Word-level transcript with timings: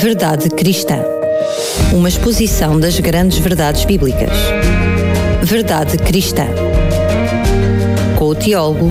Verdade 0.00 0.48
Cristã. 0.48 0.96
Uma 1.92 2.08
exposição 2.08 2.80
das 2.80 2.98
grandes 2.98 3.36
verdades 3.36 3.84
bíblicas. 3.84 4.30
Verdade 5.42 5.98
Cristã. 5.98 6.46
Com 8.18 8.28
o 8.28 8.34
teólogo 8.34 8.90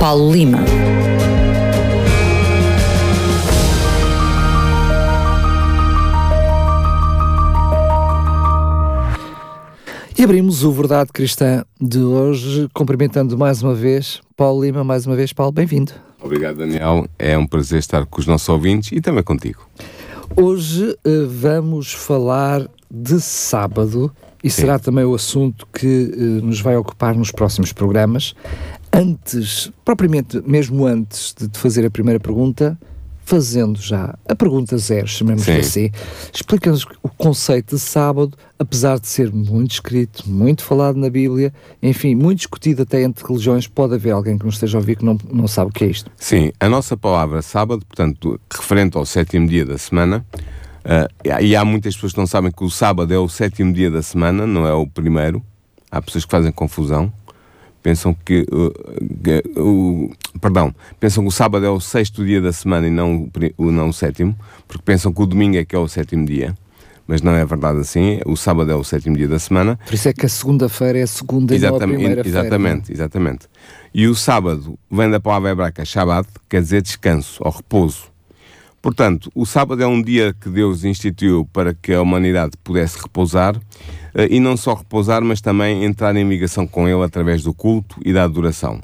Paulo 0.00 0.32
Lima. 0.32 0.60
E 10.18 10.24
abrimos 10.24 10.64
o 10.64 10.72
Verdade 10.72 11.12
Cristã 11.12 11.66
de 11.78 11.98
hoje, 11.98 12.66
cumprimentando 12.72 13.36
mais 13.36 13.62
uma 13.62 13.74
vez 13.74 14.22
Paulo 14.34 14.64
Lima. 14.64 14.82
Mais 14.82 15.06
uma 15.06 15.14
vez, 15.14 15.34
Paulo, 15.34 15.52
bem-vindo. 15.52 15.92
Obrigado, 16.18 16.56
Daniel. 16.56 17.06
É 17.18 17.36
um 17.36 17.46
prazer 17.46 17.78
estar 17.78 18.06
com 18.06 18.18
os 18.18 18.26
nossos 18.26 18.48
ouvintes 18.48 18.90
e 18.90 19.02
também 19.02 19.22
contigo. 19.22 19.68
Hoje 20.36 20.96
uh, 21.04 21.26
vamos 21.28 21.92
falar 21.92 22.68
de 22.90 23.20
sábado 23.20 24.12
e 24.42 24.48
Sim. 24.48 24.62
será 24.62 24.78
também 24.78 25.04
o 25.04 25.14
assunto 25.14 25.66
que 25.72 26.12
uh, 26.16 26.46
nos 26.46 26.60
vai 26.60 26.76
ocupar 26.76 27.14
nos 27.16 27.32
próximos 27.32 27.72
programas. 27.72 28.34
Antes, 28.92 29.70
propriamente 29.84 30.40
mesmo 30.46 30.86
antes 30.86 31.34
de 31.38 31.48
te 31.48 31.58
fazer 31.58 31.84
a 31.84 31.90
primeira 31.90 32.20
pergunta, 32.20 32.78
fazendo 33.30 33.80
já 33.80 34.18
a 34.28 34.34
pergunta 34.34 34.76
zero, 34.76 35.06
chamemos 35.06 35.48
assim, 35.48 35.88
explica-nos 36.34 36.84
o 37.00 37.08
conceito 37.10 37.76
de 37.76 37.80
sábado, 37.80 38.36
apesar 38.58 38.98
de 38.98 39.06
ser 39.06 39.32
muito 39.32 39.70
escrito, 39.70 40.28
muito 40.28 40.64
falado 40.64 40.96
na 40.96 41.08
Bíblia, 41.08 41.54
enfim, 41.80 42.16
muito 42.16 42.38
discutido 42.38 42.82
até 42.82 43.04
entre 43.04 43.24
religiões, 43.24 43.68
pode 43.68 43.94
haver 43.94 44.10
alguém 44.10 44.36
que 44.36 44.44
nos 44.44 44.56
esteja 44.56 44.78
a 44.78 44.80
ouvir 44.80 44.96
que 44.96 45.04
não, 45.04 45.16
não 45.32 45.46
sabe 45.46 45.70
o 45.70 45.72
que 45.72 45.84
é 45.84 45.86
isto. 45.86 46.10
Sim, 46.16 46.50
a 46.58 46.68
nossa 46.68 46.96
palavra 46.96 47.40
sábado, 47.40 47.86
portanto, 47.86 48.40
referente 48.52 48.96
ao 48.96 49.06
sétimo 49.06 49.46
dia 49.46 49.64
da 49.64 49.78
semana, 49.78 50.26
uh, 50.84 51.40
e 51.40 51.54
há 51.54 51.64
muitas 51.64 51.94
pessoas 51.94 52.12
que 52.12 52.18
não 52.18 52.26
sabem 52.26 52.50
que 52.50 52.64
o 52.64 52.70
sábado 52.70 53.14
é 53.14 53.18
o 53.18 53.28
sétimo 53.28 53.72
dia 53.72 53.92
da 53.92 54.02
semana, 54.02 54.44
não 54.44 54.66
é 54.66 54.72
o 54.72 54.88
primeiro, 54.88 55.40
há 55.88 56.02
pessoas 56.02 56.24
que 56.24 56.30
fazem 56.32 56.50
confusão, 56.50 57.12
pensam 57.82 58.14
que, 58.14 58.46
uh, 58.52 58.72
que 59.22 59.42
o 59.58 60.10
perdão, 60.40 60.74
pensam 60.98 61.24
que 61.24 61.28
o 61.28 61.32
sábado 61.32 61.64
é 61.64 61.70
o 61.70 61.80
sexto 61.80 62.24
dia 62.24 62.40
da 62.40 62.52
semana 62.52 62.86
e 62.86 62.90
não 62.90 63.28
o, 63.56 63.70
não 63.70 63.88
o 63.88 63.92
sétimo, 63.92 64.36
porque 64.66 64.82
pensam 64.84 65.12
que 65.12 65.22
o 65.22 65.26
domingo 65.26 65.56
é 65.56 65.64
que 65.64 65.74
é 65.74 65.78
o 65.78 65.88
sétimo 65.88 66.24
dia. 66.24 66.54
Mas 67.06 67.22
não 67.22 67.32
é 67.32 67.44
verdade 67.44 67.80
assim, 67.80 68.20
o 68.24 68.36
sábado 68.36 68.70
é 68.70 68.74
o 68.74 68.84
sétimo 68.84 69.16
dia 69.16 69.26
da 69.26 69.38
semana. 69.38 69.76
Por 69.84 69.94
isso 69.94 70.08
é 70.08 70.12
que 70.12 70.24
a 70.24 70.28
segunda-feira 70.28 71.00
é 71.00 71.02
a 71.02 71.06
segunda 71.08 71.54
exatamente, 71.54 71.82
e 71.82 71.86
não 71.86 71.94
a 71.94 71.98
primeira 71.98 72.28
Exatamente, 72.28 72.92
exatamente. 72.92 73.48
E 73.92 74.06
o 74.06 74.14
sábado 74.14 74.78
vem 74.88 75.10
da 75.10 75.18
palavra 75.18 75.50
hebraica 75.50 75.84
Shabbat, 75.84 76.28
quer 76.48 76.62
dizer 76.62 76.82
descanso 76.82 77.42
ou 77.44 77.50
repouso. 77.50 78.10
Portanto, 78.82 79.30
o 79.34 79.44
sábado 79.44 79.82
é 79.82 79.86
um 79.86 80.00
dia 80.00 80.34
que 80.38 80.48
Deus 80.48 80.84
instituiu 80.84 81.46
para 81.52 81.74
que 81.74 81.92
a 81.92 82.00
humanidade 82.00 82.52
pudesse 82.64 82.98
repousar 82.98 83.54
eh, 84.14 84.28
e 84.30 84.40
não 84.40 84.56
só 84.56 84.74
repousar, 84.74 85.22
mas 85.22 85.40
também 85.40 85.84
entrar 85.84 86.16
em 86.16 86.26
ligação 86.26 86.66
com 86.66 86.88
Ele 86.88 87.02
através 87.02 87.42
do 87.42 87.52
culto 87.52 87.96
e 88.04 88.12
da 88.12 88.24
adoração. 88.24 88.80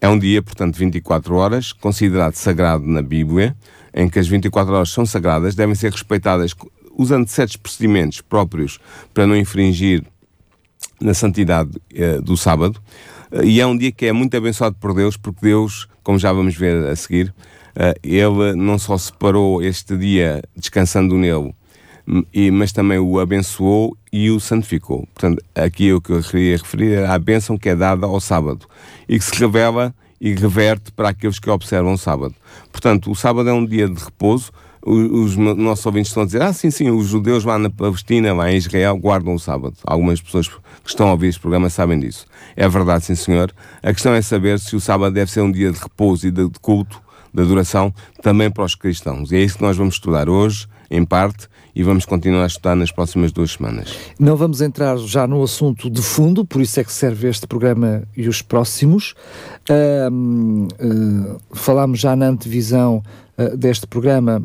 É 0.00 0.08
um 0.08 0.18
dia, 0.18 0.42
portanto, 0.42 0.76
24 0.76 1.34
horas, 1.34 1.72
considerado 1.72 2.34
sagrado 2.34 2.86
na 2.86 3.00
Bíblia, 3.02 3.56
em 3.94 4.08
que 4.08 4.18
as 4.18 4.28
24 4.28 4.74
horas 4.74 4.90
são 4.90 5.06
sagradas, 5.06 5.54
devem 5.54 5.74
ser 5.74 5.92
respeitadas 5.92 6.54
usando 6.96 7.26
certos 7.28 7.56
procedimentos 7.56 8.20
próprios 8.20 8.78
para 9.14 9.26
não 9.26 9.36
infringir 9.36 10.04
na 11.00 11.14
santidade 11.14 11.70
eh, 11.94 12.20
do 12.20 12.36
sábado. 12.36 12.80
Eh, 13.32 13.44
e 13.44 13.60
é 13.60 13.66
um 13.66 13.76
dia 13.76 13.90
que 13.90 14.06
é 14.06 14.12
muito 14.12 14.36
abençoado 14.36 14.76
por 14.78 14.92
Deus, 14.92 15.16
porque 15.16 15.40
Deus, 15.46 15.88
como 16.02 16.18
já 16.18 16.32
vamos 16.32 16.54
ver 16.54 16.86
a 16.86 16.94
seguir, 16.94 17.34
ele 18.02 18.54
não 18.56 18.78
só 18.78 18.98
separou 18.98 19.62
este 19.62 19.96
dia 19.96 20.42
descansando 20.56 21.16
nele, 21.16 21.54
mas 22.52 22.72
também 22.72 22.98
o 22.98 23.20
abençoou 23.20 23.96
e 24.12 24.30
o 24.30 24.40
santificou. 24.40 25.06
Portanto, 25.14 25.42
aqui 25.54 25.92
o 25.92 26.00
que 26.00 26.12
eu 26.12 26.22
queria 26.22 26.56
referir 26.56 26.92
é 26.94 27.06
a 27.06 27.18
bênção 27.18 27.58
que 27.58 27.68
é 27.68 27.76
dada 27.76 28.06
ao 28.06 28.20
sábado 28.20 28.66
e 29.08 29.18
que 29.18 29.24
se 29.24 29.34
revela 29.38 29.94
e 30.20 30.34
reverte 30.34 30.90
para 30.90 31.10
aqueles 31.10 31.38
que 31.38 31.48
observam 31.48 31.92
o 31.92 31.98
sábado. 31.98 32.34
Portanto, 32.72 33.10
o 33.10 33.14
sábado 33.14 33.48
é 33.48 33.52
um 33.52 33.64
dia 33.64 33.88
de 33.88 34.02
repouso. 34.02 34.50
Os, 34.84 35.36
os 35.36 35.36
nossos 35.36 35.84
ouvintes 35.84 36.10
estão 36.10 36.22
a 36.22 36.26
dizer: 36.26 36.42
ah, 36.42 36.52
sim, 36.52 36.70
sim, 36.70 36.90
os 36.90 37.08
judeus 37.08 37.44
lá 37.44 37.58
na 37.58 37.68
Palestina, 37.68 38.32
lá 38.32 38.50
em 38.50 38.56
Israel, 38.56 38.96
guardam 38.96 39.34
o 39.34 39.38
sábado. 39.38 39.76
Algumas 39.84 40.20
pessoas 40.20 40.48
que 40.48 40.58
estão 40.86 41.08
a 41.08 41.12
ouvir 41.12 41.28
este 41.28 41.40
programa 41.40 41.68
sabem 41.68 41.98
disso. 42.00 42.26
É 42.56 42.66
verdade, 42.68 43.04
sim, 43.04 43.14
senhor. 43.14 43.52
A 43.82 43.92
questão 43.92 44.14
é 44.14 44.22
saber 44.22 44.58
se 44.58 44.74
o 44.74 44.80
sábado 44.80 45.12
deve 45.12 45.30
ser 45.30 45.42
um 45.42 45.52
dia 45.52 45.70
de 45.70 45.78
repouso 45.78 46.26
e 46.26 46.30
de 46.30 46.48
culto, 46.60 47.00
de 47.38 47.44
adoração, 47.44 47.94
também 48.22 48.50
para 48.50 48.64
os 48.64 48.74
cristãos. 48.74 49.30
E 49.30 49.36
é 49.36 49.40
isso 49.40 49.56
que 49.56 49.62
nós 49.62 49.76
vamos 49.76 49.94
estudar 49.94 50.28
hoje, 50.28 50.66
em 50.90 51.04
parte, 51.04 51.48
e 51.74 51.82
vamos 51.82 52.04
continuar 52.04 52.42
a 52.42 52.46
estudar 52.46 52.74
nas 52.74 52.90
próximas 52.90 53.30
duas 53.30 53.52
semanas. 53.52 53.96
Não 54.18 54.36
vamos 54.36 54.60
entrar 54.60 54.96
já 54.98 55.26
no 55.26 55.42
assunto 55.42 55.88
de 55.88 56.02
fundo, 56.02 56.44
por 56.44 56.60
isso 56.60 56.80
é 56.80 56.84
que 56.84 56.92
serve 56.92 57.28
este 57.28 57.46
programa 57.46 58.02
e 58.16 58.28
os 58.28 58.42
próximos. 58.42 59.14
Uh, 59.70 60.66
uh, 60.66 61.40
falámos 61.52 62.00
já 62.00 62.16
na 62.16 62.26
antevisão 62.26 63.02
uh, 63.38 63.56
deste 63.56 63.86
programa 63.86 64.42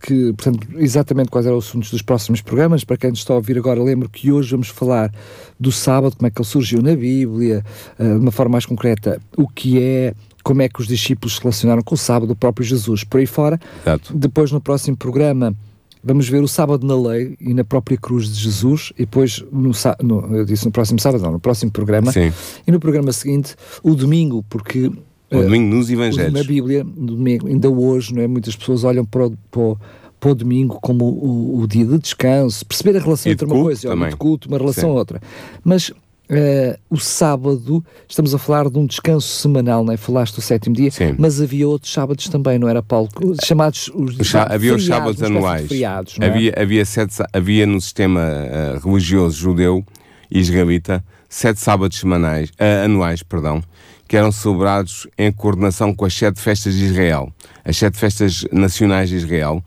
que, 0.00 0.32
portanto, 0.34 0.68
exatamente 0.76 1.28
quais 1.28 1.44
eram 1.44 1.56
os 1.56 1.66
assuntos 1.66 1.90
dos 1.90 2.02
próximos 2.02 2.40
programas. 2.40 2.84
Para 2.84 2.96
quem 2.96 3.10
está 3.10 3.32
a 3.32 3.36
ouvir 3.36 3.58
agora, 3.58 3.82
lembro 3.82 4.08
que 4.08 4.30
hoje 4.30 4.52
vamos 4.52 4.68
falar 4.68 5.12
do 5.58 5.72
sábado, 5.72 6.14
como 6.16 6.28
é 6.28 6.30
que 6.30 6.40
ele 6.40 6.48
surgiu 6.48 6.80
na 6.80 6.94
Bíblia, 6.94 7.64
uh, 7.98 8.04
de 8.04 8.20
uma 8.20 8.30
forma 8.30 8.52
mais 8.52 8.66
concreta, 8.66 9.20
o 9.36 9.48
que 9.48 9.82
é, 9.82 10.14
como 10.48 10.62
é 10.62 10.68
que 10.68 10.80
os 10.80 10.86
discípulos 10.86 11.36
se 11.36 11.42
relacionaram 11.42 11.82
com 11.82 11.94
o 11.94 11.98
sábado, 11.98 12.30
o 12.30 12.34
próprio 12.34 12.66
Jesus, 12.66 13.04
por 13.04 13.20
aí 13.20 13.26
fora. 13.26 13.60
Exato. 13.82 14.16
Depois, 14.16 14.50
no 14.50 14.62
próximo 14.62 14.96
programa, 14.96 15.54
vamos 16.02 16.26
ver 16.26 16.42
o 16.42 16.48
sábado 16.48 16.86
na 16.86 16.98
lei 16.98 17.36
e 17.38 17.52
na 17.52 17.64
própria 17.64 17.98
cruz 17.98 18.26
de 18.26 18.44
Jesus, 18.44 18.90
e 18.96 19.00
depois, 19.00 19.44
no, 19.52 19.72
no, 20.02 20.36
eu 20.38 20.46
disse 20.46 20.64
no 20.64 20.72
próximo 20.72 20.98
sábado, 21.00 21.22
não, 21.22 21.32
no 21.32 21.38
próximo 21.38 21.70
programa, 21.70 22.10
Sim. 22.12 22.32
e 22.66 22.72
no 22.72 22.80
programa 22.80 23.12
seguinte, 23.12 23.56
o 23.82 23.94
domingo, 23.94 24.42
porque. 24.48 24.90
O 25.30 25.42
domingo 25.42 25.74
nos 25.74 25.90
Evangelhos. 25.90 26.32
Na 26.32 26.42
Bíblia, 26.42 26.82
domingo, 26.82 27.46
ainda 27.46 27.68
hoje, 27.68 28.14
não 28.14 28.22
é? 28.22 28.26
muitas 28.26 28.56
pessoas 28.56 28.84
olham 28.84 29.04
para 29.04 29.26
o, 29.26 29.36
para 29.50 29.60
o, 29.60 29.78
para 30.18 30.30
o 30.30 30.34
domingo 30.34 30.78
como 30.80 31.04
o, 31.04 31.60
o, 31.60 31.68
dia 31.68 31.84
de 31.84 31.98
descanso, 31.98 32.64
perceber 32.64 32.96
a 32.96 33.02
relação 33.02 33.30
entre 33.30 33.44
uma 33.44 33.62
coisa 33.62 33.94
e 33.94 34.08
de 34.08 34.16
culto, 34.16 34.48
uma 34.48 34.56
relação 34.56 34.92
a 34.92 34.94
outra. 34.94 35.20
Mas 35.62 35.92
Uh, 36.30 36.78
o 36.90 36.98
sábado, 36.98 37.82
estamos 38.06 38.34
a 38.34 38.38
falar 38.38 38.68
de 38.68 38.78
um 38.78 38.84
descanso 38.84 39.26
semanal, 39.26 39.82
não 39.82 39.94
é? 39.94 39.96
Falaste 39.96 40.34
do 40.34 40.42
sétimo 40.42 40.74
dia, 40.74 40.90
Sim. 40.90 41.14
mas 41.18 41.40
havia 41.40 41.66
outros 41.66 41.90
sábados 41.90 42.28
também, 42.28 42.58
não 42.58 42.68
era, 42.68 42.82
Paulo? 42.82 43.08
Chamados 43.42 43.90
os, 43.94 44.18
os 44.18 44.34
Havia 44.34 44.74
os 44.74 44.84
sábados 44.84 45.22
anuais. 45.22 45.70
É? 45.72 46.26
havia, 46.26 46.54
havia, 46.54 46.84
sete, 46.84 47.16
havia 47.32 47.66
no 47.66 47.80
sistema 47.80 48.20
uh, 48.20 48.86
religioso 48.86 49.38
judeu 49.38 49.82
e 50.30 50.38
israelita 50.38 51.02
sete 51.30 51.60
sábados 51.60 51.98
semanais, 51.98 52.50
uh, 52.50 52.84
anuais, 52.84 53.22
perdão, 53.22 53.62
que 54.06 54.14
eram 54.14 54.30
celebrados 54.30 55.06
em 55.16 55.32
coordenação 55.32 55.94
com 55.94 56.04
as 56.04 56.12
sete 56.12 56.40
festas 56.40 56.74
de 56.74 56.84
Israel, 56.84 57.32
as 57.64 57.74
sete 57.78 57.96
festas 57.96 58.44
nacionais 58.52 59.08
de 59.08 59.16
Israel. 59.16 59.64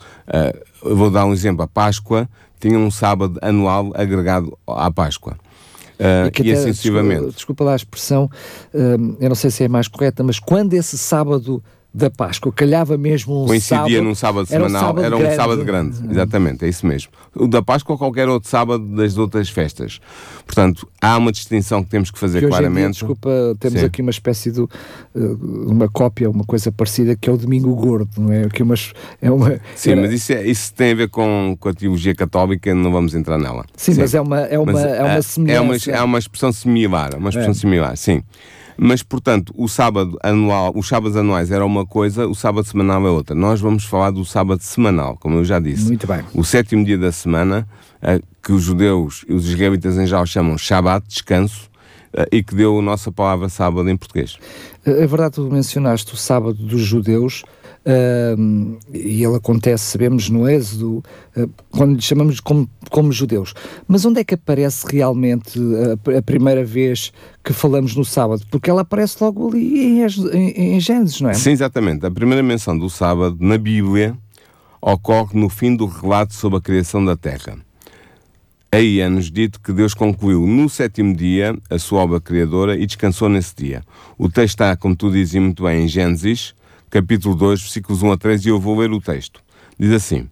vou 0.83 1.09
dar 1.09 1.25
um 1.25 1.33
exemplo: 1.33 1.63
a 1.63 1.67
Páscoa 1.67 2.29
tinha 2.59 2.77
um 2.77 2.91
sábado 2.91 3.39
anual 3.41 3.91
agregado 3.95 4.55
à 4.67 4.91
Páscoa. 4.91 5.37
Uh, 6.01 6.31
e, 6.43 6.47
e 6.47 6.51
até, 6.51 6.71
Desculpa, 6.71 7.31
desculpa 7.31 7.63
lá 7.63 7.73
a 7.73 7.75
expressão, 7.75 8.27
uh, 8.73 9.17
eu 9.19 9.29
não 9.29 9.35
sei 9.35 9.51
se 9.51 9.63
é 9.63 9.67
mais 9.67 9.87
correta, 9.87 10.23
mas 10.23 10.39
quando 10.39 10.73
esse 10.73 10.97
sábado 10.97 11.63
da 11.93 12.09
Páscoa, 12.09 12.51
calhava 12.53 12.97
mesmo 12.97 13.43
um 13.43 13.47
Coincidia 13.47 13.77
sábado, 13.77 14.01
num 14.01 14.15
sábado 14.15 14.45
semanal, 14.45 14.69
era 14.69 14.75
um 14.75 14.79
sábado, 14.79 15.03
era 15.03 15.15
um 15.15 15.19
grande. 15.19 15.35
sábado 15.35 15.65
grande, 15.65 16.11
exatamente, 16.11 16.65
é 16.65 16.69
isso 16.69 16.87
mesmo. 16.87 17.11
O 17.35 17.47
da 17.47 17.61
Páscoa 17.61 17.93
ou 17.93 17.97
qualquer 17.97 18.29
outro 18.29 18.49
sábado 18.49 18.83
das 18.95 19.17
outras 19.17 19.49
festas. 19.49 19.99
Portanto, 20.45 20.87
há 21.01 21.17
uma 21.17 21.33
distinção 21.33 21.83
que 21.83 21.89
temos 21.89 22.09
que 22.09 22.17
fazer 22.17 22.39
que 22.39 22.47
claramente. 22.47 22.81
Dia, 22.81 22.89
desculpa, 22.91 23.29
temos 23.59 23.81
Sim. 23.81 23.85
aqui 23.85 24.01
uma 24.01 24.11
espécie 24.11 24.51
de 24.51 24.61
uh, 24.61 24.69
uma 25.13 25.89
cópia, 25.89 26.29
uma 26.29 26.45
coisa 26.45 26.71
parecida 26.71 27.15
que 27.15 27.29
é 27.29 27.33
o 27.33 27.37
Domingo 27.37 27.75
Gordo, 27.75 28.21
não 28.21 28.31
é? 28.31 28.47
Que 28.47 28.63
umas, 28.63 28.93
é 29.21 29.29
uma, 29.29 29.59
Sim, 29.75 29.91
era... 29.91 30.01
mas 30.01 30.13
isso, 30.13 30.31
é, 30.31 30.47
isso 30.47 30.73
tem 30.73 30.93
a 30.93 30.95
ver 30.95 31.09
com, 31.09 31.57
com 31.59 31.67
a 31.67 31.73
teologia 31.73 32.15
católica, 32.15 32.73
não 32.73 32.91
vamos 32.91 33.13
entrar 33.13 33.37
nela. 33.37 33.65
Sim, 33.75 33.93
sim. 33.93 33.99
mas 33.99 34.13
é 34.13 34.21
uma, 34.21 34.39
é 34.39 34.57
uma, 34.57 34.71
mas, 34.71 34.85
é 34.85 35.03
uma 35.03 35.21
semelhança. 35.21 35.91
É 35.91 35.93
uma, 35.93 35.99
é 35.99 36.03
uma 36.03 36.19
expressão 36.19 36.53
similar, 36.53 37.15
uma 37.17 37.29
expressão 37.29 37.51
é. 37.51 37.55
similar, 37.55 37.97
sim. 37.97 38.23
Mas, 38.83 39.03
portanto, 39.03 39.53
o 39.55 39.67
sábado 39.67 40.17
anual, 40.23 40.73
os 40.75 40.87
sábados 40.87 41.15
anuais 41.15 41.51
era 41.51 41.63
uma 41.63 41.85
coisa, 41.85 42.25
o 42.25 42.33
sábado 42.33 42.65
semanal 42.65 43.05
é 43.05 43.11
outra. 43.11 43.35
Nós 43.35 43.61
vamos 43.61 43.85
falar 43.85 44.09
do 44.09 44.25
sábado 44.25 44.63
semanal, 44.63 45.15
como 45.19 45.37
eu 45.37 45.45
já 45.45 45.59
disse. 45.59 45.85
Muito 45.85 46.07
bem. 46.07 46.23
O 46.33 46.43
sétimo 46.43 46.83
dia 46.83 46.97
da 46.97 47.11
semana, 47.11 47.67
eh, 48.01 48.19
que 48.41 48.51
os 48.51 48.63
judeus 48.63 49.23
e 49.29 49.33
os 49.33 49.47
israelitas 49.47 49.99
em 49.99 50.07
geral 50.07 50.25
chamam 50.25 50.57
Shabbat, 50.57 51.07
descanso, 51.07 51.69
eh, 52.11 52.27
e 52.31 52.43
que 52.43 52.55
deu 52.55 52.79
a 52.79 52.81
nossa 52.81 53.11
palavra 53.11 53.49
sábado 53.49 53.87
em 53.87 53.95
português. 53.95 54.39
É 54.83 55.05
verdade, 55.05 55.35
tu 55.35 55.43
mencionaste 55.43 56.15
o 56.15 56.17
sábado 56.17 56.55
dos 56.55 56.81
judeus, 56.81 57.43
E 58.93 59.23
ele 59.23 59.35
acontece, 59.35 59.85
sabemos, 59.85 60.29
no 60.29 60.47
Êxodo, 60.47 61.03
uh, 61.35 61.49
quando 61.71 61.95
lhe 61.95 62.01
chamamos 62.01 62.39
como, 62.39 62.69
como 62.89 63.11
judeus. 63.11 63.53
Mas 63.87 64.05
onde 64.05 64.19
é 64.19 64.23
que 64.23 64.35
aparece 64.35 64.85
realmente 64.87 65.59
a, 65.59 66.17
a, 66.17 66.21
primeira 66.21 66.63
vez 66.63 67.11
que 67.43 67.53
falamos 67.53 67.95
no 67.95 68.05
sábado? 68.05 68.43
Porque 68.51 68.69
ela 68.69 68.81
aparece 68.81 69.17
logo 69.19 69.49
ali 69.49 69.99
em, 69.99 70.05
em, 70.05 70.75
em 70.75 70.79
Gênesis, 70.79 71.19
não 71.21 71.31
é? 71.31 71.33
Sim, 71.33 71.51
exatamente. 71.51 72.05
A 72.05 72.11
primeira 72.11 72.43
menção 72.43 72.77
do 72.77 72.89
sábado 72.89 73.37
na 73.39 73.57
Bíblia 73.57 74.15
ocorre 74.79 75.39
no 75.39 75.49
fim 75.49 75.75
do 75.75 75.85
relato 75.85 76.33
sobre 76.33 76.59
a 76.59 76.61
criação 76.61 77.03
da 77.03 77.15
Terra. 77.15 77.57
Aí 78.71 79.01
é-nos 79.01 79.29
dito 79.29 79.59
que 79.59 79.73
Deus 79.73 79.93
concluiu 79.93 80.47
no 80.47 80.69
sétimo 80.69 81.13
dia 81.13 81.57
a 81.69 81.77
sua 81.77 82.01
obra 82.01 82.21
criadora 82.21 82.77
e 82.77 82.85
descansou 82.85 83.27
nesse 83.27 83.53
dia. 83.53 83.83
O 84.17 84.29
texto 84.29 84.53
está, 84.53 84.77
como 84.77 84.95
tu 84.95 85.11
dizes 85.11 85.41
muito 85.41 85.63
bem, 85.63 85.83
em 85.83 85.87
Gênesis, 85.89 86.55
capítulo 86.91 87.33
2, 87.35 87.61
versículos 87.61 88.03
1 88.03 88.11
a 88.11 88.17
3, 88.17 88.45
e 88.45 88.49
eu 88.49 88.59
vou 88.59 88.77
ler 88.77 88.91
o 88.91 88.99
texto. 88.99 89.41
Diz 89.79 89.91
assim: 89.93 90.29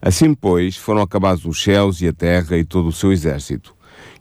Assim, 0.00 0.32
pois, 0.32 0.74
foram 0.76 1.02
acabados 1.02 1.44
os 1.44 1.62
céus 1.62 2.00
e 2.00 2.08
a 2.08 2.12
terra 2.12 2.56
e 2.56 2.64
todo 2.64 2.88
o 2.88 2.92
seu 2.92 3.12
exército. 3.12 3.74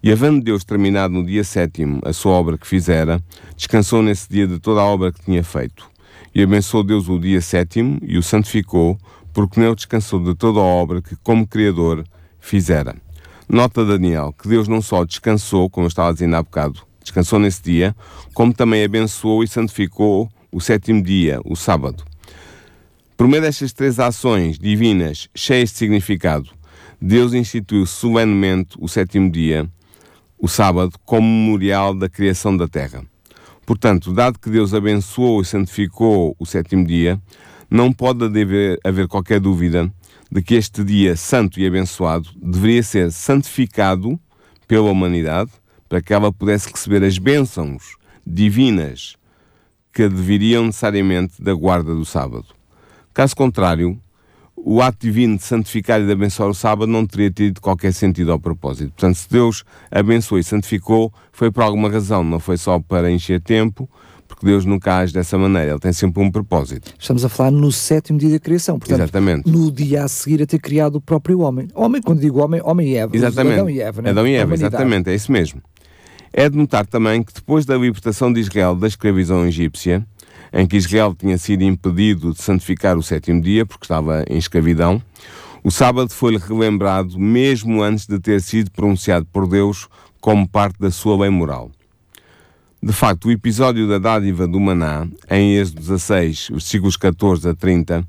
E 0.04 0.12
havendo 0.12 0.44
Deus 0.44 0.66
terminado 0.66 1.14
no 1.14 1.26
dia 1.26 1.44
sétimo 1.44 2.02
a 2.04 2.12
sua 2.12 2.34
obra 2.34 2.58
que 2.58 2.68
fizera, 2.68 3.24
descansou 3.56 4.04
nesse 4.04 4.30
dia 4.30 4.46
de 4.46 4.60
toda 4.60 4.82
a 4.82 4.84
obra 4.84 5.12
que 5.14 5.24
tinha 5.24 5.42
feito. 5.42 5.90
E 6.36 6.44
abençoou 6.44 6.84
Deus 6.84 7.08
o 7.08 7.18
dia 7.18 7.40
sétimo 7.40 7.98
e 8.02 8.18
o 8.18 8.24
santificou, 8.24 8.98
porque 9.34 9.60
nele 9.60 9.76
descansou 9.76 10.22
de 10.22 10.36
toda 10.36 10.60
a 10.60 10.64
obra 10.64 11.02
que, 11.02 11.16
como 11.24 11.48
Criador, 11.48 12.04
fizera. 12.42 12.94
Nota 13.48 13.86
Daniel 13.86 14.34
que 14.34 14.50
Deus 14.50 14.68
não 14.68 14.82
só 14.82 15.06
descansou, 15.06 15.70
como 15.70 15.86
eu 15.86 15.90
estava 15.90 16.12
dizendo 16.14 16.36
há 16.36 16.44
bocado, 16.44 16.82
descansou 17.02 17.40
nesse 17.40 17.64
dia, 17.64 17.96
como 18.34 18.54
também 18.54 18.84
abençoou 18.84 19.44
e 19.46 19.48
santificou 19.48 20.30
o 20.52 20.60
sétimo 20.60 21.02
dia, 21.02 21.40
o 21.46 21.56
sábado. 21.56 22.04
Por 23.16 23.28
meio 23.28 23.42
destas 23.42 23.74
três 23.74 24.00
ações 24.00 24.58
divinas 24.58 25.28
cheias 25.36 25.72
de 25.72 25.78
significado, 25.78 26.50
Deus 27.02 27.34
instituiu 27.34 27.86
solenemente 27.86 28.78
o 28.80 28.88
sétimo 28.88 29.32
dia, 29.32 29.70
o 30.38 30.48
sábado, 30.48 30.94
como 31.06 31.28
memorial 31.28 31.94
da 31.94 32.10
criação 32.10 32.56
da 32.56 32.68
terra. 32.68 33.04
Portanto, 33.66 34.14
dado 34.14 34.40
que 34.40 34.50
Deus 34.50 34.74
abençoou 34.74 35.42
e 35.42 35.46
santificou 35.46 36.36
o 36.40 36.46
sétimo 36.46 36.86
dia, 36.86 37.22
não 37.70 37.92
pode 37.94 38.26
haver, 38.26 38.80
haver 38.84 39.08
qualquer 39.08 39.40
dúvida 39.40 39.92
de 40.32 40.42
que 40.42 40.56
este 40.56 40.84
dia 40.84 41.16
santo 41.16 41.60
e 41.60 41.68
abençoado 41.68 42.30
deveria 42.42 42.84
ser 42.84 43.12
santificado 43.12 44.20
pela 44.68 44.90
humanidade 44.90 45.52
para 45.88 46.02
que 46.02 46.14
ela 46.14 46.32
pudesse 46.32 46.72
receber 46.72 47.04
as 47.04 47.18
bênçãos 47.18 47.96
divinas 48.26 49.16
que 50.00 50.08
deveriam 50.08 50.68
necessariamente 50.68 51.44
da 51.44 51.54
guarda 51.54 51.94
do 51.94 52.06
sábado. 52.06 52.46
Caso 53.14 53.36
contrário, 53.36 54.00
o 54.56 54.82
ato 54.82 54.98
divino 55.02 55.36
de 55.36 55.44
santificar 55.44 56.00
e 56.00 56.06
de 56.06 56.12
abençoar 56.14 56.48
o 56.48 56.54
sábado 56.54 56.90
não 56.90 57.06
teria 57.06 57.30
tido 57.30 57.60
qualquer 57.60 57.92
sentido 57.92 58.32
ao 58.32 58.40
propósito. 58.40 58.94
Portanto, 58.94 59.16
se 59.16 59.30
Deus 59.30 59.66
abençoou 59.92 60.40
e 60.40 60.44
santificou, 60.44 61.12
foi 61.34 61.52
por 61.52 61.64
alguma 61.64 61.90
razão, 61.90 62.24
não 62.24 62.40
foi 62.40 62.56
só 62.56 62.80
para 62.80 63.12
encher 63.12 63.42
tempo, 63.42 63.90
porque 64.26 64.46
Deus 64.46 64.64
nunca 64.64 65.00
age 65.00 65.12
dessa 65.12 65.38
maneira, 65.38 65.72
Ele 65.72 65.80
tem 65.82 65.92
sempre 65.92 66.24
um 66.24 66.32
propósito. 66.32 66.94
Estamos 66.98 67.26
a 67.26 67.28
falar 67.28 67.52
no 67.52 67.70
sétimo 67.70 68.18
dia 68.18 68.30
da 68.30 68.40
criação, 68.40 68.80
portanto, 68.80 69.02
Exatamente. 69.02 69.52
no 69.52 69.70
dia 69.70 70.06
a 70.06 70.08
seguir 70.08 70.42
a 70.42 70.46
ter 70.46 70.60
criado 70.60 70.96
o 70.96 71.02
próprio 71.02 71.42
homem. 71.42 71.68
Homem, 71.76 72.02
quando 72.02 72.22
digo 72.22 72.42
homem, 72.42 72.62
homem 72.64 72.88
e 72.88 72.96
Eva. 72.96 73.14
Exatamente. 73.14 73.56
Adão 73.56 73.70
e 73.70 73.82
Eva, 73.82 74.02
né? 74.02 74.12
Adão 74.12 74.26
e 74.26 74.34
Eva, 74.34 74.54
exatamente, 74.54 75.10
é 75.10 75.16
isso 75.16 75.30
mesmo. 75.30 75.62
É 76.32 76.50
de 76.50 76.58
notar 76.58 76.86
também 76.86 77.24
que 77.24 77.34
depois 77.34 77.66
da 77.66 77.76
libertação 77.76 78.32
de 78.32 78.40
Israel 78.40 78.76
da 78.76 78.88
escravidão 78.88 79.46
egípcia, 79.46 80.06
em 80.54 80.66
que 80.68 80.78
Israel 80.78 81.16
tinha 81.16 81.38
sido 81.38 81.64
impedido 81.64 82.34
de 82.34 82.42
santificar 82.42 82.98
o 82.98 83.04
sétimo 83.04 83.42
dia, 83.42 83.66
porque 83.66 83.86
estava 83.86 84.24
em 84.30 84.38
escravidão, 84.38 85.02
o 85.64 85.72
sábado 85.72 86.10
foi-lhe 86.12 86.38
relembrado 86.38 87.20
mesmo 87.20 87.82
antes 87.82 88.06
de 88.06 88.20
ter 88.20 88.42
sido 88.42 88.72
pronunciado 88.72 89.26
por 89.26 89.48
Deus 89.48 89.88
como 90.22 90.48
parte 90.48 90.80
da 90.80 90.92
sua 90.92 91.18
lei 91.22 91.30
moral. 91.30 91.72
De 92.82 92.94
facto, 92.94 93.28
o 93.28 93.32
episódio 93.32 93.90
da 93.90 93.98
dádiva 93.98 94.48
do 94.48 94.60
maná, 94.60 95.06
em 95.30 95.58
Êxodo 95.58 95.82
16, 95.82 96.48
versículos 96.52 96.96
14 96.96 97.50
a 97.50 97.54
30, 97.54 98.08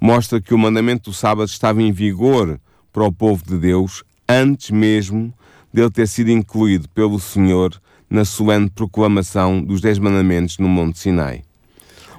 mostra 0.00 0.40
que 0.40 0.52
o 0.52 0.58
mandamento 0.58 1.10
do 1.10 1.14
sábado 1.14 1.48
estava 1.48 1.80
em 1.80 1.92
vigor 1.92 2.58
para 2.92 3.04
o 3.04 3.12
povo 3.12 3.44
de 3.46 3.56
Deus 3.56 4.02
antes 4.28 4.70
mesmo 4.70 5.32
dele 5.72 5.90
ter 5.90 6.08
sido 6.08 6.30
incluído 6.30 6.88
pelo 6.90 7.18
Senhor 7.20 7.80
na 8.08 8.24
solene 8.24 8.70
proclamação 8.70 9.62
dos 9.62 9.80
Dez 9.80 9.98
Mandamentos 9.98 10.58
no 10.58 10.68
Monte 10.68 10.98
Sinai. 10.98 11.42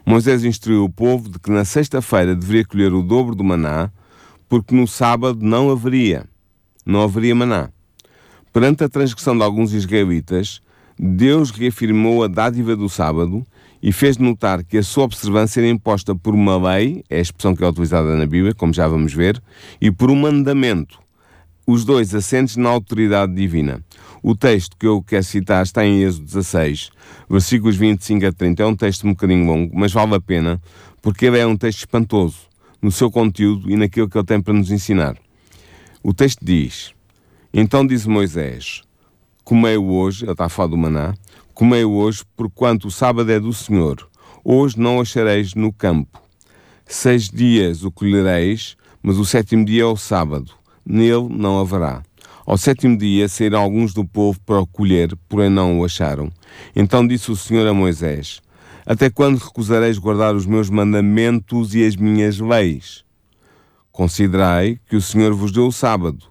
Moisés 0.06 0.44
instruiu 0.44 0.84
o 0.84 0.90
povo 0.90 1.30
de 1.30 1.40
que 1.40 1.52
na 1.52 1.66
sexta-feira 1.66 2.36
deveria 2.36 2.66
colher 2.66 2.94
o 2.94 3.04
dobro 3.04 3.36
do 3.36 3.44
maná, 3.44 3.92
porque 4.48 4.74
no 4.74 4.88
sábado 4.88 5.40
não 5.42 5.70
haveria, 5.70 6.26
não 6.86 7.02
haveria 7.02 7.36
maná. 7.36 7.70
Perante 8.52 8.84
a 8.84 8.90
transgressão 8.90 9.38
de 9.38 9.44
alguns 9.44 9.74
israelitas, 9.74 10.62
Deus 10.98 11.52
reafirmou 11.52 12.24
a 12.24 12.28
dádiva 12.28 12.76
do 12.76 12.90
sábado 12.90 13.46
e 13.82 13.92
fez 13.92 14.18
notar 14.18 14.64
que 14.64 14.78
a 14.78 14.84
sua 14.84 15.06
observância 15.06 15.62
era 15.62 15.70
imposta 15.70 16.16
por 16.16 16.34
uma 16.34 16.58
lei, 16.58 17.04
é 17.10 17.18
a 17.18 17.22
expressão 17.22 17.56
que 17.56 17.64
é 17.64 17.68
utilizada 17.68 18.16
na 18.16 18.26
Bíblia, 18.26 18.54
como 18.54 18.74
já 18.74 18.88
vamos 18.88 19.14
ver, 19.14 19.42
e 19.80 19.90
por 19.92 20.10
um 20.10 20.16
mandamento, 20.16 21.00
os 21.72 21.86
dois 21.86 22.16
assentes 22.16 22.58
na 22.58 22.68
autoridade 22.68 23.32
divina. 23.32 23.80
O 24.24 24.36
texto 24.36 24.76
que 24.76 24.88
eu 24.88 25.04
quero 25.04 25.24
citar 25.24 25.62
está 25.64 25.86
em 25.86 26.02
Êxodo 26.02 26.26
16, 26.26 26.90
versículos 27.30 27.76
25 27.76 28.26
a 28.26 28.32
30. 28.32 28.64
É 28.64 28.66
um 28.66 28.76
texto 28.76 29.06
um 29.06 29.12
bocadinho 29.12 29.46
longo, 29.46 29.72
mas 29.78 29.94
vale 29.94 30.16
a 30.16 30.20
pena, 30.20 30.60
porque 31.00 31.28
ele 31.28 31.38
é 31.38 31.46
um 31.46 31.56
texto 31.56 31.80
espantoso 31.80 32.40
no 32.82 32.92
seu 32.92 33.12
conteúdo 33.12 33.70
e 33.70 33.76
naquilo 33.76 34.10
que 34.10 34.18
ele 34.18 34.26
tem 34.26 34.42
para 34.42 34.52
nos 34.52 34.72
ensinar. 34.72 35.16
O 36.02 36.12
texto 36.12 36.44
diz: 36.44 36.92
Então 37.54 37.86
diz 37.86 38.08
Moisés: 38.08 38.82
Comei-o 39.44 39.92
hoje, 39.92 40.26
ele 40.26 40.32
está 40.32 40.46
a 40.46 40.50
falar 40.50 40.70
do 40.70 40.78
maná, 40.78 41.14
comei-o 41.54 41.92
hoje, 41.92 42.24
porquanto 42.36 42.88
o 42.88 42.92
sábado 42.92 43.32
é 43.32 43.40
do 43.40 43.54
Senhor. 43.54 44.10
Hoje 44.44 44.80
não 44.80 44.98
o 44.98 45.02
achareis 45.02 45.54
no 45.54 45.72
campo. 45.72 46.20
Seis 46.84 47.30
dias 47.30 47.84
o 47.84 47.92
colhereis, 47.92 48.76
mas 49.04 49.18
o 49.18 49.26
sétimo 49.26 49.64
dia 49.64 49.84
é 49.84 49.86
o 49.86 49.96
sábado. 49.96 50.59
Nele 50.90 51.30
não 51.30 51.60
haverá. 51.60 52.02
Ao 52.48 52.58
sétimo 52.58 52.98
dia 52.98 53.30
saíram 53.30 53.62
alguns 53.62 53.94
do 53.94 54.04
povo 54.04 54.40
para 54.44 54.60
o 54.60 54.66
colher, 54.66 55.16
porém 55.30 55.48
não 55.48 55.80
o 55.80 55.86
acharam. 55.86 56.32
Então 56.76 57.06
disse 57.06 57.30
o 57.30 57.36
Senhor 57.36 57.68
a 57.68 57.74
Moisés: 57.76 58.42
Até 58.84 59.08
quando 59.08 59.38
recusareis 59.38 60.00
guardar 60.00 60.34
os 60.34 60.48
meus 60.48 60.68
mandamentos 60.68 61.76
e 61.76 61.86
as 61.86 61.96
minhas 61.96 62.40
leis? 62.40 63.06
Considerai 63.92 64.80
que 64.90 64.96
o 64.96 65.02
Senhor 65.02 65.32
vos 65.36 65.52
deu 65.52 65.68
o 65.68 65.72
sábado. 65.72 66.26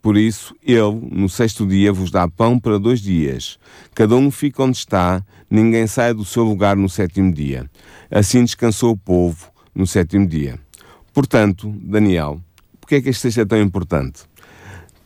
Por 0.00 0.16
isso, 0.16 0.54
ele, 0.62 1.08
no 1.10 1.28
sexto 1.28 1.66
dia, 1.66 1.92
vos 1.92 2.12
dá 2.12 2.28
pão 2.28 2.56
para 2.56 2.78
dois 2.78 3.00
dias. 3.00 3.58
Cada 3.96 4.14
um 4.14 4.30
fica 4.30 4.62
onde 4.62 4.76
está, 4.76 5.24
ninguém 5.50 5.88
sai 5.88 6.14
do 6.14 6.24
seu 6.24 6.44
lugar 6.44 6.76
no 6.76 6.88
sétimo 6.88 7.32
dia. 7.32 7.68
Assim 8.08 8.44
descansou 8.44 8.92
o 8.92 8.96
povo 8.96 9.50
no 9.74 9.88
sétimo 9.88 10.24
dia. 10.24 10.60
Portanto, 11.12 11.74
Daniel, 11.82 12.40
por 12.84 12.88
que 12.88 12.96
é 12.96 13.00
que 13.00 13.08
este 13.08 13.22
texto 13.22 13.40
é 13.40 13.46
tão 13.46 13.58
importante? 13.58 14.24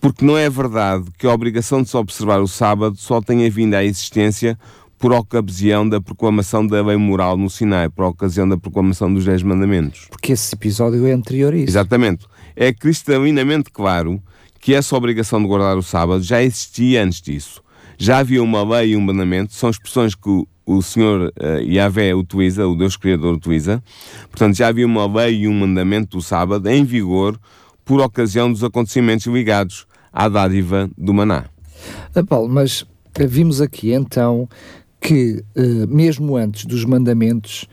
Porque 0.01 0.25
não 0.25 0.37
é 0.37 0.51
verdade 0.51 1.05
que 1.17 1.29
a 1.29 1.33
obrigação 1.33 1.81
de 1.81 1.89
se 1.89 1.97
observar 1.97 2.41
o 2.41 2.49
sábado 2.49 2.97
só 2.97 3.21
tenha 3.21 3.49
vindo 3.49 3.75
à 3.75 3.85
existência 3.85 4.59
por 4.99 5.13
ocasião 5.13 5.89
da 5.89 6.01
proclamação 6.01 6.67
da 6.67 6.85
lei 6.85 6.97
moral 6.97 7.37
no 7.37 7.49
Sinai, 7.49 7.89
por 7.89 8.05
ocasião 8.05 8.49
da 8.49 8.57
proclamação 8.57 9.15
dos 9.15 9.25
Dez 9.25 9.45
Mandamentos. 9.45 10.09
Porque 10.11 10.33
esse 10.33 10.57
episódio 10.57 11.07
é 11.07 11.13
anterior 11.13 11.55
a 11.55 11.57
isso. 11.57 11.71
Exatamente. 11.71 12.27
É 12.57 12.73
cristalinamente 12.73 13.71
claro 13.71 14.21
que 14.61 14.75
essa 14.75 14.97
obrigação 14.97 15.41
de 15.41 15.47
guardar 15.47 15.79
o 15.79 15.83
sábado 15.83 16.21
já 16.21 16.43
existia 16.43 17.05
antes 17.05 17.21
disso. 17.21 17.63
Já 17.97 18.19
havia 18.19 18.43
uma 18.43 18.65
lei 18.65 18.91
e 18.91 18.97
um 18.97 19.01
mandamento, 19.01 19.55
são 19.55 19.71
expressões 19.71 20.17
que 20.17 20.29
o, 20.29 20.49
o 20.67 20.83
Senhor 20.83 21.33
uh, 21.41 21.63
Yahvé 21.63 22.13
utiliza, 22.13 22.67
o 22.67 22.77
Deus 22.77 22.97
Criador 22.97 23.37
utiliza. 23.37 23.81
Portanto, 24.31 24.57
já 24.57 24.67
havia 24.67 24.85
uma 24.85 25.07
lei 25.07 25.43
e 25.43 25.49
um 25.49 25.55
mandamento 25.55 26.19
do 26.19 26.23
sábado 26.23 26.69
em 26.69 26.85
vigor 26.85 27.39
por 27.89 28.01
ocasião 28.03 28.53
dos 28.53 28.63
acontecimentos 28.63 29.27
ligados 29.27 29.87
à 30.13 30.29
dádiva 30.29 30.91
do 30.97 31.15
maná. 31.15 31.47
Ah, 32.15 32.23
Paulo, 32.23 32.47
mas 32.47 32.85
eh, 33.19 33.27
vimos 33.27 33.63
aqui 33.63 33.93
então 33.93 34.47
que, 35.01 35.43
eh, 35.57 35.87
mesmo 35.89 36.37
antes 36.37 36.67
dos 36.67 36.85
mandamentos, 36.85 37.67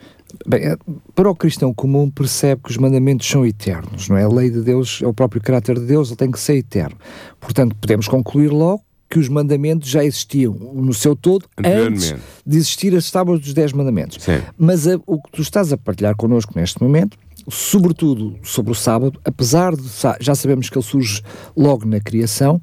bem, 0.48 0.64
eh, 0.64 0.78
para 1.14 1.30
o 1.30 1.36
cristão 1.36 1.74
comum 1.74 2.10
percebe 2.10 2.62
que 2.64 2.72
os 2.72 2.78
mandamentos 2.78 3.28
são 3.28 3.46
eternos, 3.46 4.08
não 4.08 4.16
é? 4.16 4.24
A 4.24 4.30
lei 4.30 4.50
de 4.50 4.62
Deus 4.62 5.02
é 5.04 5.08
o 5.08 5.14
próprio 5.14 5.42
caráter 5.42 5.78
de 5.78 5.86
Deus, 5.86 6.08
ele 6.08 6.16
tem 6.16 6.32
que 6.32 6.40
ser 6.40 6.56
eterno. 6.56 6.96
Portanto, 7.40 7.76
podemos 7.76 8.08
concluir 8.08 8.52
logo 8.52 8.82
que 9.10 9.20
os 9.20 9.28
mandamentos 9.28 9.90
já 9.90 10.04
existiam 10.04 10.54
no 10.54 10.94
seu 10.94 11.14
todo 11.16 11.46
antes 11.64 12.16
de 12.46 12.58
existir 12.58 12.96
as 12.96 13.12
tábuas 13.12 13.40
dos 13.42 13.54
dez 13.54 13.74
mandamentos. 13.74 14.24
Sim. 14.24 14.40
Mas 14.58 14.88
a- 14.88 15.00
o 15.06 15.22
que 15.22 15.32
tu 15.32 15.42
estás 15.42 15.74
a 15.74 15.78
partilhar 15.78 16.16
connosco 16.16 16.54
neste 16.56 16.82
momento, 16.82 17.18
sobretudo 17.48 18.36
sobre 18.44 18.72
o 18.72 18.76
sábado, 18.76 19.20
apesar 19.24 19.76
de 19.76 19.84
já 20.20 20.34
sabemos 20.36 20.70
que 20.70 20.78
ele 20.78 20.86
surge 20.86 21.22
logo 21.56 21.86
na 21.86 22.00
criação, 22.00 22.62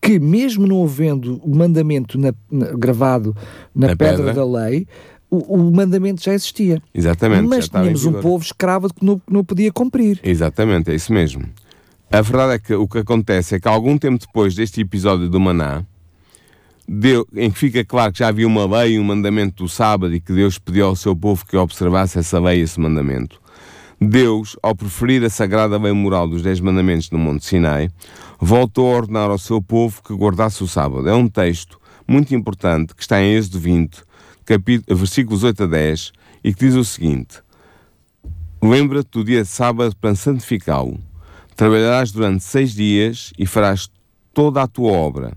que 0.00 0.18
mesmo 0.18 0.66
não 0.66 0.82
havendo 0.84 1.36
o 1.44 1.54
mandamento 1.54 2.18
na- 2.18 2.34
na- 2.50 2.72
gravado 2.72 3.34
na, 3.74 3.88
Na 3.88 3.96
pedra, 3.96 4.16
pedra. 4.16 4.34
da 4.34 4.44
lei, 4.44 4.86
o, 5.30 5.54
o 5.56 5.72
mandamento 5.72 6.22
já 6.22 6.34
existia. 6.34 6.82
Exatamente. 6.92 7.46
Mas 7.48 7.68
tínhamos 7.68 8.04
um 8.04 8.12
povo 8.20 8.44
escravo 8.44 8.92
que 8.92 9.04
não, 9.04 9.18
que 9.18 9.32
não 9.32 9.44
podia 9.44 9.72
cumprir. 9.72 10.18
Exatamente, 10.22 10.90
é 10.90 10.94
isso 10.94 11.12
mesmo. 11.12 11.44
A 12.10 12.20
verdade 12.20 12.54
é 12.54 12.58
que 12.58 12.74
o 12.74 12.86
que 12.86 12.98
acontece 12.98 13.54
é 13.54 13.60
que 13.60 13.66
algum 13.68 13.96
tempo 13.96 14.18
depois 14.18 14.54
deste 14.54 14.80
episódio 14.80 15.28
do 15.30 15.40
Maná, 15.40 15.82
Deu- 16.86 17.26
em 17.34 17.48
que 17.50 17.58
fica 17.58 17.84
claro 17.84 18.12
que 18.12 18.18
já 18.18 18.28
havia 18.28 18.46
uma 18.46 18.66
lei 18.66 18.94
e 18.94 18.98
um 18.98 19.04
mandamento 19.04 19.62
do 19.62 19.68
sábado 19.68 20.12
e 20.14 20.20
que 20.20 20.32
Deus 20.32 20.58
pediu 20.58 20.86
ao 20.86 20.96
seu 20.96 21.14
povo 21.14 21.46
que 21.46 21.56
observasse 21.56 22.18
essa 22.18 22.40
lei 22.40 22.58
e 22.58 22.62
esse 22.62 22.78
mandamento. 22.80 23.40
Deus, 24.08 24.56
ao 24.62 24.74
preferir 24.74 25.24
a 25.24 25.30
sagrada 25.30 25.78
lei 25.78 25.92
moral 25.92 26.26
dos 26.26 26.42
Dez 26.42 26.58
Mandamentos 26.60 27.10
no 27.10 27.18
Monte 27.18 27.44
Sinai, 27.44 27.88
voltou 28.40 28.92
a 28.92 28.96
ordenar 28.96 29.30
ao 29.30 29.38
seu 29.38 29.62
povo 29.62 30.02
que 30.02 30.12
guardasse 30.12 30.62
o 30.64 30.68
sábado. 30.68 31.08
É 31.08 31.14
um 31.14 31.28
texto 31.28 31.80
muito 32.06 32.34
importante 32.34 32.94
que 32.94 33.02
está 33.02 33.22
em 33.22 33.34
Êxodo 33.34 33.60
20, 33.60 34.02
capítulo, 34.44 34.98
versículos 34.98 35.44
8 35.44 35.62
a 35.62 35.66
10, 35.66 36.12
e 36.42 36.52
que 36.52 36.66
diz 36.66 36.74
o 36.74 36.84
seguinte: 36.84 37.40
Lembra-te 38.60 39.10
do 39.12 39.24
dia 39.24 39.42
de 39.42 39.48
sábado 39.48 39.94
para 40.00 40.14
santificá-lo. 40.14 40.98
Trabalharás 41.54 42.10
durante 42.10 42.42
seis 42.42 42.72
dias 42.72 43.32
e 43.38 43.46
farás 43.46 43.88
toda 44.34 44.62
a 44.62 44.66
tua 44.66 44.90
obra. 44.90 45.32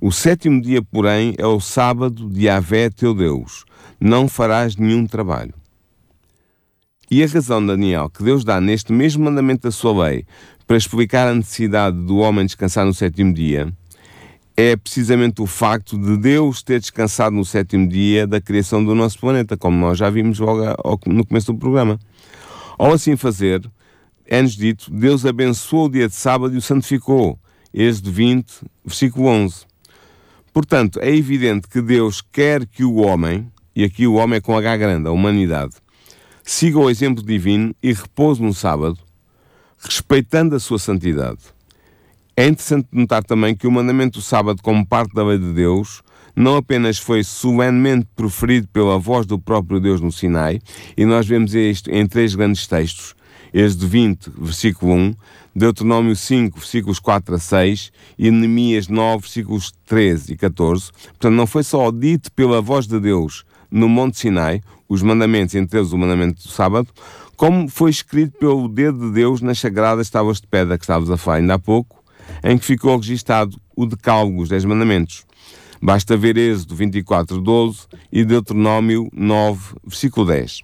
O 0.00 0.12
sétimo 0.12 0.60
dia, 0.60 0.82
porém, 0.82 1.34
é 1.38 1.46
o 1.46 1.60
sábado 1.60 2.28
de 2.28 2.46
Yahvé, 2.46 2.90
teu 2.90 3.14
Deus. 3.14 3.64
Não 4.00 4.28
farás 4.28 4.76
nenhum 4.76 5.06
trabalho. 5.06 5.54
E 7.12 7.22
a 7.22 7.26
razão, 7.26 7.64
Daniel, 7.66 8.08
que 8.08 8.24
Deus 8.24 8.42
dá 8.42 8.58
neste 8.58 8.90
mesmo 8.90 9.26
mandamento 9.26 9.64
da 9.64 9.70
sua 9.70 10.06
lei 10.06 10.24
para 10.66 10.78
explicar 10.78 11.28
a 11.28 11.34
necessidade 11.34 11.94
do 11.94 12.16
homem 12.16 12.46
descansar 12.46 12.86
no 12.86 12.94
sétimo 12.94 13.34
dia 13.34 13.70
é 14.56 14.74
precisamente 14.76 15.42
o 15.42 15.46
facto 15.46 15.98
de 15.98 16.16
Deus 16.16 16.62
ter 16.62 16.80
descansado 16.80 17.36
no 17.36 17.44
sétimo 17.44 17.86
dia 17.86 18.26
da 18.26 18.40
criação 18.40 18.82
do 18.82 18.94
nosso 18.94 19.18
planeta, 19.18 19.58
como 19.58 19.76
nós 19.76 19.98
já 19.98 20.08
vimos 20.08 20.38
logo 20.38 20.64
no 21.04 21.26
começo 21.26 21.52
do 21.52 21.58
programa. 21.58 21.98
Ao 22.78 22.90
assim 22.90 23.14
fazer, 23.14 23.60
é-nos 24.24 24.56
dito, 24.56 24.90
Deus 24.90 25.26
abençoou 25.26 25.88
o 25.88 25.90
dia 25.90 26.08
de 26.08 26.14
sábado 26.14 26.54
e 26.54 26.56
o 26.56 26.62
santificou. 26.62 27.38
Êxodo 27.74 28.10
20, 28.10 28.54
versículo 28.86 29.26
11. 29.28 29.66
Portanto, 30.50 30.98
é 30.98 31.14
evidente 31.14 31.68
que 31.68 31.82
Deus 31.82 32.22
quer 32.22 32.64
que 32.64 32.84
o 32.84 32.94
homem, 32.94 33.52
e 33.76 33.84
aqui 33.84 34.06
o 34.06 34.14
homem 34.14 34.38
é 34.38 34.40
com 34.40 34.56
H 34.56 34.78
grande, 34.78 35.08
a 35.08 35.10
humanidade, 35.10 35.74
siga 36.42 36.78
o 36.78 36.90
exemplo 36.90 37.22
divino 37.22 37.74
e 37.82 37.92
repouse 37.92 38.42
no 38.42 38.52
sábado, 38.52 38.98
respeitando 39.78 40.54
a 40.54 40.60
sua 40.60 40.78
santidade. 40.78 41.40
É 42.36 42.46
interessante 42.46 42.88
notar 42.92 43.22
também 43.22 43.54
que 43.54 43.66
o 43.66 43.70
mandamento 43.70 44.18
do 44.18 44.22
sábado, 44.22 44.62
como 44.62 44.86
parte 44.86 45.14
da 45.14 45.24
lei 45.24 45.38
de 45.38 45.52
Deus, 45.52 46.02
não 46.34 46.56
apenas 46.56 46.98
foi 46.98 47.22
solenemente 47.22 48.06
proferido 48.16 48.66
pela 48.68 48.98
voz 48.98 49.26
do 49.26 49.38
próprio 49.38 49.78
Deus 49.78 50.00
no 50.00 50.10
Sinai, 50.10 50.60
e 50.96 51.04
nós 51.04 51.26
vemos 51.26 51.54
isto 51.54 51.90
em 51.90 52.06
três 52.06 52.34
grandes 52.34 52.66
textos, 52.66 53.14
Êxodo 53.52 53.86
20, 53.86 54.30
versículo 54.38 54.94
1, 54.94 55.14
Deuteronômio 55.54 56.16
5, 56.16 56.58
versículos 56.58 56.98
4 56.98 57.34
a 57.34 57.38
6 57.38 57.92
e 58.18 58.30
Neemias 58.30 58.88
9, 58.88 59.20
versículos 59.20 59.72
13 59.84 60.32
e 60.32 60.36
14. 60.36 60.90
Portanto, 60.90 61.34
não 61.34 61.46
foi 61.46 61.62
só 61.62 61.90
dito 61.90 62.32
pela 62.32 62.62
voz 62.62 62.86
de 62.86 62.98
Deus 62.98 63.44
no 63.72 63.88
Monte 63.88 64.18
Sinai, 64.18 64.60
os 64.88 65.02
mandamentos, 65.02 65.54
entre 65.54 65.78
eles 65.78 65.92
o 65.92 65.98
mandamento 65.98 66.42
do 66.42 66.48
sábado, 66.48 66.88
como 67.36 67.68
foi 67.68 67.90
escrito 67.90 68.38
pelo 68.38 68.68
dedo 68.68 69.08
de 69.08 69.14
Deus 69.14 69.40
nas 69.40 69.58
sagradas 69.58 70.10
tábuas 70.10 70.40
de 70.40 70.46
pedra 70.46 70.76
que 70.76 70.84
estávamos 70.84 71.10
a 71.10 71.16
falar 71.16 71.38
ainda 71.38 71.54
há 71.54 71.58
pouco, 71.58 72.04
em 72.44 72.58
que 72.58 72.64
ficou 72.64 72.96
registado 72.96 73.58
o 73.74 73.86
decálogo, 73.86 74.42
os 74.42 74.48
10 74.48 74.66
mandamentos. 74.66 75.24
Basta 75.80 76.16
ver 76.16 76.36
Êxodo 76.36 76.76
24, 76.76 77.40
12 77.40 77.86
e 78.12 78.24
Deuteronômio 78.24 79.08
9, 79.12 79.74
versículo 79.84 80.26
10. 80.26 80.60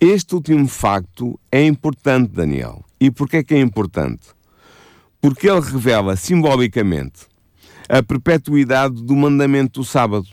Este 0.00 0.34
último 0.34 0.66
facto 0.66 1.38
é 1.52 1.64
importante, 1.64 2.32
Daniel. 2.32 2.84
E 2.98 3.10
porquê 3.10 3.44
que 3.44 3.54
é 3.54 3.60
importante? 3.60 4.26
Porque 5.20 5.48
ele 5.48 5.60
revela 5.60 6.16
simbolicamente 6.16 7.26
a 7.88 8.02
perpetuidade 8.02 9.02
do 9.02 9.14
mandamento 9.14 9.80
do 9.80 9.86
sábado. 9.86 10.26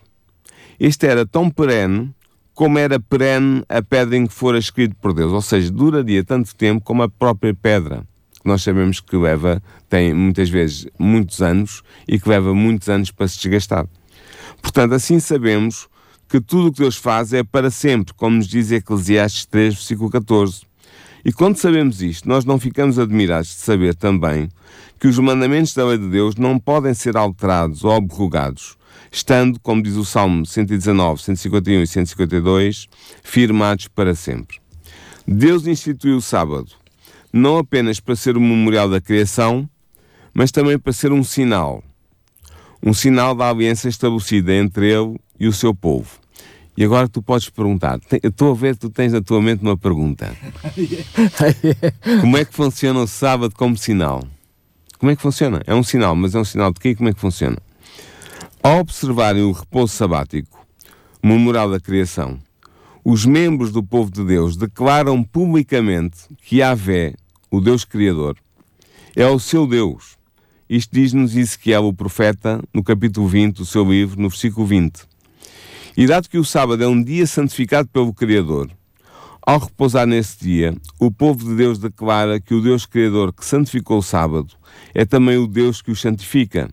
Este 0.86 1.08
era 1.08 1.26
tão 1.26 1.50
perene 1.50 2.14
como 2.54 2.78
era 2.78 3.00
perene 3.00 3.64
a 3.70 3.82
pedra 3.82 4.18
em 4.18 4.28
que 4.28 4.34
fora 4.34 4.58
escrito 4.58 4.94
por 4.98 5.14
Deus, 5.14 5.32
ou 5.32 5.42
seja, 5.42 5.72
duraria 5.72 6.26
tanto 6.26 6.54
tempo 6.54 6.84
como 6.84 7.02
a 7.04 7.08
própria 7.08 7.54
pedra, 7.54 8.06
nós 8.44 8.64
sabemos 8.64 9.00
que 9.00 9.16
leva, 9.16 9.64
tem 9.88 10.14
muitas 10.14 10.50
vezes 10.50 10.86
muitos 11.00 11.42
anos 11.42 11.84
e 12.06 12.20
que 12.20 12.28
leva 12.28 12.54
muitos 12.54 12.90
anos 12.90 13.12
para 13.12 13.30
se 13.30 13.40
desgastar. 13.40 13.88
Portanto, 14.62 14.94
assim 14.94 15.22
sabemos 15.22 15.88
que 16.28 16.42
tudo 16.42 16.68
o 16.68 16.74
que 16.74 16.82
Deus 16.82 16.98
faz 16.98 17.32
é 17.32 17.46
para 17.46 17.72
sempre, 17.72 18.14
como 18.14 18.36
nos 18.36 18.48
diz 18.48 18.70
Eclesiastes 18.70 19.46
3, 19.46 19.76
versículo 19.76 20.10
14. 20.10 20.64
E 21.24 21.32
quando 21.32 21.56
sabemos 21.56 22.02
isto, 22.02 22.28
nós 22.28 22.44
não 22.44 22.60
ficamos 22.60 23.00
admirados 23.00 23.48
de 23.48 23.62
saber 23.62 23.96
também 23.96 24.50
que 25.00 25.08
os 25.08 25.18
mandamentos 25.18 25.74
da 25.74 25.86
lei 25.86 25.98
de 25.98 26.10
Deus 26.10 26.36
não 26.36 26.60
podem 26.60 26.94
ser 26.94 27.16
alterados 27.16 27.86
ou 27.86 27.94
abrogados, 27.94 28.76
estando, 29.14 29.60
como 29.60 29.84
diz 29.84 29.96
o 29.96 30.04
Salmo 30.04 30.44
119, 30.44 31.22
151 31.22 31.84
e 31.84 31.88
152, 31.88 32.88
firmados 33.22 33.88
para 33.88 34.16
sempre. 34.16 34.58
Deus 35.26 35.68
instituiu 35.68 36.18
o 36.18 36.22
sábado, 36.22 36.72
não 37.32 37.60
apenas 37.60 38.00
para 38.00 38.16
ser 38.16 38.36
o 38.36 38.42
memorial 38.42 38.90
da 38.90 39.00
criação, 39.00 39.70
mas 40.34 40.52
também 40.52 40.80
para 40.80 40.92
ser 40.92 41.12
um 41.12 41.24
sinal. 41.24 41.84
Um 42.82 42.92
sinal 42.92 43.36
da 43.36 43.50
aliança 43.50 43.88
estabelecida 43.88 44.54
entre 44.54 44.92
ele 44.92 45.18
e 45.40 45.48
o 45.48 45.54
seu 45.54 45.76
povo. 45.76 46.20
E 46.76 46.84
agora 46.84 47.08
tu 47.08 47.22
podes 47.22 47.50
perguntar, 47.50 48.00
estou 48.24 48.52
a 48.52 48.56
ver 48.56 48.74
que 48.74 48.82
tu 48.82 48.90
tens 48.90 49.14
na 49.14 49.22
tua 49.22 49.40
mente 49.40 49.62
uma 49.62 49.78
pergunta. 49.78 50.36
Como 52.20 52.36
é 52.36 52.44
que 52.44 52.54
funciona 52.54 53.00
o 53.00 53.08
sábado 53.08 53.54
como 53.56 53.78
sinal? 53.78 54.28
Como 54.98 55.12
é 55.12 55.16
que 55.16 55.22
funciona? 55.22 55.62
É 55.68 55.76
um 55.76 55.84
sinal, 55.84 56.16
mas 56.16 56.34
é 56.34 56.40
um 56.40 56.44
sinal 56.44 56.74
de 56.74 56.80
quê? 56.80 56.96
Como 56.96 57.10
é 57.10 57.14
que 57.14 57.20
funciona? 57.20 57.58
Ao 58.66 58.80
observarem 58.80 59.44
o 59.44 59.52
repouso 59.52 59.94
sabático, 59.94 60.66
memorial 61.22 61.70
da 61.70 61.82
criação, 61.82 62.40
os 63.04 63.26
membros 63.26 63.74
do 63.74 63.84
povo 63.84 64.10
de 64.10 64.24
Deus 64.24 64.56
declaram 64.56 65.22
publicamente 65.22 66.20
que 66.42 66.60
Yahvé, 66.60 67.14
o 67.52 67.60
Deus 67.60 67.84
Criador, 67.84 68.38
é 69.18 69.28
o 69.28 69.38
seu 69.38 69.68
Deus. 69.68 70.16
Isto 70.70 70.96
diz-nos 70.96 71.36
Ezequiel, 71.36 71.84
o 71.84 71.94
profeta, 71.94 72.64
no 72.74 72.82
capítulo 72.82 73.28
20 73.28 73.58
do 73.58 73.66
seu 73.66 73.84
livro, 73.84 74.22
no 74.22 74.30
versículo 74.30 74.66
20. 74.66 75.02
E 75.98 76.08
dado 76.08 76.30
que 76.30 76.38
o 76.38 76.46
sábado 76.46 76.82
é 76.82 76.88
um 76.88 77.04
dia 77.04 77.28
santificado 77.28 77.90
pelo 77.90 78.14
Criador, 78.14 78.72
ao 79.46 79.60
repousar 79.60 80.08
nesse 80.08 80.40
dia, 80.42 80.74
o 80.98 81.12
povo 81.12 81.44
de 81.44 81.54
Deus 81.54 81.78
declara 81.78 82.40
que 82.40 82.54
o 82.54 82.62
Deus 82.62 82.86
Criador 82.86 83.34
que 83.34 83.44
santificou 83.46 83.98
o 83.98 84.02
sábado 84.02 84.56
é 84.96 85.04
também 85.04 85.36
o 85.36 85.48
Deus 85.48 85.82
que 85.82 85.92
o 85.92 85.96
santifica. 85.98 86.70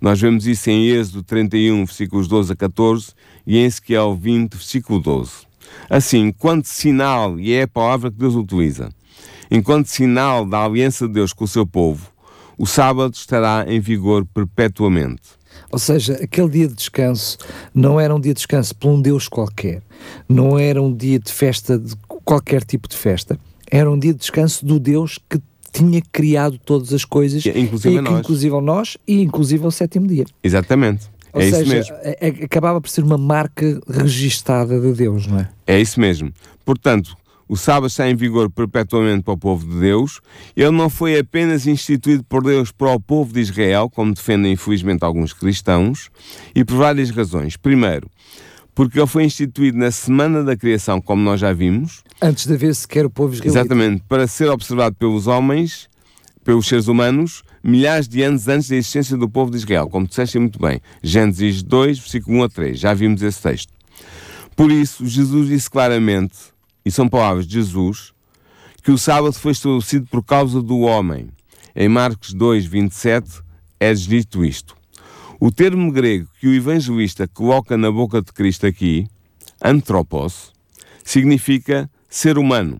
Nós 0.00 0.18
vemos 0.18 0.46
isso 0.46 0.70
em 0.70 0.88
Êxodo 0.88 1.22
31, 1.22 1.84
versículos 1.84 2.26
12 2.26 2.52
a 2.52 2.56
14 2.56 3.12
e 3.46 3.58
em 3.58 3.64
Ezequiel 3.64 4.16
20, 4.16 4.54
versículo 4.54 4.98
12. 4.98 5.30
Assim, 5.90 6.28
enquanto 6.28 6.66
sinal, 6.66 7.38
e 7.38 7.52
é 7.52 7.62
a 7.62 7.68
palavra 7.68 8.10
que 8.10 8.16
Deus 8.16 8.34
utiliza, 8.34 8.88
enquanto 9.50 9.88
sinal 9.88 10.46
da 10.46 10.64
aliança 10.64 11.06
de 11.06 11.12
Deus 11.12 11.34
com 11.34 11.44
o 11.44 11.48
seu 11.48 11.66
povo, 11.66 12.10
o 12.56 12.66
sábado 12.66 13.12
estará 13.14 13.66
em 13.68 13.78
vigor 13.78 14.24
perpetuamente. 14.24 15.22
Ou 15.70 15.78
seja, 15.78 16.14
aquele 16.14 16.48
dia 16.48 16.68
de 16.68 16.74
descanso 16.74 17.36
não 17.74 18.00
era 18.00 18.14
um 18.14 18.20
dia 18.20 18.32
de 18.32 18.38
descanso 18.38 18.74
para 18.74 18.88
um 18.88 19.02
Deus 19.02 19.28
qualquer, 19.28 19.82
não 20.26 20.58
era 20.58 20.80
um 20.80 20.94
dia 20.94 21.18
de 21.18 21.30
festa 21.30 21.78
de 21.78 21.94
qualquer 22.24 22.64
tipo 22.64 22.88
de 22.88 22.96
festa, 22.96 23.38
era 23.70 23.90
um 23.90 23.98
dia 23.98 24.14
de 24.14 24.20
descanso 24.20 24.64
do 24.64 24.80
Deus 24.80 25.18
que 25.28 25.40
tinha 25.72 26.02
criado 26.12 26.58
todas 26.58 26.92
as 26.92 27.04
coisas, 27.04 27.44
inclusive 27.46 27.96
e 27.96 28.00
nós. 28.00 28.20
inclusive 28.20 28.60
nós 28.60 28.96
e 29.06 29.20
inclusive 29.22 29.66
o 29.66 29.70
sétimo 29.70 30.06
dia. 30.06 30.24
Exatamente. 30.42 31.08
Ou 31.32 31.40
é 31.40 31.44
seja, 31.44 31.62
isso 31.62 31.72
mesmo. 31.72 31.96
é- 32.02 32.18
é- 32.20 32.44
acabava 32.44 32.80
por 32.80 32.88
ser 32.90 33.04
uma 33.04 33.16
marca 33.18 33.80
registada 33.88 34.80
de 34.80 34.92
Deus, 34.92 35.26
não 35.26 35.38
é? 35.38 35.48
É 35.66 35.80
isso 35.80 36.00
mesmo. 36.00 36.32
Portanto, 36.64 37.16
o 37.48 37.56
sábado 37.56 37.86
está 37.86 38.08
em 38.08 38.14
vigor 38.14 38.50
perpetuamente 38.50 39.22
para 39.22 39.34
o 39.34 39.38
povo 39.38 39.66
de 39.66 39.78
Deus. 39.80 40.20
Ele 40.56 40.70
não 40.70 40.90
foi 40.90 41.18
apenas 41.18 41.66
instituído 41.66 42.24
por 42.24 42.42
Deus 42.42 42.70
para 42.72 42.92
o 42.92 43.00
povo 43.00 43.32
de 43.32 43.40
Israel, 43.40 43.88
como 43.90 44.12
defendem 44.14 44.52
infelizmente 44.52 45.04
alguns 45.04 45.32
cristãos, 45.32 46.10
e 46.54 46.64
por 46.64 46.76
várias 46.76 47.10
razões. 47.10 47.56
Primeiro, 47.56 48.08
porque 48.80 48.98
ele 48.98 49.06
foi 49.06 49.24
instituído 49.24 49.76
na 49.76 49.90
semana 49.90 50.42
da 50.42 50.56
criação, 50.56 51.02
como 51.02 51.22
nós 51.22 51.38
já 51.38 51.52
vimos, 51.52 52.02
Antes 52.22 52.46
de 52.46 52.54
haver 52.54 52.74
sequer 52.74 53.04
o 53.04 53.10
povo 53.10 53.34
israelita. 53.34 53.58
exatamente 53.58 54.02
para 54.08 54.26
ser 54.26 54.48
observado 54.48 54.96
pelos 54.96 55.26
homens, 55.26 55.86
pelos 56.42 56.66
seres 56.66 56.88
humanos, 56.88 57.42
milhares 57.62 58.08
de 58.08 58.22
anos 58.22 58.48
antes 58.48 58.70
da 58.70 58.76
existência 58.76 59.18
do 59.18 59.28
povo 59.28 59.50
de 59.50 59.58
Israel, 59.58 59.86
como 59.90 60.06
disseste 60.06 60.38
muito 60.38 60.58
bem. 60.58 60.80
Gênesis 61.02 61.62
2, 61.62 61.98
versículo 61.98 62.38
1 62.38 62.42
a 62.42 62.48
3. 62.48 62.80
Já 62.80 62.94
vimos 62.94 63.20
esse 63.20 63.42
texto. 63.42 63.70
Por 64.56 64.72
isso, 64.72 65.06
Jesus 65.06 65.48
disse 65.48 65.68
claramente, 65.68 66.38
e 66.82 66.90
são 66.90 67.06
palavras 67.06 67.46
de 67.46 67.52
Jesus, 67.52 68.14
que 68.82 68.90
o 68.90 68.96
sábado 68.96 69.34
foi 69.34 69.52
estabelecido 69.52 70.06
por 70.06 70.24
causa 70.24 70.62
do 70.62 70.78
homem. 70.78 71.28
Em 71.76 71.86
Marcos 71.86 72.32
2, 72.32 72.64
27, 72.64 73.42
é 73.78 73.92
dito 73.92 74.42
isto. 74.42 74.74
O 75.42 75.50
termo 75.50 75.90
grego 75.90 76.28
que 76.38 76.46
o 76.46 76.52
evangelista 76.52 77.26
coloca 77.26 77.74
na 77.74 77.90
boca 77.90 78.20
de 78.20 78.30
Cristo 78.30 78.66
aqui, 78.66 79.08
antropos, 79.64 80.52
significa 81.02 81.90
ser 82.10 82.36
humano. 82.36 82.78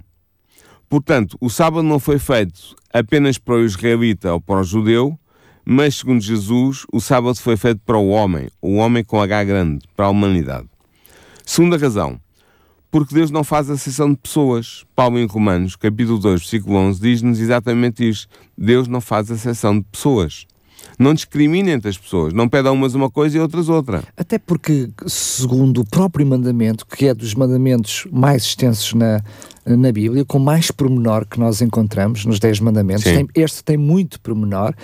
Portanto, 0.86 1.38
o 1.40 1.48
sábado 1.48 1.82
não 1.82 1.98
foi 1.98 2.18
feito 2.18 2.76
apenas 2.92 3.38
para 3.38 3.54
o 3.54 3.64
israelita 3.64 4.34
ou 4.34 4.42
para 4.42 4.60
o 4.60 4.64
judeu, 4.64 5.18
mas, 5.64 5.94
segundo 5.94 6.20
Jesus, 6.20 6.84
o 6.92 7.00
sábado 7.00 7.36
foi 7.36 7.56
feito 7.56 7.80
para 7.80 7.96
o 7.96 8.10
homem, 8.10 8.50
o 8.60 8.74
homem 8.74 9.02
com 9.02 9.22
H 9.22 9.42
grande, 9.44 9.86
para 9.96 10.04
a 10.04 10.10
humanidade. 10.10 10.68
Segunda 11.46 11.78
razão, 11.78 12.20
porque 12.90 13.14
Deus 13.14 13.30
não 13.30 13.42
faz 13.42 13.70
acessão 13.70 14.10
de 14.10 14.18
pessoas. 14.18 14.84
Paulo 14.94 15.18
em 15.18 15.24
Romanos, 15.24 15.76
capítulo 15.76 16.18
2, 16.18 16.40
versículo 16.42 16.76
11, 16.76 17.00
diz-nos 17.00 17.40
exatamente 17.40 18.06
isto. 18.06 18.28
Deus 18.58 18.86
não 18.86 19.00
faz 19.00 19.30
acessão 19.30 19.78
de 19.78 19.86
pessoas. 19.90 20.46
Não 20.98 21.14
discrimina 21.14 21.70
entre 21.70 21.88
as 21.88 21.96
pessoas, 21.96 22.32
não 22.32 22.48
pede 22.48 22.68
a 22.68 22.72
umas 22.72 22.94
uma 22.94 23.10
coisa 23.10 23.36
e 23.36 23.40
outras 23.40 23.68
outra. 23.68 24.02
Até 24.16 24.38
porque, 24.38 24.90
segundo 25.06 25.80
o 25.80 25.86
próprio 25.86 26.26
mandamento, 26.26 26.86
que 26.86 27.06
é 27.06 27.14
dos 27.14 27.34
mandamentos 27.34 28.06
mais 28.12 28.42
extensos 28.42 28.94
na, 28.94 29.22
na 29.64 29.92
Bíblia, 29.92 30.24
com 30.24 30.38
mais 30.38 30.70
pormenor 30.70 31.26
que 31.26 31.38
nós 31.38 31.60
encontramos 31.60 32.24
nos 32.24 32.38
Dez 32.38 32.60
Mandamentos, 32.60 33.04
tem, 33.04 33.26
este 33.34 33.64
tem 33.64 33.76
muito 33.76 34.20
pormenor, 34.20 34.74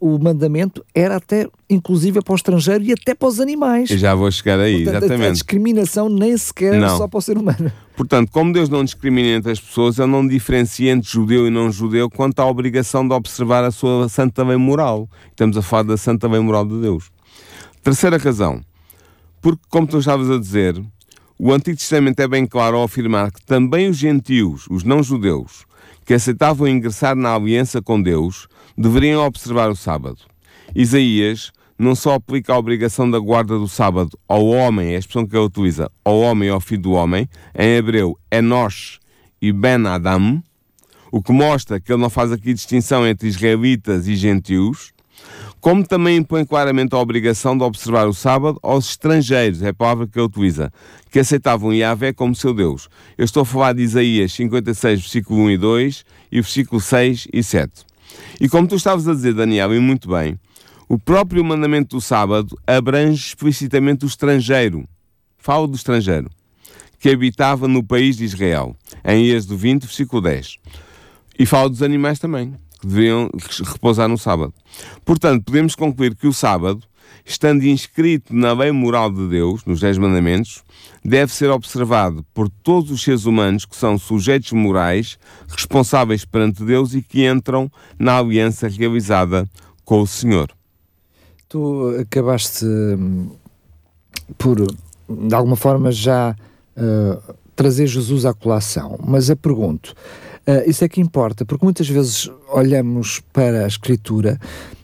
o 0.00 0.18
mandamento 0.18 0.84
era 0.94 1.16
até, 1.16 1.48
inclusive, 1.68 2.22
para 2.22 2.32
o 2.32 2.36
estrangeiro 2.36 2.84
e 2.84 2.92
até 2.92 3.14
para 3.14 3.28
os 3.28 3.40
animais. 3.40 3.90
Eu 3.90 3.98
já 3.98 4.14
vou 4.14 4.30
chegar 4.30 4.60
aí, 4.60 4.84
Portanto, 4.84 5.04
exatamente. 5.04 5.28
A, 5.28 5.32
discriminação 5.32 6.08
nem 6.08 6.36
sequer 6.36 6.78
não. 6.78 6.96
só 6.96 7.08
para 7.08 7.18
o 7.18 7.22
ser 7.22 7.36
humano. 7.36 7.72
Portanto, 7.96 8.30
como 8.30 8.52
Deus 8.52 8.68
não 8.68 8.84
discrimina 8.84 9.28
entre 9.28 9.52
as 9.52 9.60
pessoas, 9.60 9.98
Ele 9.98 10.08
não 10.08 10.26
diferencia 10.26 10.92
entre 10.92 11.10
judeu 11.10 11.46
e 11.46 11.50
não 11.50 11.72
judeu 11.72 12.10
quanto 12.10 12.40
à 12.40 12.46
obrigação 12.46 13.06
de 13.06 13.14
observar 13.14 13.64
a 13.64 13.70
sua 13.70 14.08
santa 14.08 14.44
bem 14.44 14.56
moral. 14.56 15.08
Estamos 15.30 15.56
a 15.56 15.62
falar 15.62 15.84
da 15.84 15.96
santa 15.96 16.28
bem 16.28 16.40
moral 16.40 16.66
de 16.66 16.80
Deus. 16.80 17.10
Terceira 17.82 18.18
razão, 18.18 18.60
porque, 19.40 19.62
como 19.68 19.86
tu 19.86 19.98
estavas 19.98 20.30
a 20.30 20.38
dizer, 20.38 20.80
o 21.38 21.52
Antigo 21.52 21.76
Testamento 21.76 22.18
é 22.20 22.26
bem 22.26 22.46
claro 22.46 22.78
ao 22.78 22.84
afirmar 22.84 23.30
que 23.30 23.44
também 23.44 23.88
os 23.88 23.96
gentios, 23.96 24.66
os 24.70 24.82
não-judeus, 24.82 25.64
que 26.04 26.14
aceitavam 26.14 26.66
ingressar 26.66 27.14
na 27.14 27.34
aliança 27.34 27.80
com 27.80 28.00
Deus, 28.00 28.48
deveriam 28.76 29.24
observar 29.24 29.70
o 29.70 29.76
sábado. 29.76 30.18
Isaías 30.74 31.52
não 31.78 31.94
só 31.94 32.14
aplica 32.14 32.54
a 32.54 32.58
obrigação 32.58 33.10
da 33.10 33.18
guarda 33.18 33.58
do 33.58 33.68
sábado 33.68 34.18
ao 34.26 34.46
homem, 34.46 34.92
é 34.92 34.96
a 34.96 34.98
expressão 34.98 35.26
que 35.26 35.36
ele 35.36 35.44
utiliza, 35.44 35.90
ao 36.04 36.20
homem 36.20 36.48
e 36.48 36.52
ao 36.52 36.60
filho 36.60 36.82
do 36.82 36.92
homem, 36.92 37.28
em 37.54 37.76
hebreu, 37.76 38.18
Enosh 38.32 38.98
e 39.40 39.52
Ben 39.52 39.86
Adam, 39.86 40.42
o 41.12 41.22
que 41.22 41.32
mostra 41.32 41.78
que 41.78 41.92
ele 41.92 42.00
não 42.00 42.10
faz 42.10 42.32
aqui 42.32 42.52
distinção 42.54 43.06
entre 43.06 43.28
israelitas 43.28 44.08
e 44.08 44.16
gentios, 44.16 44.92
como 45.60 45.86
também 45.86 46.18
impõe 46.18 46.44
claramente 46.44 46.94
a 46.94 46.98
obrigação 46.98 47.56
de 47.56 47.64
observar 47.64 48.06
o 48.06 48.14
sábado 48.14 48.58
aos 48.62 48.90
estrangeiros, 48.90 49.62
é 49.62 49.70
a 49.70 49.74
palavra 49.74 50.06
que 50.06 50.18
ele 50.18 50.26
utiliza, 50.26 50.72
que 51.10 51.18
aceitavam 51.18 51.72
Yahvé 51.72 52.12
como 52.12 52.34
seu 52.34 52.54
Deus. 52.54 52.88
Eu 53.18 53.24
estou 53.24 53.42
a 53.42 53.46
falar 53.46 53.72
de 53.72 53.82
Isaías 53.82 54.32
56, 54.32 55.00
versículo 55.00 55.40
1 55.40 55.50
e 55.50 55.58
2 55.58 56.04
e 56.32 56.40
versículo 56.40 56.80
6 56.80 57.28
e 57.32 57.42
7. 57.42 57.86
E 58.40 58.48
como 58.48 58.68
tu 58.68 58.76
estavas 58.76 59.06
a 59.08 59.14
dizer, 59.14 59.34
Daniel, 59.34 59.74
e 59.74 59.80
muito 59.80 60.08
bem, 60.08 60.38
o 60.88 60.98
próprio 60.98 61.44
mandamento 61.44 61.96
do 61.96 62.00
sábado 62.00 62.56
abrange 62.66 63.28
explicitamente 63.28 64.04
o 64.04 64.08
estrangeiro. 64.08 64.86
Fala 65.38 65.66
do 65.66 65.76
estrangeiro, 65.76 66.30
que 66.98 67.10
habitava 67.10 67.66
no 67.66 67.82
país 67.82 68.16
de 68.16 68.24
Israel, 68.24 68.76
em 69.04 69.26
Êxodo 69.26 69.56
20, 69.56 69.82
versículo 69.82 70.22
10. 70.22 70.56
E 71.38 71.44
fala 71.44 71.68
dos 71.68 71.82
animais 71.82 72.18
também, 72.18 72.54
que 72.80 72.86
deveriam 72.86 73.30
repousar 73.64 74.08
no 74.08 74.16
sábado. 74.16 74.54
Portanto, 75.04 75.44
podemos 75.44 75.74
concluir 75.74 76.14
que 76.14 76.26
o 76.26 76.32
sábado, 76.32 76.82
estando 77.24 77.64
inscrito 77.64 78.34
na 78.34 78.52
lei 78.52 78.70
moral 78.70 79.10
de 79.10 79.28
Deus, 79.28 79.64
nos 79.64 79.80
Dez 79.80 79.98
Mandamentos, 79.98 80.62
deve 81.04 81.32
ser 81.32 81.50
observado 81.50 82.24
por 82.34 82.48
todos 82.48 82.90
os 82.90 83.02
seres 83.02 83.26
humanos 83.26 83.64
que 83.64 83.76
são 83.76 83.98
sujeitos 83.98 84.52
morais, 84.52 85.18
responsáveis 85.48 86.24
perante 86.24 86.64
Deus 86.64 86.94
e 86.94 87.02
que 87.02 87.26
entram 87.26 87.70
na 87.98 88.18
aliança 88.18 88.68
realizada 88.68 89.48
com 89.84 90.00
o 90.00 90.06
Senhor. 90.06 90.50
Tu 91.48 91.96
acabaste 92.00 92.64
hum, 92.64 93.30
por, 94.36 94.56
de 95.08 95.34
alguma 95.34 95.56
forma, 95.56 95.92
já 95.92 96.34
uh, 96.76 97.34
trazer 97.54 97.86
Jesus 97.86 98.24
à 98.24 98.34
colação, 98.34 98.98
mas 99.02 99.28
eu 99.28 99.36
pergunto, 99.36 99.94
uh, 100.46 100.68
isso 100.68 100.84
é 100.84 100.88
que 100.88 101.00
importa, 101.00 101.44
porque 101.44 101.64
muitas 101.64 101.88
vezes 101.88 102.30
olhamos 102.48 103.20
para 103.32 103.64
a 103.64 103.68
Escritura 103.68 104.38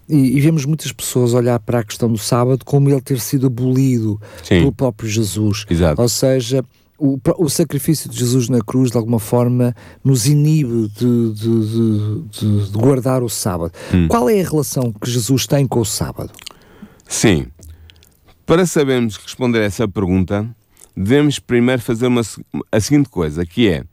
e, 0.09 0.37
e, 0.37 0.41
vemos 0.41 0.65
muitas 0.65 0.93
pessoas 0.93 1.33
olhar 1.33 1.59
para 1.61 1.79
a 1.79 1.85
questão 1.85 2.11
do 2.11 2.19
sábado 2.19 2.65
como 2.65 2.91
ele 2.91 3.01
ter 3.01 3.21
sido 3.21 3.47
abolido 3.47 4.21
Sim. 4.43 4.61
pelo 4.61 4.73
próprio 4.73 5.09
Jesus. 5.09 5.65
Exato. 5.71 6.01
Ou 6.01 6.09
seja, 6.09 6.65
o, 6.99 7.19
o, 7.39 7.49
sacrifício 7.49 8.09
de 8.09 8.19
Jesus 8.19 8.49
na 8.49 8.61
cruz, 8.61 8.91
de 8.91 8.97
alguma 8.97 9.19
forma, 9.19 9.75
nos 10.05 10.27
inibe 10.27 10.89
de, 10.89 11.33
de, 11.33 12.29
de, 12.31 12.71
de 12.71 12.79
guardar 12.79 13.23
o 13.23 13.29
sábado. 13.29 13.73
Hum. 13.93 14.07
Qual 14.09 14.29
é 14.29 14.41
a 14.41 14.49
relação 14.49 14.93
que 14.93 15.11
Jesus 15.11 15.47
tem 15.47 15.67
com 15.67 15.81
o 15.81 15.85
sábado? 15.85 16.31
Sim. 17.09 17.47
Para 18.47 18.67
sabermos 18.67 19.17
responder 19.17 19.61
a 19.61 19.65
essa 19.65 19.89
pergunta, 19.89 20.49
devemos 20.97 21.39
primeiro 21.39 21.83
fazer 21.83 22.07
uma, 22.07 22.23
a 22.71 22.81
seguinte 22.81 23.09
coisa, 23.09 23.45
que 23.45 23.69
é, 23.69 23.85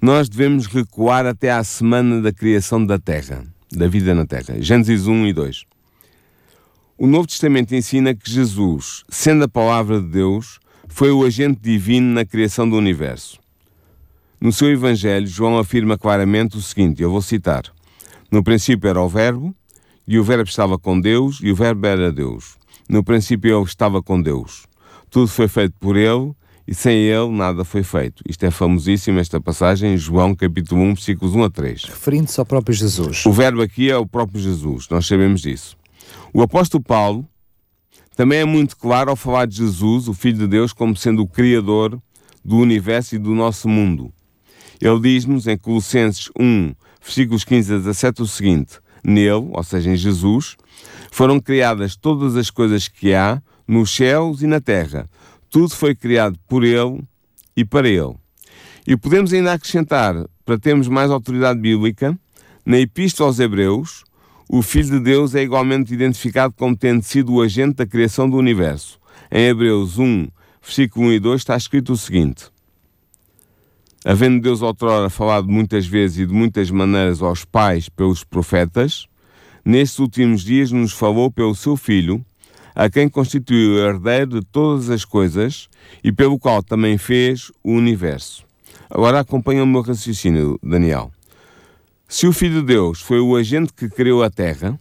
nós 0.00 0.28
devemos 0.28 0.66
recuar 0.66 1.26
até 1.26 1.50
à 1.50 1.62
semana 1.62 2.20
da 2.20 2.32
criação 2.32 2.84
da 2.84 2.98
Terra, 2.98 3.44
da 3.76 3.88
vida 3.88 4.14
na 4.14 4.26
Terra. 4.26 4.60
Gênesis 4.60 5.06
1 5.06 5.26
e 5.26 5.32
2. 5.32 5.64
O 6.98 7.06
Novo 7.06 7.26
Testamento 7.26 7.74
ensina 7.74 8.14
que 8.14 8.30
Jesus, 8.30 9.04
sendo 9.08 9.44
a 9.44 9.48
palavra 9.48 10.00
de 10.00 10.08
Deus, 10.08 10.58
foi 10.88 11.10
o 11.10 11.24
agente 11.24 11.60
divino 11.60 12.14
na 12.14 12.24
criação 12.24 12.68
do 12.68 12.76
universo. 12.76 13.38
No 14.40 14.52
seu 14.52 14.70
Evangelho, 14.70 15.26
João 15.26 15.58
afirma 15.58 15.98
claramente 15.98 16.56
o 16.56 16.62
seguinte: 16.62 17.02
eu 17.02 17.10
vou 17.10 17.20
citar. 17.20 17.64
No 18.30 18.42
princípio 18.42 18.88
era 18.88 19.00
o 19.00 19.08
Verbo, 19.08 19.54
e 20.06 20.18
o 20.18 20.24
Verbo 20.24 20.48
estava 20.48 20.78
com 20.78 20.98
Deus, 20.98 21.38
e 21.42 21.50
o 21.50 21.54
Verbo 21.54 21.86
era 21.86 22.10
Deus. 22.12 22.56
No 22.88 23.04
princípio 23.04 23.56
ele 23.56 23.64
estava 23.64 24.02
com 24.02 24.20
Deus. 24.20 24.66
Tudo 25.10 25.28
foi 25.28 25.48
feito 25.48 25.74
por 25.78 25.96
ele 25.96 26.32
e 26.66 26.74
sem 26.74 26.96
ele 26.96 27.30
nada 27.30 27.64
foi 27.64 27.82
feito. 27.82 28.22
Isto 28.28 28.44
é 28.44 28.50
famosíssimo, 28.50 29.18
esta 29.18 29.40
passagem, 29.40 29.94
em 29.94 29.96
João 29.96 30.34
capítulo 30.34 30.82
1, 30.82 30.94
versículos 30.94 31.34
1 31.34 31.44
a 31.44 31.50
3. 31.50 31.84
Referindo-se 31.84 32.40
ao 32.40 32.46
próprio 32.46 32.74
Jesus. 32.74 33.24
O 33.24 33.32
verbo 33.32 33.62
aqui 33.62 33.90
é 33.90 33.96
o 33.96 34.06
próprio 34.06 34.40
Jesus, 34.40 34.88
nós 34.88 35.06
sabemos 35.06 35.40
disso. 35.40 35.76
O 36.32 36.42
apóstolo 36.42 36.82
Paulo 36.82 37.26
também 38.16 38.40
é 38.40 38.44
muito 38.44 38.76
claro 38.76 39.10
ao 39.10 39.16
falar 39.16 39.46
de 39.46 39.56
Jesus, 39.56 40.08
o 40.08 40.14
Filho 40.14 40.38
de 40.38 40.46
Deus, 40.46 40.72
como 40.72 40.96
sendo 40.96 41.22
o 41.22 41.28
Criador 41.28 42.00
do 42.44 42.56
universo 42.56 43.14
e 43.14 43.18
do 43.18 43.34
nosso 43.34 43.68
mundo. 43.68 44.12
Ele 44.80 45.00
diz-nos 45.00 45.46
em 45.46 45.56
Colossenses 45.56 46.30
1, 46.38 46.74
versículos 47.02 47.44
15 47.44 47.74
a 47.74 47.76
17 47.78 48.22
o 48.22 48.26
seguinte: 48.26 48.78
Nele, 49.04 49.50
ou 49.52 49.62
seja, 49.62 49.90
em 49.90 49.96
Jesus, 49.96 50.56
foram 51.10 51.38
criadas 51.40 51.96
todas 51.96 52.36
as 52.36 52.50
coisas 52.50 52.88
que 52.88 53.14
há 53.14 53.40
nos 53.66 53.94
céus 53.94 54.42
e 54.42 54.46
na 54.46 54.60
terra. 54.60 55.08
Tudo 55.56 55.74
foi 55.74 55.94
criado 55.94 56.38
por 56.46 56.62
Ele 56.62 57.02
e 57.56 57.64
para 57.64 57.88
Ele. 57.88 58.14
E 58.86 58.94
podemos 58.94 59.32
ainda 59.32 59.54
acrescentar, 59.54 60.14
para 60.44 60.58
termos 60.58 60.86
mais 60.86 61.10
autoridade 61.10 61.58
bíblica, 61.58 62.14
na 62.66 62.78
Epístola 62.78 63.30
aos 63.30 63.40
Hebreus, 63.40 64.04
o 64.50 64.60
Filho 64.60 64.90
de 64.90 65.00
Deus 65.00 65.34
é 65.34 65.42
igualmente 65.42 65.94
identificado 65.94 66.52
como 66.52 66.76
tendo 66.76 67.02
sido 67.02 67.32
o 67.32 67.40
agente 67.40 67.76
da 67.76 67.86
criação 67.86 68.28
do 68.28 68.36
universo. 68.36 69.00
Em 69.30 69.46
Hebreus 69.46 69.98
1, 69.98 70.28
versículo 70.62 71.06
1 71.06 71.12
e 71.12 71.20
2 71.20 71.40
está 71.40 71.56
escrito 71.56 71.94
o 71.94 71.96
seguinte: 71.96 72.50
Havendo 74.04 74.42
Deus 74.42 74.60
outrora 74.60 75.08
falado 75.08 75.48
muitas 75.48 75.86
vezes 75.86 76.18
e 76.18 76.26
de 76.26 76.34
muitas 76.34 76.70
maneiras 76.70 77.22
aos 77.22 77.46
pais 77.46 77.88
pelos 77.88 78.22
profetas, 78.22 79.06
nestes 79.64 80.00
últimos 80.00 80.42
dias 80.42 80.70
nos 80.70 80.92
falou 80.92 81.30
pelo 81.30 81.54
seu 81.54 81.78
Filho, 81.78 82.22
a 82.76 82.90
quem 82.90 83.08
constituiu 83.08 83.70
o 83.70 83.78
herdeiro 83.78 84.38
de 84.38 84.46
todas 84.46 84.90
as 84.90 85.02
coisas 85.02 85.66
e 86.04 86.12
pelo 86.12 86.38
qual 86.38 86.62
também 86.62 86.98
fez 86.98 87.50
o 87.64 87.72
universo. 87.72 88.44
Agora 88.90 89.20
acompanha 89.20 89.64
o 89.64 89.66
meu 89.66 89.80
raciocínio, 89.80 90.60
Daniel. 90.62 91.10
Se 92.06 92.26
o 92.26 92.32
Filho 92.34 92.60
de 92.60 92.66
Deus 92.66 93.00
foi 93.00 93.18
o 93.18 93.34
agente 93.34 93.72
que 93.72 93.88
criou 93.88 94.22
a 94.22 94.30
Terra, 94.30 94.78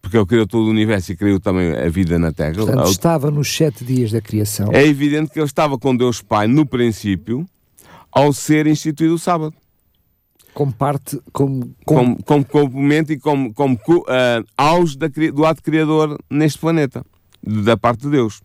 porque 0.00 0.16
ele 0.16 0.26
criou 0.26 0.46
todo 0.46 0.64
o 0.66 0.70
universo 0.70 1.12
e 1.12 1.16
criou 1.16 1.38
também 1.38 1.72
a 1.72 1.88
vida 1.90 2.18
na 2.18 2.32
Terra. 2.32 2.54
Portanto, 2.54 2.90
estava 2.90 3.30
nos 3.30 3.54
sete 3.54 3.84
dias 3.84 4.10
da 4.10 4.20
criação. 4.20 4.70
É 4.72 4.84
evidente 4.84 5.30
que 5.30 5.38
ele 5.38 5.46
estava 5.46 5.78
com 5.78 5.94
Deus 5.94 6.22
Pai 6.22 6.46
no 6.46 6.64
princípio, 6.64 7.46
ao 8.10 8.32
ser 8.32 8.66
instituído 8.66 9.14
o 9.14 9.18
sábado 9.18 9.54
como 10.54 10.72
parte, 10.72 11.20
como, 11.32 11.74
como, 11.84 12.22
como 12.24 12.44
complemento 12.44 13.12
e 13.12 13.18
como, 13.18 13.52
como 13.54 13.74
uh, 13.74 14.44
auge 14.56 14.96
da, 14.98 15.08
do 15.08 15.46
ato 15.46 15.62
criador 15.62 16.18
neste 16.30 16.58
planeta, 16.58 17.04
da 17.42 17.76
parte 17.76 18.02
de 18.02 18.10
Deus. 18.10 18.40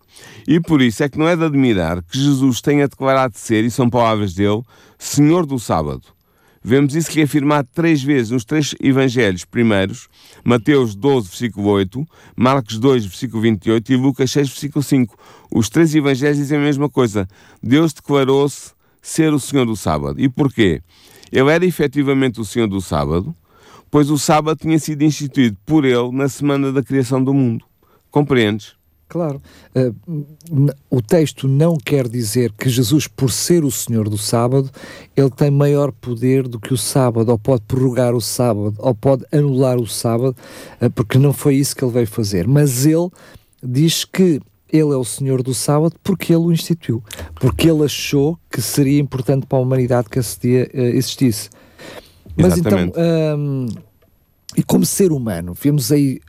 E 0.48 0.60
por 0.60 0.82
isso 0.82 1.04
é 1.04 1.10
que 1.10 1.18
não 1.18 1.28
é 1.28 1.36
de 1.36 1.44
admirar 1.44 2.02
que 2.04 2.18
Jesus 2.18 2.62
tenha 2.62 2.88
declarado 2.88 3.38
ser, 3.38 3.64
e 3.64 3.72
são 3.72 3.90
palavras 3.90 4.34
dele, 4.34 4.62
Senhor 4.98 5.46
do 5.46 5.60
sábado. 5.60 6.04
Vemos 6.64 6.96
isso 6.96 7.12
reafirmado 7.12 7.70
três 7.74 8.04
vezes 8.04 8.32
nos 8.32 8.44
três 8.44 8.76
evangelhos 8.82 9.46
primeiros, 9.46 10.10
Mateus 10.44 10.96
12, 10.96 11.30
versículo 11.30 11.70
8, 11.70 12.06
Marcos 12.36 12.78
2, 12.80 13.06
versículo 13.06 13.42
28 13.42 13.94
e 13.94 13.96
Lucas 13.96 14.32
6, 14.32 14.50
versículo 14.50 14.84
5. 14.84 15.18
Os 15.54 15.70
três 15.70 15.96
evangelhos 15.96 16.38
dizem 16.38 16.58
a 16.58 16.62
mesma 16.62 16.90
coisa. 16.90 17.28
Deus 17.64 17.94
declarou-se 17.94 18.72
ser 19.02 19.34
o 19.34 19.40
Senhor 19.40 19.66
do 19.66 19.78
sábado. 19.78 20.20
E 20.20 20.28
porquê? 20.28 20.82
Ele 21.32 21.52
era 21.52 21.66
efetivamente 21.66 22.40
o 22.40 22.46
Senhor 22.46 22.68
do 22.68 22.82
sábado, 22.82 23.36
pois 23.90 24.10
o 24.10 24.18
sábado 24.18 24.60
tinha 24.60 24.80
sido 24.80 25.04
instituído 25.04 25.58
por 25.66 25.86
ele 25.86 26.12
na 26.12 26.28
semana 26.30 26.72
da 26.72 26.84
criação 26.84 27.24
do 27.24 27.34
mundo. 27.34 27.66
Compreendes? 28.12 28.78
Claro. 29.10 29.42
Uh, 29.74 30.76
o 30.90 31.02
texto 31.02 31.48
não 31.48 31.78
quer 31.78 32.10
dizer 32.10 32.52
que 32.52 32.70
Jesus, 32.70 33.08
por 33.08 33.32
ser 33.32 33.64
o 33.64 33.72
Senhor 33.72 34.10
do 34.10 34.18
sábado, 34.18 34.70
ele 35.16 35.30
tem 35.30 35.50
maior 35.50 35.94
poder 35.94 36.46
do 36.46 36.60
que 36.60 36.74
o 36.74 36.78
sábado, 36.78 37.30
ou 37.30 37.40
pode 37.40 37.62
prorrogar 37.62 38.14
o 38.14 38.20
sábado, 38.20 38.76
ou 38.80 38.94
pode 38.94 39.24
anular 39.32 39.78
o 39.78 39.88
sábado, 39.88 40.36
uh, 40.82 40.90
porque 40.92 41.18
não 41.18 41.32
foi 41.32 41.56
isso 41.56 41.76
que 41.76 41.86
ele 41.86 41.94
veio 41.94 42.08
fazer. 42.08 42.48
Mas 42.48 42.86
ele 42.86 43.10
diz 43.64 44.04
que 44.04 44.42
ele 44.72 44.94
é 44.94 44.98
o 44.98 45.04
Senhor 45.04 45.42
do 45.42 45.54
sábado 45.54 45.96
porque 46.04 46.34
ele 46.34 46.44
o 46.44 46.52
instituiu, 46.52 47.04
porque 47.36 47.70
ele 47.70 47.84
achou 47.84 48.38
que 48.50 48.62
seria 48.62 49.00
importante 49.00 49.46
para 49.46 49.58
a 49.58 49.62
humanidade 49.62 50.10
que 50.10 50.20
esse 50.20 50.40
dia 50.40 50.70
uh, 50.74 50.80
existisse. 50.80 51.50
Mas 52.36 52.58
então, 52.58 52.72
Exatamente. 52.72 52.94
então, 52.98 53.84
e 54.56 54.64
como 54.64 54.86
ser 54.86 55.12
humano, 55.12 55.54
vemos 55.54 55.92
aí 55.92 56.20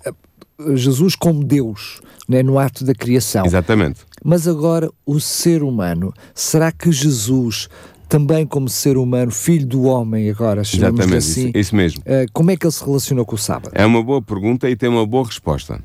Jesus 0.74 1.14
como 1.14 1.44
Deus, 1.44 2.00
né, 2.28 2.42
no 2.42 2.58
ato 2.58 2.84
da 2.84 2.94
criação. 2.94 3.46
Exatamente. 3.46 4.00
Mas 4.24 4.48
agora, 4.48 4.90
o 5.06 5.20
ser 5.20 5.62
humano, 5.62 6.12
será 6.34 6.72
que 6.72 6.90
Jesus 6.90 7.68
também 8.08 8.46
como 8.46 8.68
ser 8.68 8.96
humano, 8.96 9.30
filho 9.30 9.66
do 9.66 9.82
homem 9.82 10.30
agora, 10.30 10.64
chamamos 10.64 11.00
Exatamente, 11.00 11.18
assim, 11.18 11.48
isso, 11.48 11.58
isso 11.58 11.76
mesmo. 11.76 12.00
Uh, 12.00 12.26
como 12.32 12.50
é 12.50 12.56
que 12.56 12.64
ele 12.64 12.72
se 12.72 12.82
relacionou 12.82 13.24
com 13.26 13.34
o 13.34 13.38
sábado? 13.38 13.70
É 13.74 13.84
uma 13.84 14.02
boa 14.02 14.22
pergunta 14.22 14.68
e 14.68 14.74
tem 14.74 14.88
uma 14.88 15.06
boa 15.06 15.26
resposta. 15.26 15.80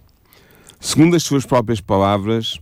Segundo 0.85 1.15
as 1.15 1.23
suas 1.23 1.45
próprias 1.45 1.79
palavras, 1.79 2.59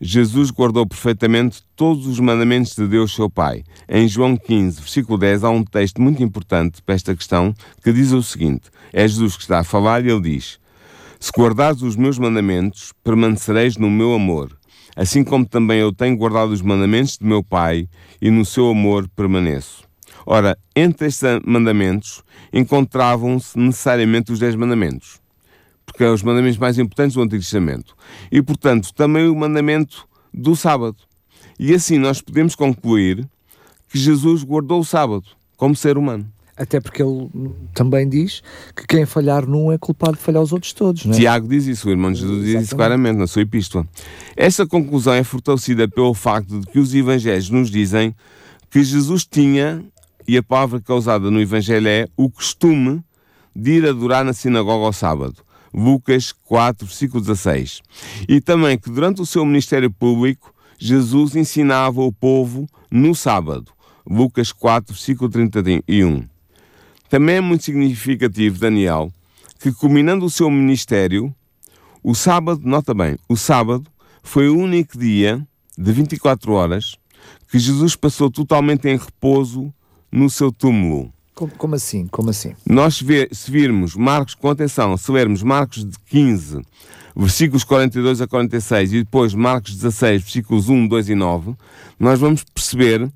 Jesus 0.00 0.52
guardou 0.52 0.86
perfeitamente 0.86 1.60
todos 1.74 2.06
os 2.06 2.20
mandamentos 2.20 2.76
de 2.76 2.86
Deus, 2.86 3.12
seu 3.12 3.28
Pai. 3.28 3.64
Em 3.88 4.06
João 4.06 4.36
15, 4.36 4.80
versículo 4.80 5.18
10, 5.18 5.42
há 5.42 5.50
um 5.50 5.64
texto 5.64 6.00
muito 6.00 6.22
importante 6.22 6.80
para 6.80 6.94
esta 6.94 7.16
questão 7.16 7.52
que 7.82 7.92
diz 7.92 8.12
o 8.12 8.22
seguinte: 8.22 8.70
é 8.92 9.06
Jesus 9.06 9.36
que 9.36 9.42
está 9.42 9.58
a 9.58 9.64
falar 9.64 10.04
e 10.04 10.08
ele 10.08 10.20
diz: 10.20 10.60
se 11.18 11.32
guardares 11.36 11.82
os 11.82 11.96
meus 11.96 12.16
mandamentos, 12.16 12.92
permanecereis 13.02 13.76
no 13.76 13.90
meu 13.90 14.14
amor, 14.14 14.56
assim 14.94 15.24
como 15.24 15.44
também 15.44 15.80
eu 15.80 15.92
tenho 15.92 16.16
guardado 16.16 16.52
os 16.52 16.62
mandamentos 16.62 17.18
de 17.18 17.26
meu 17.26 17.42
Pai, 17.42 17.88
e 18.22 18.30
no 18.30 18.44
seu 18.44 18.70
amor 18.70 19.08
permaneço. 19.16 19.82
Ora, 20.24 20.56
entre 20.76 21.08
estes 21.08 21.28
mandamentos 21.44 22.22
encontravam-se 22.52 23.58
necessariamente 23.58 24.30
os 24.30 24.38
dez 24.38 24.54
mandamentos, 24.54 25.23
porque 25.94 26.04
são 26.04 26.12
os 26.12 26.24
mandamentos 26.24 26.58
mais 26.58 26.76
importantes 26.76 27.14
do 27.14 27.22
Antigo 27.22 27.40
Testamento, 27.40 27.96
e 28.30 28.42
portanto 28.42 28.92
também 28.92 29.28
o 29.28 29.36
mandamento 29.36 30.08
do 30.32 30.56
sábado. 30.56 30.96
E 31.56 31.72
assim 31.72 31.98
nós 31.98 32.20
podemos 32.20 32.56
concluir 32.56 33.24
que 33.88 33.96
Jesus 33.96 34.42
guardou 34.42 34.80
o 34.80 34.84
sábado 34.84 35.24
como 35.56 35.76
ser 35.76 35.96
humano. 35.96 36.26
Até 36.56 36.80
porque 36.80 37.00
ele 37.00 37.30
também 37.72 38.08
diz 38.08 38.42
que 38.74 38.84
quem 38.88 39.06
falhar 39.06 39.46
num 39.46 39.70
é 39.70 39.78
culpado 39.78 40.16
de 40.16 40.22
falhar 40.22 40.42
os 40.42 40.52
outros 40.52 40.72
todos. 40.72 41.04
Não 41.04 41.14
é? 41.14 41.16
Tiago 41.16 41.46
diz 41.46 41.66
isso, 41.66 41.86
o 41.86 41.90
irmão 41.92 42.12
de 42.12 42.20
Jesus 42.20 42.44
diz 42.44 42.62
isso 42.62 42.76
claramente 42.76 43.16
na 43.16 43.28
sua 43.28 43.42
epístola. 43.42 43.86
Esta 44.36 44.66
conclusão 44.66 45.14
é 45.14 45.22
fortalecida 45.22 45.86
pelo 45.86 46.12
facto 46.12 46.58
de 46.58 46.66
que 46.66 46.80
os 46.80 46.92
evangelhos 46.92 47.50
nos 47.50 47.70
dizem 47.70 48.14
que 48.68 48.82
Jesus 48.82 49.24
tinha, 49.24 49.84
e 50.26 50.36
a 50.36 50.42
palavra 50.42 50.80
que 50.80 50.90
é 50.90 50.94
usada 50.94 51.30
no 51.30 51.40
evangelho 51.40 51.86
é, 51.86 52.08
o 52.16 52.28
costume 52.28 53.00
de 53.54 53.72
ir 53.78 53.88
adorar 53.88 54.24
na 54.24 54.32
sinagoga 54.32 54.86
ao 54.86 54.92
sábado. 54.92 55.36
Lucas 55.74 56.30
4, 56.30 56.86
versículo 56.86 57.20
16. 57.20 57.82
E 58.28 58.40
também 58.40 58.78
que 58.78 58.88
durante 58.88 59.20
o 59.20 59.26
seu 59.26 59.44
ministério 59.44 59.90
público, 59.90 60.54
Jesus 60.78 61.34
ensinava 61.34 62.00
o 62.00 62.12
povo 62.12 62.68
no 62.88 63.14
sábado. 63.14 63.72
Lucas 64.08 64.52
4, 64.52 64.94
versículo 64.94 65.28
31. 65.28 66.24
Também 67.08 67.36
é 67.36 67.40
muito 67.40 67.64
significativo, 67.64 68.58
Daniel, 68.58 69.12
que 69.58 69.72
culminando 69.72 70.24
o 70.24 70.30
seu 70.30 70.48
ministério, 70.48 71.34
o 72.02 72.14
sábado, 72.14 72.60
nota 72.64 72.94
bem, 72.94 73.16
o 73.28 73.36
sábado 73.36 73.90
foi 74.22 74.48
o 74.48 74.56
único 74.56 74.98
dia 74.98 75.44
de 75.76 75.92
24 75.92 76.52
horas 76.52 76.96
que 77.50 77.58
Jesus 77.58 77.96
passou 77.96 78.30
totalmente 78.30 78.88
em 78.88 78.96
repouso 78.96 79.72
no 80.12 80.30
seu 80.30 80.52
túmulo. 80.52 81.12
Como, 81.34 81.50
como 81.56 81.74
assim? 81.74 82.06
Como 82.06 82.30
assim? 82.30 82.54
Nós, 82.64 83.02
se 83.32 83.50
virmos 83.50 83.96
Marcos, 83.96 84.34
com 84.34 84.48
atenção, 84.48 84.96
se 84.96 85.10
lermos 85.10 85.42
Marcos 85.42 85.84
15, 86.06 86.62
versículos 87.16 87.64
42 87.64 88.20
a 88.20 88.26
46 88.26 88.92
e 88.92 88.98
depois 89.02 89.34
Marcos 89.34 89.74
16, 89.74 90.22
versículos 90.22 90.68
1, 90.68 90.86
2 90.86 91.08
e 91.08 91.14
9, 91.14 91.54
nós 91.98 92.20
vamos 92.20 92.44
perceber 92.44 93.10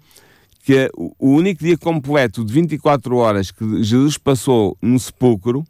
que 0.65 0.91
o 0.95 1.31
único 1.31 1.65
dia 1.65 1.79
completo 1.79 2.45
de 2.45 2.53
24 2.53 3.17
horas 3.17 3.51
que 3.51 3.83
Jesus 3.83 4.19
passou 4.19 4.77
no 4.83 4.99
sepulcro, 4.99 5.65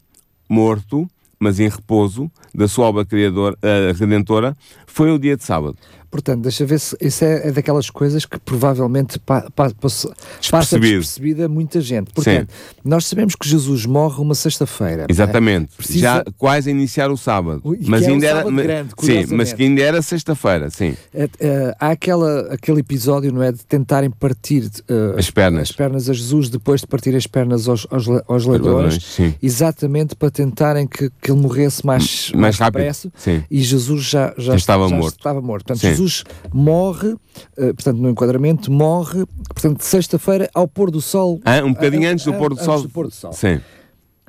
morto, 0.48 1.08
mas 1.38 1.60
em 1.60 1.68
repouso, 1.68 2.30
da 2.52 2.66
sua 2.66 2.86
obra 2.86 3.04
criador, 3.04 3.56
uh, 3.62 3.96
redentora, 3.96 4.56
foi 4.98 5.12
o 5.12 5.18
dia 5.18 5.36
de 5.36 5.44
sábado. 5.44 5.76
Portanto, 6.10 6.40
deixa 6.40 6.64
ver 6.64 6.80
se 6.80 6.96
isso 7.00 7.22
é, 7.22 7.48
é 7.48 7.52
daquelas 7.52 7.90
coisas 7.90 8.24
que 8.24 8.38
provavelmente 8.38 9.18
pa, 9.18 9.50
pa, 9.54 9.70
passa, 9.78 10.10
despercebida 10.40 11.44
a 11.44 11.48
muita 11.48 11.80
gente. 11.82 12.10
Portanto, 12.14 12.50
Sim. 12.50 12.80
nós 12.82 13.04
sabemos 13.04 13.34
que 13.34 13.46
Jesus 13.46 13.84
morre 13.84 14.20
uma 14.22 14.34
sexta-feira. 14.34 15.02
É? 15.02 15.06
Exatamente. 15.10 15.70
É? 15.74 15.76
Precisa... 15.76 15.98
Já 15.98 16.24
quase 16.38 16.70
a 16.70 16.72
iniciar 16.72 17.10
o 17.10 17.16
sábado. 17.16 17.62
mas 17.86 18.04
é 18.04 18.10
ainda 18.10 18.26
um 18.26 18.58
era. 18.58 18.62
Grande, 18.62 18.90
sim, 18.98 19.26
mas 19.34 19.52
que 19.52 19.62
ainda 19.62 19.82
era 19.82 20.00
sexta-feira, 20.00 20.70
sim. 20.70 20.96
É, 21.12 21.28
é, 21.40 21.76
há 21.78 21.90
aquela, 21.90 22.54
aquele 22.54 22.80
episódio, 22.80 23.30
não 23.30 23.42
é? 23.42 23.52
De 23.52 23.64
tentarem 23.66 24.10
partir 24.10 24.64
uh, 24.64 25.18
as 25.18 25.30
pernas. 25.30 25.70
As 25.70 25.72
pernas 25.72 26.08
a 26.08 26.14
Jesus 26.14 26.48
depois 26.48 26.80
de 26.80 26.86
partir 26.86 27.14
as 27.14 27.26
pernas 27.26 27.68
aos, 27.68 27.86
aos, 27.90 28.06
aos 28.26 28.46
ladrões, 28.46 29.18
exatamente 29.42 30.16
para 30.16 30.30
tentarem 30.30 30.86
que, 30.86 31.10
que 31.20 31.30
ele 31.30 31.40
morresse 31.40 31.84
mais, 31.84 32.30
mais, 32.30 32.58
mais 32.58 32.58
rápido. 32.58 33.12
E 33.50 33.62
Jesus 33.62 34.04
já, 34.04 34.32
já, 34.38 34.52
já 34.52 34.56
estava 34.56 34.87
já 34.90 34.96
morto. 34.96 35.16
Estava 35.16 35.40
morto. 35.40 35.66
Portanto, 35.66 35.80
Jesus 35.80 36.24
morre, 36.52 37.08
uh, 37.08 37.18
portanto, 37.56 37.98
no 37.98 38.10
enquadramento, 38.10 38.70
morre, 38.70 39.24
portanto, 39.48 39.82
sexta-feira 39.82 40.50
ao 40.54 40.66
pôr 40.66 40.90
do 40.90 41.00
sol. 41.00 41.40
Ah, 41.44 41.64
um 41.64 41.72
bocadinho 41.72 42.08
uh, 42.08 42.12
antes, 42.12 42.24
do, 42.24 42.34
pôr 42.34 42.54
do, 42.54 42.62
sol. 42.62 42.82
do 42.82 42.88
pôr 42.88 43.06
do 43.06 43.14
sol. 43.14 43.32
Sim. 43.32 43.60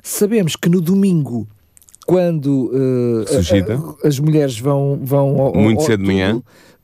Sabemos 0.02 0.56
que 0.56 0.68
no 0.68 0.80
domingo, 0.80 1.46
quando 2.06 2.70
uh, 2.72 4.06
as 4.06 4.18
mulheres 4.18 4.58
vão, 4.58 4.98
vão 5.02 5.40
ao, 5.40 5.54
muito 5.54 5.80
ao, 5.80 5.86
cedo 5.86 6.02
de 6.02 6.06
manhã. 6.06 6.42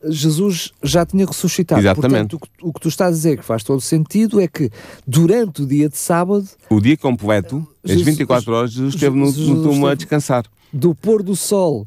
Jesus 0.09 0.73
já 0.83 1.05
tinha 1.05 1.27
ressuscitado. 1.27 1.81
Exatamente. 1.81 2.37
Portanto, 2.37 2.49
o, 2.63 2.69
o, 2.69 2.73
que 2.73 2.81
tu 2.81 2.89
estás 2.89 3.09
a 3.09 3.17
dizer 3.17 3.39
que 3.39 3.45
faz 3.45 3.65
todo 3.65 3.81
sentido 3.81 4.41
é 4.41 4.47
que 4.47 4.71
durante 5.07 5.63
o 5.63 5.67
dia 5.67 5.89
de 5.89 5.97
sábado. 5.97 6.47
O 6.71 6.81
dia 6.81 6.97
completo, 6.97 7.67
as 7.85 8.01
24 8.01 8.53
horas, 8.53 8.73
Jesus 8.73 8.95
esteve 8.95 9.17
no, 9.17 9.27
no 9.27 9.63
túmulo 9.63 9.89
a 9.89 9.95
descansar. 9.95 10.45
Do 10.73 10.95
pôr 10.95 11.23
do 11.23 11.35
sol 11.35 11.87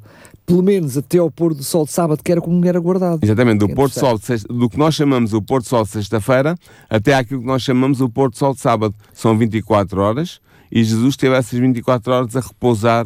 pelo 0.49 0.63
menos 0.63 0.97
até 0.97 1.19
ao 1.19 1.29
pôr 1.29 1.53
do 1.53 1.63
sol 1.63 1.85
de 1.85 1.91
sábado, 1.91 2.23
que 2.23 2.31
era 2.31 2.41
como 2.41 2.65
era 2.65 2.79
guardado. 2.79 3.19
Exatamente, 3.21 3.59
do 3.59 3.69
pôr 3.69 3.87
do 3.87 3.93
sol, 3.93 4.17
sexta, 4.17 4.51
do 4.51 4.67
que 4.67 4.79
nós 4.79 4.95
chamamos 4.95 5.31
o 5.31 5.39
pôr 5.39 5.61
do 5.61 5.67
sol 5.67 5.83
de 5.83 5.91
sexta-feira 5.91 6.55
até 6.89 7.13
aquilo 7.13 7.41
que 7.41 7.45
nós 7.45 7.61
chamamos 7.61 8.01
o 8.01 8.09
pôr 8.09 8.31
do 8.31 8.35
sol 8.35 8.55
de 8.55 8.59
sábado. 8.59 8.95
São 9.13 9.37
24 9.37 10.01
horas 10.01 10.41
e 10.71 10.83
Jesus 10.83 11.15
teve 11.15 11.35
essas 11.35 11.59
24 11.59 12.11
horas 12.11 12.35
a 12.35 12.39
repousar 12.39 13.05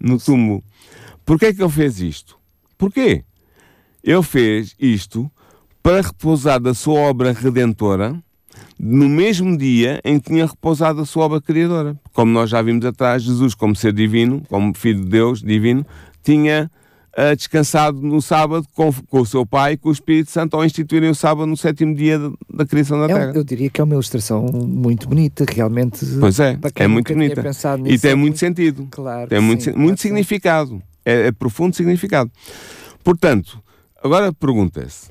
no 0.00 0.20
túmulo. 0.20 0.62
Porquê 1.26 1.46
é 1.46 1.52
que 1.52 1.60
ele 1.60 1.72
fez 1.72 2.00
isto? 2.00 2.38
Porquê? 2.78 3.24
Ele 4.04 4.22
fez 4.22 4.76
isto 4.78 5.28
para 5.82 6.00
repousar 6.00 6.60
da 6.60 6.74
sua 6.74 7.00
obra 7.00 7.32
redentora 7.32 8.16
no 8.78 9.08
mesmo 9.08 9.58
dia 9.58 10.00
em 10.04 10.20
que 10.20 10.30
tinha 10.30 10.46
repousado 10.46 11.00
a 11.00 11.04
sua 11.04 11.24
obra 11.24 11.40
criadora. 11.40 11.98
Como 12.12 12.30
nós 12.30 12.50
já 12.50 12.62
vimos 12.62 12.86
atrás, 12.86 13.24
Jesus, 13.24 13.52
como 13.52 13.74
ser 13.74 13.92
divino, 13.92 14.44
como 14.48 14.72
filho 14.76 15.00
de 15.00 15.08
Deus 15.08 15.42
divino, 15.42 15.84
tinha 16.22 16.70
uh, 17.16 17.36
descansado 17.36 18.00
no 18.00 18.20
sábado 18.20 18.66
com, 18.74 18.92
com, 18.92 19.20
o 19.20 19.26
seu 19.26 19.46
pai 19.46 19.72
e 19.72 19.76
com 19.76 19.88
o 19.88 19.92
Espírito 19.92 20.30
Santo 20.30 20.56
ao 20.56 20.64
instituírem 20.64 21.10
o 21.10 21.14
sábado 21.14 21.46
no 21.46 21.56
sétimo 21.56 21.94
dia 21.94 22.18
de, 22.18 22.32
da 22.52 22.66
criação 22.66 22.98
da 22.98 23.04
é, 23.06 23.08
Terra. 23.08 23.32
Eu 23.34 23.44
diria 23.44 23.70
que 23.70 23.80
é 23.80 23.84
uma 23.84 23.94
ilustração 23.94 24.44
muito 24.66 25.08
bonita, 25.08 25.44
realmente. 25.48 26.04
Pois 26.18 26.38
é, 26.40 26.58
é 26.76 26.88
muito 26.88 27.12
bonita. 27.12 27.42
E 27.86 27.98
tem 27.98 28.10
é 28.12 28.14
muito 28.14 28.38
sentido. 28.38 28.86
Claro. 28.90 29.28
Tem 29.28 29.40
muito, 29.40 29.64
sim, 29.64 29.72
muito 29.72 30.00
significado. 30.00 30.82
É, 31.04 31.28
é 31.28 31.32
profundo 31.32 31.74
significado. 31.76 32.30
Portanto, 33.02 33.62
agora 34.02 34.32
pergunta-se: 34.32 35.10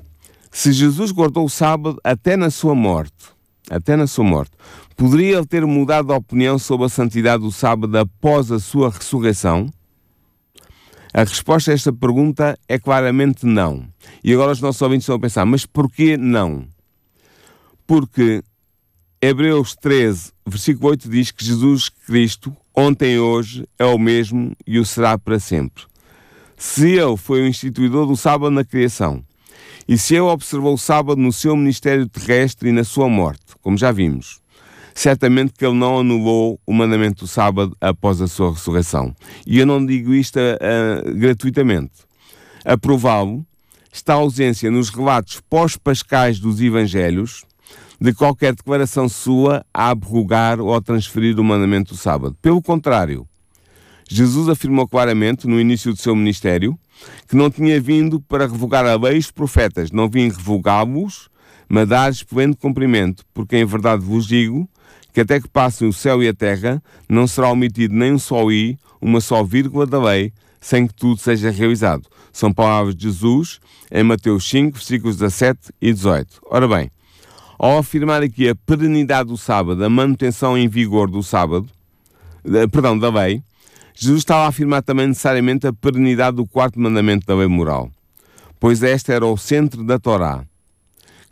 se 0.50 0.72
Jesus 0.72 1.10
guardou 1.10 1.44
o 1.44 1.50
sábado 1.50 1.98
até 2.02 2.36
na 2.36 2.50
sua 2.50 2.74
morte, 2.74 3.32
até 3.70 3.96
na 3.96 4.06
sua 4.06 4.24
morte, 4.24 4.52
poderia 4.96 5.36
ele 5.36 5.46
ter 5.46 5.64
mudado 5.64 6.12
a 6.12 6.16
opinião 6.16 6.58
sobre 6.58 6.86
a 6.86 6.88
santidade 6.88 7.42
do 7.42 7.52
sábado 7.52 7.96
após 7.96 8.50
a 8.50 8.58
sua 8.58 8.90
ressurreição? 8.90 9.70
A 11.16 11.22
resposta 11.22 11.70
a 11.70 11.74
esta 11.74 11.92
pergunta 11.92 12.58
é 12.68 12.76
claramente 12.76 13.46
não. 13.46 13.86
E 14.24 14.32
agora 14.34 14.50
os 14.50 14.60
nossos 14.60 14.82
ouvintes 14.82 15.04
estão 15.04 15.14
a 15.14 15.20
pensar, 15.20 15.46
mas 15.46 15.64
porquê 15.64 16.16
não? 16.16 16.66
Porque 17.86 18.42
Hebreus 19.22 19.76
13, 19.76 20.32
versículo 20.44 20.90
8 20.90 21.08
diz 21.08 21.30
que 21.30 21.44
Jesus 21.44 21.88
Cristo, 21.88 22.54
ontem 22.74 23.12
e 23.12 23.18
hoje, 23.20 23.64
é 23.78 23.84
o 23.84 23.96
mesmo 23.96 24.56
e 24.66 24.76
o 24.76 24.84
será 24.84 25.16
para 25.16 25.38
sempre. 25.38 25.84
Se 26.56 26.90
ele 26.96 27.16
foi 27.16 27.42
o 27.42 27.46
instituidor 27.46 28.08
do 28.08 28.16
sábado 28.16 28.50
na 28.50 28.64
criação, 28.64 29.22
e 29.86 29.96
se 29.96 30.14
ele 30.14 30.22
observou 30.22 30.74
o 30.74 30.78
sábado 30.78 31.20
no 31.20 31.32
seu 31.32 31.56
ministério 31.56 32.08
terrestre 32.08 32.70
e 32.70 32.72
na 32.72 32.82
sua 32.82 33.08
morte, 33.08 33.54
como 33.62 33.78
já 33.78 33.92
vimos, 33.92 34.40
certamente 34.94 35.52
que 35.52 35.66
ele 35.66 35.76
não 35.76 35.98
anulou 35.98 36.60
o 36.66 36.72
mandamento 36.72 37.24
do 37.24 37.28
sábado 37.28 37.76
após 37.80 38.20
a 38.20 38.28
sua 38.28 38.52
ressurreição. 38.52 39.14
E 39.46 39.58
eu 39.58 39.66
não 39.66 39.84
digo 39.84 40.14
isto 40.14 40.38
uh, 40.38 41.14
gratuitamente. 41.14 41.92
a 42.64 42.78
prová-lo 42.78 43.44
está 43.92 44.14
a 44.14 44.16
ausência 44.16 44.70
nos 44.70 44.88
relatos 44.88 45.40
pós-pascais 45.48 46.38
dos 46.38 46.60
Evangelhos 46.60 47.44
de 48.00 48.12
qualquer 48.12 48.54
declaração 48.54 49.08
sua 49.08 49.64
a 49.72 49.90
abrogar 49.90 50.60
ou 50.60 50.74
a 50.74 50.80
transferir 50.80 51.38
o 51.38 51.44
mandamento 51.44 51.94
do 51.94 51.96
sábado. 51.96 52.36
Pelo 52.42 52.60
contrário, 52.60 53.26
Jesus 54.08 54.48
afirmou 54.48 54.86
claramente 54.86 55.46
no 55.46 55.60
início 55.60 55.92
do 55.92 55.98
seu 55.98 56.14
ministério 56.14 56.78
que 57.28 57.36
não 57.36 57.50
tinha 57.50 57.80
vindo 57.80 58.20
para 58.20 58.46
revogar 58.46 58.84
a 58.86 58.96
lei 58.96 59.16
e 59.16 59.18
os 59.18 59.30
profetas, 59.30 59.90
não 59.90 60.08
vim 60.08 60.28
revogá-los, 60.28 61.28
mas 61.68 61.88
dar-lhes 61.88 62.22
pleno 62.22 62.56
cumprimento, 62.56 63.24
porque 63.32 63.56
em 63.56 63.64
verdade 63.64 64.04
vos 64.04 64.26
digo 64.26 64.68
que 65.14 65.20
até 65.20 65.40
que 65.40 65.48
passem 65.48 65.86
o 65.86 65.92
céu 65.92 66.20
e 66.20 66.28
a 66.28 66.34
terra, 66.34 66.82
não 67.08 67.24
será 67.28 67.48
omitido 67.48 67.94
nem 67.94 68.12
um 68.12 68.18
só 68.18 68.50
i, 68.50 68.76
uma 69.00 69.20
só 69.20 69.44
vírgula 69.44 69.86
da 69.86 70.02
lei, 70.02 70.32
sem 70.60 70.88
que 70.88 70.94
tudo 70.94 71.20
seja 71.20 71.52
realizado. 71.52 72.08
São 72.32 72.52
palavras 72.52 72.96
de 72.96 73.04
Jesus 73.04 73.60
em 73.92 74.02
Mateus 74.02 74.48
5, 74.50 74.76
versículos 74.76 75.16
17 75.16 75.72
e 75.80 75.92
18. 75.92 76.40
Ora 76.50 76.66
bem, 76.66 76.90
ao 77.56 77.78
afirmar 77.78 78.24
aqui 78.24 78.48
a 78.48 78.56
perenidade 78.56 79.28
do 79.28 79.36
sábado, 79.36 79.84
a 79.84 79.88
manutenção 79.88 80.58
em 80.58 80.66
vigor 80.66 81.08
do 81.08 81.22
sábado, 81.22 81.68
perdão, 82.72 82.98
da 82.98 83.08
lei, 83.08 83.40
Jesus 83.94 84.18
estava 84.18 84.46
a 84.46 84.48
afirmar 84.48 84.82
também 84.82 85.06
necessariamente 85.06 85.64
a 85.64 85.72
perenidade 85.72 86.38
do 86.38 86.46
quarto 86.46 86.80
mandamento 86.80 87.24
da 87.24 87.36
lei 87.36 87.46
moral, 87.46 87.88
pois 88.58 88.82
este 88.82 89.12
era 89.12 89.24
o 89.24 89.36
centro 89.36 89.84
da 89.84 89.96
Torá. 89.96 90.44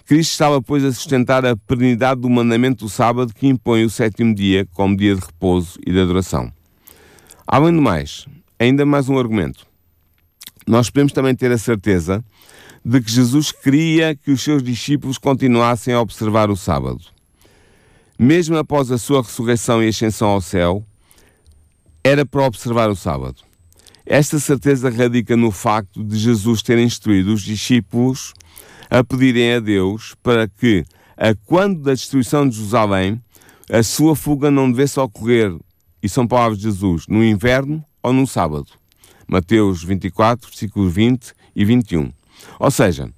Cristo 0.04 0.32
estava, 0.32 0.60
pois, 0.60 0.84
a 0.84 0.92
sustentar 0.92 1.44
a 1.46 1.56
perenidade 1.56 2.20
do 2.20 2.28
mandamento 2.28 2.84
do 2.84 2.90
sábado 2.90 3.32
que 3.32 3.46
impõe 3.46 3.84
o 3.84 3.90
sétimo 3.90 4.34
dia 4.34 4.66
como 4.72 4.96
dia 4.96 5.14
de 5.14 5.20
repouso 5.20 5.78
e 5.86 5.92
de 5.92 6.00
adoração. 6.00 6.52
Além 7.46 7.74
do 7.74 7.82
mais, 7.82 8.26
ainda 8.58 8.84
mais 8.84 9.08
um 9.08 9.18
argumento. 9.18 9.66
Nós 10.66 10.90
podemos 10.90 11.12
também 11.12 11.34
ter 11.34 11.50
a 11.50 11.58
certeza 11.58 12.24
de 12.84 13.00
que 13.00 13.10
Jesus 13.10 13.52
queria 13.52 14.14
que 14.14 14.30
os 14.30 14.42
seus 14.42 14.62
discípulos 14.62 15.18
continuassem 15.18 15.94
a 15.94 16.00
observar 16.00 16.50
o 16.50 16.56
sábado. 16.56 17.00
Mesmo 18.18 18.56
após 18.56 18.90
a 18.90 18.98
sua 18.98 19.22
ressurreição 19.22 19.82
e 19.82 19.88
ascensão 19.88 20.28
ao 20.28 20.40
céu, 20.40 20.84
era 22.04 22.26
para 22.26 22.44
observar 22.44 22.90
o 22.90 22.96
sábado. 22.96 23.36
Esta 24.04 24.40
certeza 24.40 24.90
radica 24.90 25.36
no 25.36 25.52
facto 25.52 26.02
de 26.02 26.18
Jesus 26.18 26.60
ter 26.62 26.78
instruído 26.78 27.32
os 27.32 27.42
discípulos 27.42 28.34
a 28.92 29.02
pedirem 29.02 29.55
a 29.55 29.59
Deus 29.59 30.14
para 30.22 30.46
que, 30.46 30.85
a 31.16 31.35
quando 31.46 31.81
da 31.81 31.94
destruição 31.94 32.46
de 32.46 32.57
Jerusalém, 32.57 33.18
a 33.70 33.83
sua 33.83 34.14
fuga 34.14 34.50
não 34.50 34.70
devesse 34.70 35.00
ocorrer, 35.00 35.57
e 36.02 36.09
são 36.11 36.28
palavras 36.28 36.59
de 36.59 36.64
Jesus, 36.64 37.07
no 37.09 37.24
inverno 37.24 37.83
ou 38.02 38.12
no 38.12 38.26
sábado. 38.26 38.66
Mateus 39.26 39.83
24, 39.83 40.46
versículos 40.46 40.92
20 40.92 41.33
e 41.57 41.64
21. 41.64 42.12
Ou 42.61 42.70
seja, 42.70 43.09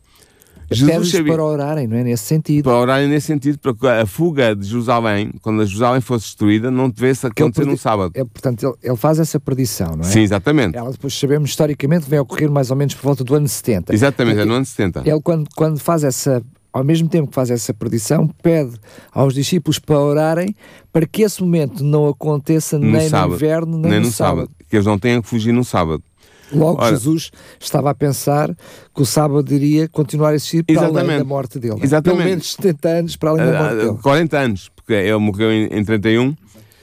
Jesus 0.70 1.10
sabia, 1.10 1.32
para 1.32 1.44
orarem, 1.44 1.86
não 1.86 1.96
é? 1.96 2.04
Nesse 2.04 2.24
sentido. 2.24 2.64
Para 2.64 2.78
orarem 2.78 3.08
nesse 3.08 3.26
sentido, 3.26 3.58
para 3.58 4.02
a 4.02 4.06
fuga 4.06 4.54
de 4.54 4.66
Jerusalém, 4.66 5.32
quando 5.42 5.62
a 5.62 5.64
Jerusalém 5.64 6.00
fosse 6.00 6.26
destruída, 6.26 6.70
não 6.70 6.88
devesse 6.88 7.26
acontecer 7.26 7.66
num 7.66 7.76
sábado. 7.76 8.12
É, 8.14 8.24
portanto, 8.24 8.64
ele, 8.64 8.74
ele, 8.90 8.96
faz 8.96 9.18
essa 9.18 9.38
predição, 9.38 9.96
não 9.96 10.04
é? 10.04 10.08
Sim, 10.08 10.20
exatamente. 10.20 10.76
Ela 10.76 10.90
depois 10.90 11.14
sabemos 11.14 11.50
historicamente 11.50 12.08
vai 12.08 12.18
ocorrer 12.18 12.50
mais 12.50 12.70
ou 12.70 12.76
menos 12.76 12.94
por 12.94 13.02
volta 13.02 13.24
do 13.24 13.34
ano 13.34 13.48
70. 13.48 13.94
Exatamente, 13.94 14.40
é 14.40 14.44
no 14.44 14.54
ano 14.54 14.64
70. 14.64 15.02
Ele 15.04 15.20
quando, 15.20 15.48
quando 15.54 15.78
faz 15.78 16.04
essa 16.04 16.42
ao 16.74 16.82
mesmo 16.82 17.08
tempo 17.08 17.28
que 17.28 17.34
faz 17.34 17.52
essa 17.52 17.72
predição, 17.72 18.26
pede 18.42 18.72
aos 19.12 19.32
discípulos 19.32 19.78
para 19.78 19.96
orarem 19.96 20.56
para 20.92 21.06
que 21.06 21.22
esse 21.22 21.40
momento 21.40 21.84
não 21.84 22.08
aconteça 22.08 22.76
no 22.76 22.90
nem 22.90 23.08
sábado, 23.08 23.28
no 23.30 23.36
inverno, 23.36 23.78
nem, 23.78 23.90
nem 23.92 24.00
no, 24.00 24.06
no 24.06 24.12
sábado. 24.12 24.40
sábado. 24.40 24.50
Que 24.68 24.76
eles 24.76 24.86
não 24.86 24.98
tenham 24.98 25.22
que 25.22 25.28
fugir 25.28 25.52
no 25.52 25.64
sábado. 25.64 26.02
Logo, 26.52 26.82
Ora, 26.82 26.90
Jesus 26.90 27.30
estava 27.58 27.90
a 27.90 27.94
pensar 27.94 28.54
que 28.94 29.02
o 29.02 29.06
sábado 29.06 29.52
iria 29.52 29.88
continuar 29.88 30.30
a 30.30 30.34
existir 30.34 30.64
para 30.64 30.86
além 30.86 31.18
da 31.18 31.24
morte 31.24 31.58
dele. 31.58 31.80
Exatamente. 31.82 32.18
Pelo 32.18 32.30
menos 32.30 32.52
70 32.52 32.88
anos 32.88 33.16
para 33.16 33.30
além 33.30 33.46
da 33.46 33.58
morte 33.58 33.76
dele. 33.76 33.98
40 34.02 34.38
anos, 34.38 34.70
porque 34.74 34.92
ele 34.92 35.18
morreu 35.18 35.50
em, 35.52 35.66
em 35.66 35.84
31. 35.84 36.34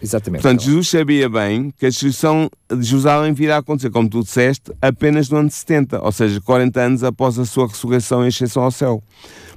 Exatamente. 0.02 0.42
Portanto, 0.42 0.64
Jesus 0.64 0.90
sabia 0.90 1.30
bem 1.30 1.72
que 1.78 1.86
a 1.86 1.90
destruição 1.90 2.50
de 2.70 2.84
Jerusalém 2.84 3.34
virá 3.34 3.58
a 3.58 3.60
acontecer, 3.60 3.92
como 3.92 4.10
tu 4.10 4.24
disseste, 4.24 4.72
apenas 4.82 5.30
no 5.30 5.38
ano 5.38 5.50
70, 5.52 6.02
ou 6.02 6.12
seja, 6.12 6.42
40 6.42 6.82
anos 6.82 7.04
após 7.04 7.38
a 7.38 7.46
sua 7.46 7.68
ressurreição 7.68 8.26
e 8.26 8.30
ascensão 8.30 8.64
ao 8.64 8.72
céu. 8.72 9.04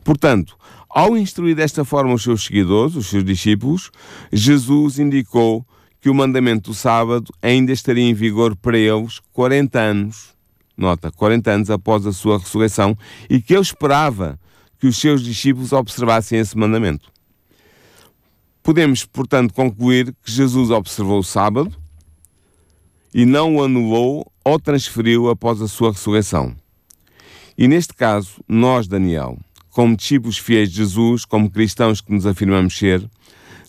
Portanto, 0.05 0.55
ao 0.91 1.17
instruir 1.17 1.57
desta 1.57 1.85
forma 1.85 2.13
os 2.13 2.23
seus 2.23 2.45
seguidores, 2.45 2.95
os 2.95 3.07
seus 3.07 3.25
discípulos, 3.25 3.91
Jesus 4.31 4.99
indicou 4.99 5.67
que 6.05 6.11
o 6.11 6.15
mandamento 6.15 6.71
do 6.71 6.75
sábado 6.75 7.33
ainda 7.41 7.73
estaria 7.73 8.05
em 8.05 8.13
vigor 8.13 8.55
para 8.55 8.77
eles 8.77 9.23
40 9.33 9.81
anos, 9.81 10.35
nota, 10.77 11.11
40 11.11 11.51
anos 11.51 11.71
após 11.71 12.05
a 12.05 12.13
sua 12.13 12.39
ressurreição, 12.39 12.95
e 13.31 13.41
que 13.41 13.55
ele 13.55 13.63
esperava 13.63 14.39
que 14.79 14.87
os 14.87 14.99
seus 14.99 15.23
discípulos 15.23 15.73
observassem 15.73 16.39
esse 16.39 16.59
mandamento. 16.59 17.11
Podemos, 18.63 19.07
portanto, 19.07 19.55
concluir 19.55 20.15
que 20.23 20.31
Jesus 20.31 20.69
observou 20.69 21.21
o 21.21 21.25
sábado 21.25 21.75
e 23.15 23.25
não 23.25 23.57
o 23.57 23.65
anulou 23.65 24.31
ou 24.45 24.61
transferiu 24.61 25.31
após 25.31 25.63
a 25.63 25.69
sua 25.69 25.93
ressurreição. 25.93 26.55
E 27.57 27.67
neste 27.67 27.95
caso, 27.95 28.45
nós, 28.47 28.87
Daniel, 28.87 29.39
como 29.71 29.97
discípulos 29.97 30.37
fiéis 30.37 30.69
de 30.69 30.77
Jesus, 30.77 31.25
como 31.25 31.51
cristãos 31.51 32.03
que 32.03 32.13
nos 32.13 32.27
afirmamos 32.27 32.77
ser, 32.77 33.09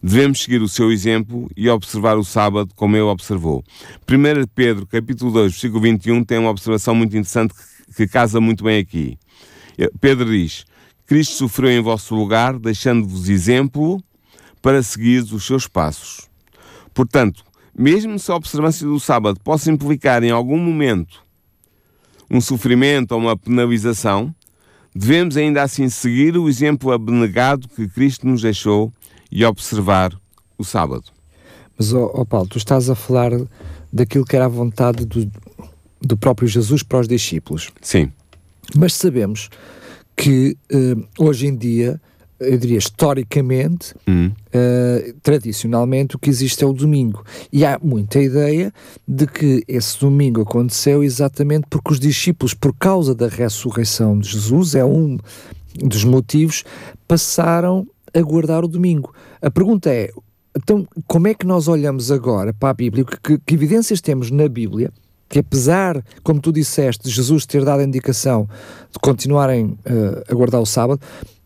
Devemos 0.07 0.43
seguir 0.43 0.61
o 0.61 0.69
seu 0.69 0.91
exemplo 0.91 1.49
e 1.57 1.67
observar 1.67 2.15
o 2.15 2.23
sábado 2.23 2.69
como 2.75 2.95
ele 2.95 3.05
observou. 3.05 3.63
1 4.07 4.45
Pedro, 4.53 4.85
capítulo 4.85 5.31
2, 5.31 5.53
versículo 5.53 5.81
21, 5.81 6.23
tem 6.23 6.37
uma 6.37 6.51
observação 6.51 6.93
muito 6.93 7.17
interessante 7.17 7.55
que, 7.95 8.07
casa 8.07 8.39
muito 8.39 8.63
bem 8.63 8.77
aqui. 8.77 9.17
Pedro 9.99 10.29
diz: 10.29 10.63
Cristo 11.07 11.33
sofreu 11.33 11.71
em 11.71 11.81
vosso 11.81 12.13
lugar, 12.13 12.59
deixando-vos 12.59 13.29
exemplo 13.29 13.99
para 14.61 14.83
seguir 14.83 15.23
os 15.23 15.43
seus 15.43 15.67
passos. 15.67 16.29
Portanto, 16.93 17.43
mesmo 17.75 18.19
se 18.19 18.31
a 18.31 18.35
observância 18.35 18.85
do 18.85 18.99
sábado 18.99 19.39
possa 19.43 19.71
implicar 19.71 20.23
em 20.23 20.29
algum 20.29 20.59
momento 20.59 21.19
um 22.29 22.39
sofrimento 22.39 23.13
ou 23.13 23.21
uma 23.21 23.35
penalização, 23.35 24.31
devemos 24.95 25.35
ainda 25.35 25.63
assim 25.63 25.89
seguir 25.89 26.37
o 26.37 26.47
exemplo 26.47 26.91
abnegado 26.91 27.67
que 27.69 27.87
Cristo 27.87 28.27
nos 28.27 28.43
deixou 28.43 28.93
e 29.35 29.43
observar 29.43 30.17
o 30.57 30.63
sábado. 30.63 31.03
Mas, 31.77 31.93
ó 31.93 32.05
oh, 32.05 32.21
oh 32.21 32.25
Paulo, 32.25 32.47
tu 32.47 32.57
estás 32.57 32.89
a 32.89 32.95
falar 32.95 33.31
daquilo 33.91 34.23
que 34.23 34.33
era 34.33 34.45
a 34.45 34.47
vontade 34.47 35.05
do, 35.05 35.29
do 36.01 36.15
próprio 36.15 36.47
Jesus 36.47 36.81
para 36.81 37.01
os 37.01 37.07
discípulos. 37.07 37.69
Sim. 37.81 38.09
Mas 38.73 38.93
sabemos 38.93 39.49
que 40.15 40.55
uh, 40.71 41.05
hoje 41.19 41.47
em 41.47 41.55
dia, 41.55 41.99
eu 42.39 42.57
diria 42.57 42.77
historicamente, 42.77 43.93
hum. 44.07 44.27
uh, 44.31 45.13
tradicionalmente, 45.21 46.15
o 46.15 46.19
que 46.19 46.29
existe 46.29 46.63
é 46.63 46.67
o 46.67 46.71
domingo. 46.71 47.21
E 47.51 47.65
há 47.65 47.77
muita 47.83 48.21
ideia 48.21 48.71
de 49.05 49.27
que 49.27 49.65
esse 49.67 49.99
domingo 49.99 50.43
aconteceu 50.43 51.03
exatamente 51.03 51.67
porque 51.69 51.91
os 51.91 51.99
discípulos, 51.99 52.53
por 52.53 52.73
causa 52.73 53.13
da 53.13 53.27
ressurreição 53.27 54.17
de 54.17 54.29
Jesus, 54.29 54.75
é 54.75 54.85
um 54.85 55.17
dos 55.83 56.05
motivos, 56.05 56.63
passaram 57.05 57.85
a 58.15 58.21
guardar 58.21 58.63
o 58.63 58.67
domingo. 58.67 59.13
A 59.41 59.51
pergunta 59.51 59.89
é, 59.89 60.09
então, 60.55 60.87
como 61.05 61.27
é 61.27 61.33
que 61.33 61.45
nós 61.45 61.67
olhamos 61.67 62.11
agora 62.11 62.53
para 62.53 62.69
a 62.69 62.73
Bíblia? 62.73 63.03
Que, 63.03 63.37
que 63.37 63.53
evidências 63.53 63.99
temos 63.99 64.31
na 64.31 64.47
Bíblia 64.47 64.91
que, 65.27 65.39
apesar, 65.39 66.03
como 66.23 66.39
tu 66.39 66.51
disseste, 66.51 67.03
de 67.03 67.09
Jesus 67.09 67.45
ter 67.45 67.65
dado 67.65 67.81
a 67.81 67.83
indicação 67.83 68.47
de 68.91 68.99
continuarem 68.99 69.65
uh, 69.65 70.23
a 70.29 70.33
guardar 70.33 70.61
o 70.61 70.65
sábado, 70.65 71.01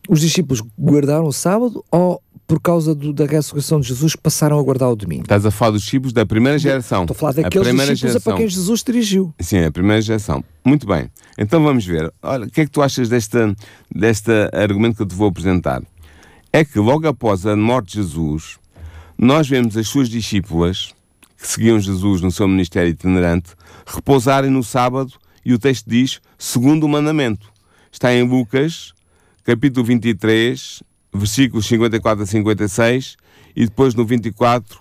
os 0.08 0.20
discípulos 0.20 0.62
guardaram 0.78 1.24
o 1.24 1.32
sábado 1.32 1.84
ou 1.90 2.22
por 2.46 2.60
causa 2.60 2.96
do, 2.96 3.12
da 3.12 3.26
ressurreição 3.26 3.80
de 3.80 3.86
Jesus 3.88 4.16
passaram 4.16 4.58
a 4.58 4.62
guardar 4.62 4.90
o 4.90 4.96
domingo? 4.96 5.22
Estás 5.22 5.46
a 5.46 5.52
falar 5.52 5.70
dos 5.70 5.82
discípulos 5.82 6.12
da 6.12 6.26
primeira 6.26 6.58
geração. 6.58 7.02
Estou 7.02 7.14
a 7.14 7.18
falar 7.18 7.32
daqueles 7.32 7.68
a 7.68 7.70
discípulos 7.70 7.98
geração. 8.00 8.20
para 8.20 8.36
quem 8.36 8.48
Jesus 8.48 8.82
dirigiu. 8.82 9.34
Sim, 9.38 9.64
a 9.64 9.70
primeira 9.70 10.02
geração. 10.02 10.44
Muito 10.64 10.84
bem. 10.84 11.08
Então 11.38 11.62
vamos 11.62 11.86
ver. 11.86 12.12
Olha, 12.20 12.46
o 12.46 12.50
que 12.50 12.62
é 12.62 12.64
que 12.64 12.70
tu 12.70 12.82
achas 12.82 13.08
deste, 13.08 13.38
deste 13.94 14.32
argumento 14.52 14.96
que 14.96 15.02
eu 15.02 15.06
te 15.06 15.14
vou 15.14 15.28
apresentar? 15.28 15.80
É 16.52 16.64
que 16.64 16.78
logo 16.78 17.06
após 17.06 17.46
a 17.46 17.56
morte 17.56 17.92
de 17.92 18.02
Jesus, 18.02 18.58
nós 19.16 19.48
vemos 19.48 19.76
as 19.76 19.86
suas 19.86 20.08
discípulas, 20.08 20.94
que 21.38 21.46
seguiam 21.46 21.78
Jesus 21.78 22.20
no 22.20 22.30
seu 22.30 22.48
ministério 22.48 22.90
itinerante, 22.90 23.50
repousarem 23.86 24.50
no 24.50 24.62
sábado, 24.62 25.12
e 25.44 25.54
o 25.54 25.58
texto 25.58 25.88
diz, 25.88 26.20
segundo 26.38 26.84
o 26.84 26.88
mandamento. 26.88 27.50
Está 27.90 28.12
em 28.12 28.22
Lucas, 28.22 28.92
capítulo 29.44 29.86
23, 29.86 30.82
versículos 31.12 31.66
54 31.66 32.24
a 32.24 32.26
56, 32.26 33.16
e 33.54 33.64
depois 33.64 33.94
no 33.94 34.04
24, 34.04 34.80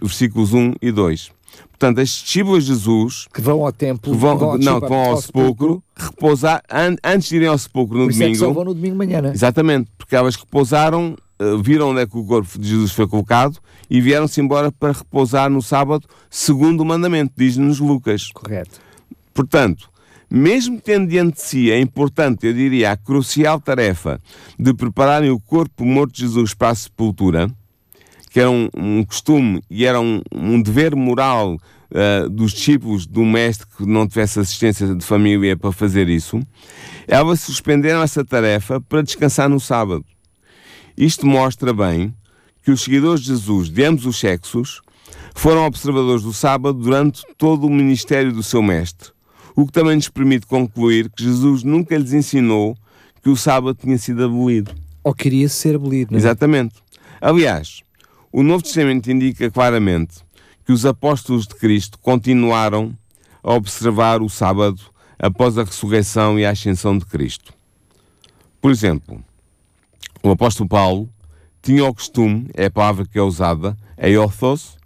versículos 0.00 0.52
1 0.52 0.74
e 0.80 0.92
2. 0.92 1.37
Portanto, 1.78 2.00
as 2.00 2.08
discípulas 2.08 2.64
de 2.64 2.72
Jesus 2.72 3.28
que 3.32 3.40
vão 3.40 3.64
ao 3.64 3.72
templo, 3.72 4.12
que 4.12 4.18
vão, 4.18 4.36
que 4.36 4.44
vão 4.44 4.58
não, 4.58 4.80
que 4.80 4.88
vão 4.88 4.98
ao, 4.98 5.10
ao 5.12 5.22
sepulcro, 5.22 5.82
repousar 5.96 6.60
an, 6.68 6.96
antes 7.04 7.28
de 7.28 7.36
irem 7.36 7.46
ao 7.46 7.56
sepulcro 7.56 7.98
no 7.98 8.06
Por 8.06 8.12
domingo. 8.12 8.34
É 8.34 8.38
só 8.38 8.52
vão 8.52 8.64
no 8.64 8.74
domingo 8.74 8.94
de 8.94 8.98
manhã, 8.98 9.22
não 9.22 9.30
é? 9.30 9.32
Exatamente, 9.32 9.88
porque 9.96 10.16
elas 10.16 10.34
repousaram, 10.34 11.16
uh, 11.40 11.62
viram 11.62 11.90
onde 11.90 12.00
é 12.00 12.06
que 12.06 12.18
o 12.18 12.24
corpo 12.24 12.58
de 12.58 12.68
Jesus 12.68 12.90
foi 12.90 13.06
colocado 13.06 13.60
e 13.88 14.00
vieram-se 14.00 14.40
embora 14.40 14.72
para 14.72 14.90
repousar 14.90 15.48
no 15.48 15.62
sábado, 15.62 16.04
segundo 16.28 16.80
o 16.80 16.84
mandamento, 16.84 17.32
diz-nos 17.36 17.78
Lucas. 17.78 18.32
Correto. 18.32 18.80
Portanto, 19.32 19.88
mesmo 20.28 20.80
tendo 20.80 21.06
diante 21.06 21.36
de 21.36 21.42
si 21.42 21.70
a 21.70 21.78
importante, 21.78 22.44
eu 22.44 22.52
diria, 22.52 22.90
a 22.90 22.96
crucial 22.96 23.60
tarefa 23.60 24.20
de 24.58 24.74
prepararem 24.74 25.30
o 25.30 25.38
corpo 25.38 25.84
morto 25.84 26.14
de 26.14 26.22
Jesus 26.22 26.54
para 26.54 26.70
a 26.70 26.74
sepultura, 26.74 27.48
que 28.30 28.40
era 28.40 28.50
um, 28.50 28.68
um 28.76 29.04
costume 29.04 29.62
e 29.70 29.84
era 29.84 30.00
um, 30.00 30.20
um 30.32 30.60
dever 30.60 30.94
moral 30.94 31.56
uh, 31.90 32.28
dos 32.28 32.52
discípulos 32.52 33.06
do 33.06 33.24
mestre 33.24 33.66
que 33.76 33.86
não 33.86 34.06
tivesse 34.06 34.40
assistência 34.40 34.94
de 34.94 35.04
família 35.04 35.56
para 35.56 35.72
fazer 35.72 36.08
isso, 36.08 36.40
elas 37.06 37.40
suspenderam 37.40 38.02
essa 38.02 38.24
tarefa 38.24 38.80
para 38.80 39.02
descansar 39.02 39.48
no 39.48 39.60
sábado. 39.60 40.04
Isto 40.96 41.26
mostra 41.26 41.72
bem 41.72 42.14
que 42.64 42.70
os 42.70 42.82
seguidores 42.82 43.20
de 43.22 43.28
Jesus, 43.28 43.70
de 43.70 43.84
ambos 43.84 44.04
os 44.04 44.18
sexos, 44.18 44.82
foram 45.34 45.64
observadores 45.64 46.22
do 46.22 46.32
sábado 46.32 46.78
durante 46.78 47.22
todo 47.36 47.66
o 47.66 47.70
ministério 47.70 48.32
do 48.32 48.42
seu 48.42 48.60
mestre, 48.60 49.10
o 49.54 49.64
que 49.64 49.72
também 49.72 49.96
nos 49.96 50.08
permite 50.08 50.46
concluir 50.46 51.08
que 51.10 51.22
Jesus 51.22 51.62
nunca 51.62 51.96
lhes 51.96 52.12
ensinou 52.12 52.76
que 53.22 53.30
o 53.30 53.36
sábado 53.36 53.78
tinha 53.80 53.96
sido 53.96 54.24
abolido. 54.24 54.72
Ou 55.02 55.14
queria 55.14 55.48
ser 55.48 55.76
abolido, 55.76 56.10
não 56.10 56.18
é? 56.18 56.20
Exatamente. 56.20 56.74
Aliás, 57.20 57.82
o 58.32 58.42
Novo 58.42 58.62
Testamento 58.62 59.10
indica 59.10 59.50
claramente 59.50 60.16
que 60.64 60.72
os 60.72 60.84
apóstolos 60.84 61.46
de 61.46 61.54
Cristo 61.54 61.98
continuaram 61.98 62.96
a 63.42 63.54
observar 63.54 64.20
o 64.20 64.28
sábado 64.28 64.80
após 65.18 65.56
a 65.56 65.64
ressurreição 65.64 66.38
e 66.38 66.44
a 66.44 66.50
ascensão 66.50 66.96
de 66.98 67.06
Cristo. 67.06 67.52
Por 68.60 68.70
exemplo, 68.70 69.22
o 70.22 70.30
apóstolo 70.30 70.68
Paulo 70.68 71.08
tinha 71.62 71.84
o 71.84 71.94
costume, 71.94 72.50
é 72.54 72.66
a 72.66 72.70
palavra 72.70 73.06
que 73.06 73.18
é 73.18 73.22
usada, 73.22 73.76
eothos, 73.96 74.76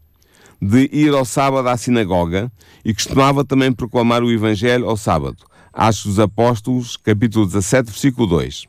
de 0.60 0.88
ir 0.92 1.12
ao 1.12 1.24
sábado 1.24 1.68
à 1.68 1.76
sinagoga 1.76 2.50
e 2.84 2.94
costumava 2.94 3.44
também 3.44 3.72
proclamar 3.72 4.22
o 4.22 4.30
Evangelho 4.30 4.88
ao 4.88 4.96
sábado. 4.96 5.38
Atos 5.72 6.04
dos 6.04 6.18
Apóstolos, 6.20 6.96
capítulo 6.96 7.46
17, 7.46 7.90
versículo 7.90 8.26
2. 8.28 8.66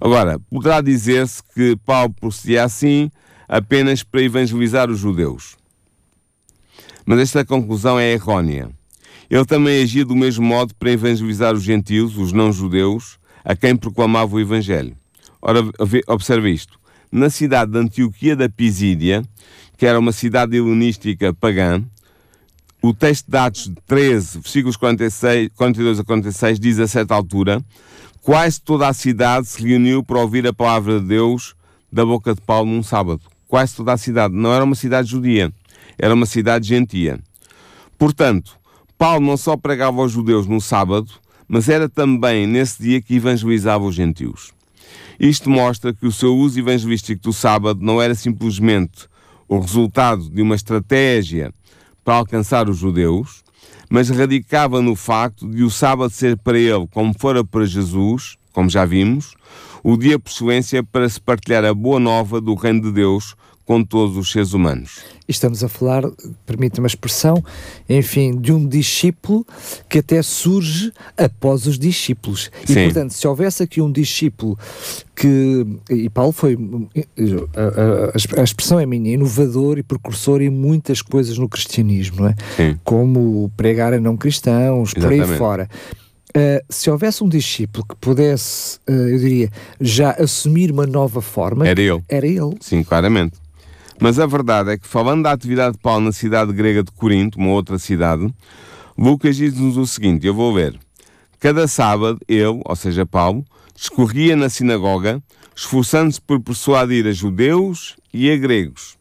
Agora, 0.00 0.38
poderá 0.50 0.80
dizer-se 0.80 1.42
que 1.54 1.76
Paulo 1.76 2.12
procedia 2.12 2.64
assim 2.64 3.10
apenas 3.48 4.02
para 4.02 4.22
evangelizar 4.22 4.90
os 4.90 4.98
judeus. 4.98 5.56
Mas 7.04 7.20
esta 7.20 7.44
conclusão 7.44 7.98
é 7.98 8.12
errônea. 8.12 8.70
Ele 9.30 9.44
também 9.44 9.82
agia 9.82 10.04
do 10.04 10.14
mesmo 10.14 10.44
modo 10.44 10.74
para 10.74 10.90
evangelizar 10.90 11.54
os 11.54 11.62
gentios, 11.62 12.16
os 12.16 12.32
não-judeus, 12.32 13.18
a 13.44 13.54
quem 13.54 13.76
proclamava 13.76 14.36
o 14.36 14.40
Evangelho. 14.40 14.96
Ora, 15.40 15.60
observe 16.06 16.50
isto. 16.50 16.78
Na 17.12 17.28
cidade 17.28 17.72
de 17.72 17.78
Antioquia 17.78 18.34
da 18.34 18.48
Pisídia, 18.48 19.22
que 19.76 19.86
era 19.86 19.98
uma 19.98 20.12
cidade 20.12 20.56
helenística 20.56 21.34
pagã, 21.34 21.82
o 22.82 22.92
texto 22.92 23.30
de 23.30 23.36
Atos 23.36 23.70
13, 23.86 24.40
versículos 24.40 24.76
46, 24.76 25.50
42 25.54 26.00
a 26.00 26.04
46, 26.04 26.60
diz 26.60 26.78
a 26.78 26.86
certa 26.86 27.14
altura: 27.14 27.62
Quase 28.20 28.60
toda 28.60 28.88
a 28.88 28.92
cidade 28.92 29.46
se 29.46 29.66
reuniu 29.66 30.02
para 30.02 30.20
ouvir 30.20 30.46
a 30.46 30.52
palavra 30.52 31.00
de 31.00 31.06
Deus 31.06 31.54
da 31.92 32.04
boca 32.04 32.34
de 32.34 32.40
Paulo 32.40 32.70
num 32.70 32.82
sábado. 32.82 33.22
Quase 33.48 33.76
toda 33.76 33.92
a 33.92 33.96
cidade. 33.96 34.34
Não 34.34 34.52
era 34.52 34.64
uma 34.64 34.74
cidade 34.74 35.10
judia, 35.10 35.52
era 35.98 36.14
uma 36.14 36.26
cidade 36.26 36.68
gentia. 36.68 37.18
Portanto, 37.98 38.58
Paulo 38.98 39.26
não 39.26 39.36
só 39.36 39.56
pregava 39.56 40.00
aos 40.00 40.12
judeus 40.12 40.46
no 40.46 40.60
sábado, 40.60 41.10
mas 41.46 41.68
era 41.68 41.88
também 41.88 42.46
nesse 42.46 42.82
dia 42.82 43.00
que 43.00 43.16
evangelizava 43.16 43.84
os 43.84 43.94
gentios. 43.94 44.52
Isto 45.18 45.48
mostra 45.48 45.92
que 45.92 46.06
o 46.06 46.12
seu 46.12 46.36
uso 46.36 46.58
evangelístico 46.58 47.22
do 47.22 47.32
sábado 47.32 47.80
não 47.82 48.00
era 48.02 48.14
simplesmente 48.14 49.08
o 49.48 49.58
resultado 49.58 50.28
de 50.28 50.42
uma 50.42 50.54
estratégia 50.54 51.52
para 52.04 52.14
alcançar 52.14 52.68
os 52.68 52.78
judeus, 52.78 53.42
mas 53.88 54.08
radicava 54.08 54.82
no 54.82 54.96
facto 54.96 55.48
de 55.48 55.62
o 55.62 55.70
sábado 55.70 56.10
ser 56.10 56.36
para 56.36 56.58
ele, 56.58 56.86
como 56.88 57.14
fora 57.18 57.44
para 57.44 57.64
Jesus, 57.64 58.36
como 58.52 58.68
já 58.68 58.84
vimos, 58.84 59.34
o 59.84 59.98
dia 59.98 60.18
por 60.18 60.30
excelência 60.30 60.82
para 60.82 61.06
se 61.06 61.20
partilhar 61.20 61.62
a 61.62 61.74
boa 61.74 62.00
nova 62.00 62.40
do 62.40 62.54
reino 62.54 62.80
de 62.80 62.90
Deus 62.90 63.36
com 63.66 63.82
todos 63.82 64.16
os 64.16 64.30
seres 64.30 64.52
humanos. 64.52 65.02
Estamos 65.26 65.64
a 65.64 65.68
falar, 65.68 66.02
permita-me 66.44 66.84
a 66.84 66.88
expressão, 66.88 67.42
enfim, 67.88 68.38
de 68.38 68.52
um 68.52 68.66
discípulo 68.66 69.46
que 69.88 69.98
até 69.98 70.20
surge 70.22 70.92
após 71.16 71.66
os 71.66 71.78
discípulos. 71.78 72.50
Sim. 72.66 72.72
E, 72.78 72.84
portanto, 72.84 73.12
se 73.12 73.26
houvesse 73.26 73.62
aqui 73.62 73.80
um 73.80 73.90
discípulo 73.90 74.58
que, 75.16 75.66
e 75.88 76.10
Paulo 76.10 76.32
foi, 76.32 76.58
a, 77.54 78.38
a, 78.38 78.40
a 78.40 78.44
expressão 78.44 78.78
é 78.78 78.84
minha, 78.84 79.14
inovador 79.14 79.78
e 79.78 79.82
precursor 79.82 80.42
em 80.42 80.50
muitas 80.50 81.00
coisas 81.00 81.38
no 81.38 81.48
cristianismo, 81.48 82.20
não 82.20 82.28
é? 82.28 82.34
Sim. 82.56 82.78
Como 82.84 83.50
pregar 83.56 83.94
a 83.94 84.00
não 84.00 84.16
cristãos, 84.16 84.92
por 84.92 85.06
aí 85.06 85.14
Exatamente. 85.14 85.38
fora. 85.38 85.70
Uh, 86.36 86.60
se 86.68 86.90
houvesse 86.90 87.22
um 87.22 87.28
discípulo 87.28 87.86
que 87.86 87.94
pudesse, 87.94 88.78
uh, 88.88 88.92
eu 88.92 89.18
diria, 89.18 89.50
já 89.80 90.10
assumir 90.12 90.72
uma 90.72 90.84
nova 90.84 91.22
forma, 91.22 91.66
Era 91.66 91.80
ele. 91.80 92.02
Era 92.08 92.26
ele. 92.26 92.56
Sim, 92.60 92.82
claramente. 92.82 93.36
Mas 94.00 94.18
a 94.18 94.26
verdade 94.26 94.70
é 94.70 94.76
que, 94.76 94.86
falando 94.88 95.22
da 95.22 95.32
atividade 95.32 95.76
de 95.76 95.82
Paulo 95.82 96.06
na 96.06 96.12
cidade 96.12 96.52
grega 96.52 96.82
de 96.82 96.90
Corinto, 96.90 97.38
uma 97.38 97.50
outra 97.50 97.78
cidade, 97.78 98.28
Lucas 98.98 99.36
diz-nos 99.36 99.76
o 99.76 99.86
seguinte: 99.86 100.26
eu 100.26 100.34
vou 100.34 100.52
ler. 100.52 100.76
Cada 101.38 101.68
sábado, 101.68 102.18
ele, 102.26 102.60
ou 102.64 102.76
seja, 102.76 103.06
Paulo, 103.06 103.44
discorria 103.74 104.34
na 104.34 104.48
sinagoga, 104.48 105.22
esforçando-se 105.54 106.20
por 106.20 106.40
persuadir 106.40 107.06
a 107.06 107.12
judeus 107.12 107.96
e 108.12 108.30
a 108.30 108.36
gregos. 108.36 108.96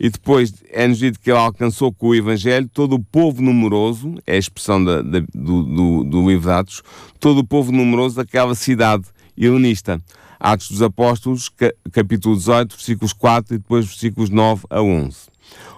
E 0.00 0.08
depois 0.08 0.54
é-nos 0.70 0.96
dito 0.96 1.20
que 1.20 1.30
ele 1.30 1.38
alcançou 1.38 1.92
com 1.92 2.08
o 2.08 2.14
Evangelho 2.14 2.66
todo 2.72 2.94
o 2.94 2.98
povo 2.98 3.42
numeroso, 3.42 4.14
é 4.26 4.36
a 4.36 4.38
expressão 4.38 4.82
da, 4.82 5.02
da, 5.02 5.20
do, 5.34 5.62
do, 5.62 6.04
do 6.04 6.26
livro 6.26 6.48
de 6.48 6.50
Atos, 6.50 6.82
todo 7.20 7.40
o 7.40 7.46
povo 7.46 7.70
numeroso 7.70 8.16
daquela 8.16 8.54
cidade 8.54 9.04
helenista. 9.36 10.00
Atos 10.40 10.70
dos 10.70 10.80
Apóstolos, 10.80 11.50
capítulo 11.92 12.34
18, 12.34 12.74
versículos 12.74 13.12
4 13.12 13.54
e 13.54 13.58
depois 13.58 13.84
versículos 13.84 14.30
9 14.30 14.64
a 14.70 14.80
11. 14.80 15.16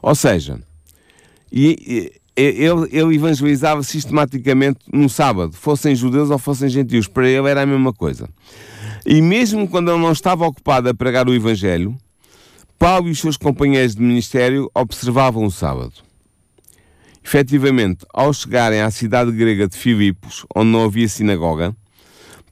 Ou 0.00 0.14
seja, 0.14 0.60
e, 1.50 1.76
e, 1.84 2.12
ele, 2.40 2.88
ele 2.92 3.16
evangelizava 3.16 3.82
sistematicamente 3.82 4.78
no 4.92 5.08
sábado, 5.08 5.52
fossem 5.52 5.96
judeus 5.96 6.30
ou 6.30 6.38
fossem 6.38 6.68
gentios, 6.68 7.08
para 7.08 7.28
ele 7.28 7.48
era 7.48 7.62
a 7.62 7.66
mesma 7.66 7.92
coisa. 7.92 8.28
E 9.04 9.20
mesmo 9.20 9.66
quando 9.66 9.90
ele 9.90 10.00
não 10.00 10.12
estava 10.12 10.46
ocupado 10.46 10.88
a 10.88 10.94
pregar 10.94 11.28
o 11.28 11.34
Evangelho, 11.34 11.98
Paulo 12.82 13.06
e 13.06 13.12
os 13.12 13.20
seus 13.20 13.36
companheiros 13.36 13.94
de 13.94 14.02
ministério 14.02 14.68
observavam 14.74 15.44
o 15.44 15.52
sábado. 15.52 15.92
Efetivamente, 17.24 18.04
ao 18.12 18.32
chegarem 18.32 18.80
à 18.80 18.90
cidade 18.90 19.30
grega 19.30 19.68
de 19.68 19.76
Filipos, 19.76 20.44
onde 20.52 20.70
não 20.70 20.82
havia 20.82 21.08
sinagoga, 21.08 21.76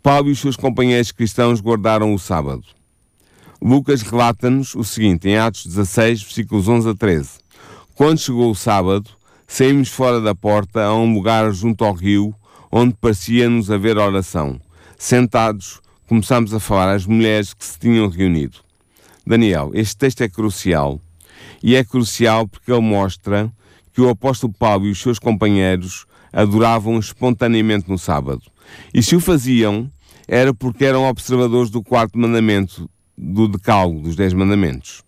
Paulo 0.01 0.29
e 0.29 0.31
os 0.31 0.39
seus 0.39 0.55
companheiros 0.55 1.11
cristãos 1.11 1.61
guardaram 1.61 2.15
o 2.15 2.19
sábado. 2.19 2.63
Lucas 3.61 4.03
relata-nos 4.03 4.77
o 4.77 4.85
seguinte, 4.85 5.29
em 5.29 5.37
Atos 5.37 5.67
16, 5.67 6.23
versículos 6.23 6.69
11 6.69 6.91
a 6.91 6.95
13. 6.95 7.31
Quando 7.97 8.21
chegou 8.21 8.53
o 8.53 8.55
sábado, 8.55 9.11
saímos 9.49 9.89
fora 9.89 10.21
da 10.21 10.33
porta 10.33 10.85
a 10.85 10.95
um 10.95 11.13
lugar 11.13 11.51
junto 11.51 11.85
ao 11.85 11.93
rio, 11.93 12.33
onde 12.71 12.95
parecia-nos 12.95 13.69
haver 13.69 13.99
oração. 13.99 14.61
Sentados, 14.97 15.81
começámos 16.07 16.55
a 16.55 16.61
falar 16.61 16.95
às 16.95 17.05
mulheres 17.05 17.53
que 17.53 17.65
se 17.65 17.77
tinham 17.77 18.09
reunido. 18.09 18.70
Daniel, 19.27 19.71
este 19.75 19.97
texto 19.97 20.23
é 20.23 20.29
crucial. 20.29 21.01
E 21.63 21.77
é 21.77 21.85
crucial 21.85 22.49
porque 22.49 22.73
ele 22.73 22.81
mostra 22.81 23.53
que 23.93 24.01
o 24.01 24.09
apóstolo 24.09 24.53
Paulo 24.53 24.87
e 24.87 24.91
os 24.91 25.01
seus 25.01 25.19
companheiros 25.19 26.07
adoravam 26.33 26.99
espontaneamente 26.99 27.89
no 27.89 27.99
sábado. 27.99 28.43
E 28.95 29.03
se 29.03 29.17
o 29.17 29.21
faziam, 29.21 29.91
era 30.29 30.55
porque 30.55 30.85
eram 30.85 31.09
observadores 31.09 31.71
do 31.71 31.83
quarto 31.83 32.19
mandamento 32.19 32.89
do 33.19 33.49
decálogo, 33.49 34.03
dos 34.03 34.17
dez 34.17 34.33
mandamentos. 34.33 35.03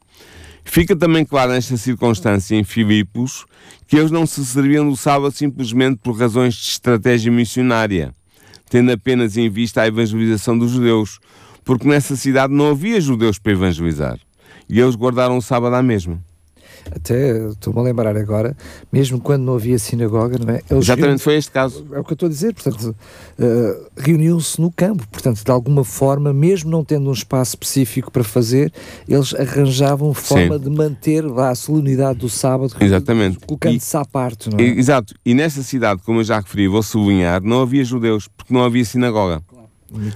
Fica 0.64 0.94
também 0.94 1.24
claro 1.24 1.52
nesta 1.52 1.76
circunstância 1.76 2.54
em 2.54 2.64
Filipos 2.64 3.46
que 3.86 3.96
eles 3.96 4.10
não 4.10 4.26
se 4.26 4.44
serviam 4.44 4.88
do 4.88 4.96
sábado 4.96 5.34
simplesmente 5.34 5.98
por 6.02 6.16
razões 6.16 6.54
de 6.54 6.62
estratégia 6.62 7.32
missionária, 7.32 8.12
tendo 8.70 8.90
apenas 8.90 9.36
em 9.36 9.50
vista 9.50 9.82
a 9.82 9.86
evangelização 9.86 10.56
dos 10.56 10.70
judeus, 10.70 11.18
porque 11.64 11.86
nessa 11.86 12.16
cidade 12.16 12.52
não 12.52 12.70
havia 12.70 13.00
judeus 13.00 13.38
para 13.38 13.52
evangelizar. 13.52 14.18
E 14.68 14.80
eles 14.80 14.94
guardaram 14.94 15.36
o 15.36 15.42
sábado 15.42 15.74
à 15.74 15.82
mesma. 15.82 16.20
Até 16.90 17.48
estou-me 17.48 17.78
a 17.78 17.82
lembrar 17.82 18.16
agora, 18.16 18.56
mesmo 18.92 19.20
quando 19.20 19.42
não 19.42 19.54
havia 19.54 19.78
sinagoga, 19.78 20.38
não 20.38 20.52
é? 20.52 20.62
Eles 20.68 20.84
Exatamente, 20.84 21.22
foi 21.22 21.36
este 21.36 21.50
caso. 21.50 21.86
É 21.92 22.00
o 22.00 22.04
que 22.04 22.12
eu 22.12 22.14
estou 22.14 22.26
a 22.26 22.30
dizer, 22.30 22.54
portanto, 22.54 22.96
uh, 23.38 23.86
reuniam-se 23.96 24.60
no 24.60 24.70
campo, 24.70 25.06
portanto, 25.08 25.44
de 25.44 25.50
alguma 25.50 25.84
forma, 25.84 26.32
mesmo 26.32 26.70
não 26.70 26.84
tendo 26.84 27.08
um 27.08 27.12
espaço 27.12 27.50
específico 27.50 28.10
para 28.10 28.24
fazer, 28.24 28.72
eles 29.08 29.34
arranjavam 29.34 30.12
forma 30.12 30.58
Sim. 30.58 30.64
de 30.64 30.70
manter 30.70 31.20
lá 31.22 31.50
a 31.50 31.54
solenidade 31.54 32.18
do 32.18 32.28
sábado, 32.28 32.74
Exatamente. 32.80 33.38
colocando-se 33.46 33.96
à 33.96 34.04
parte, 34.04 34.50
não 34.50 34.58
é? 34.58 34.62
Exato. 34.62 35.14
E 35.24 35.34
nesta 35.34 35.62
cidade, 35.62 36.02
como 36.02 36.20
eu 36.20 36.24
já 36.24 36.40
referi, 36.40 36.68
vou 36.68 36.82
sublinhar, 36.82 37.42
não 37.42 37.62
havia 37.62 37.84
judeus, 37.84 38.28
porque 38.28 38.52
não 38.52 38.64
havia 38.64 38.84
sinagoga. 38.84 39.42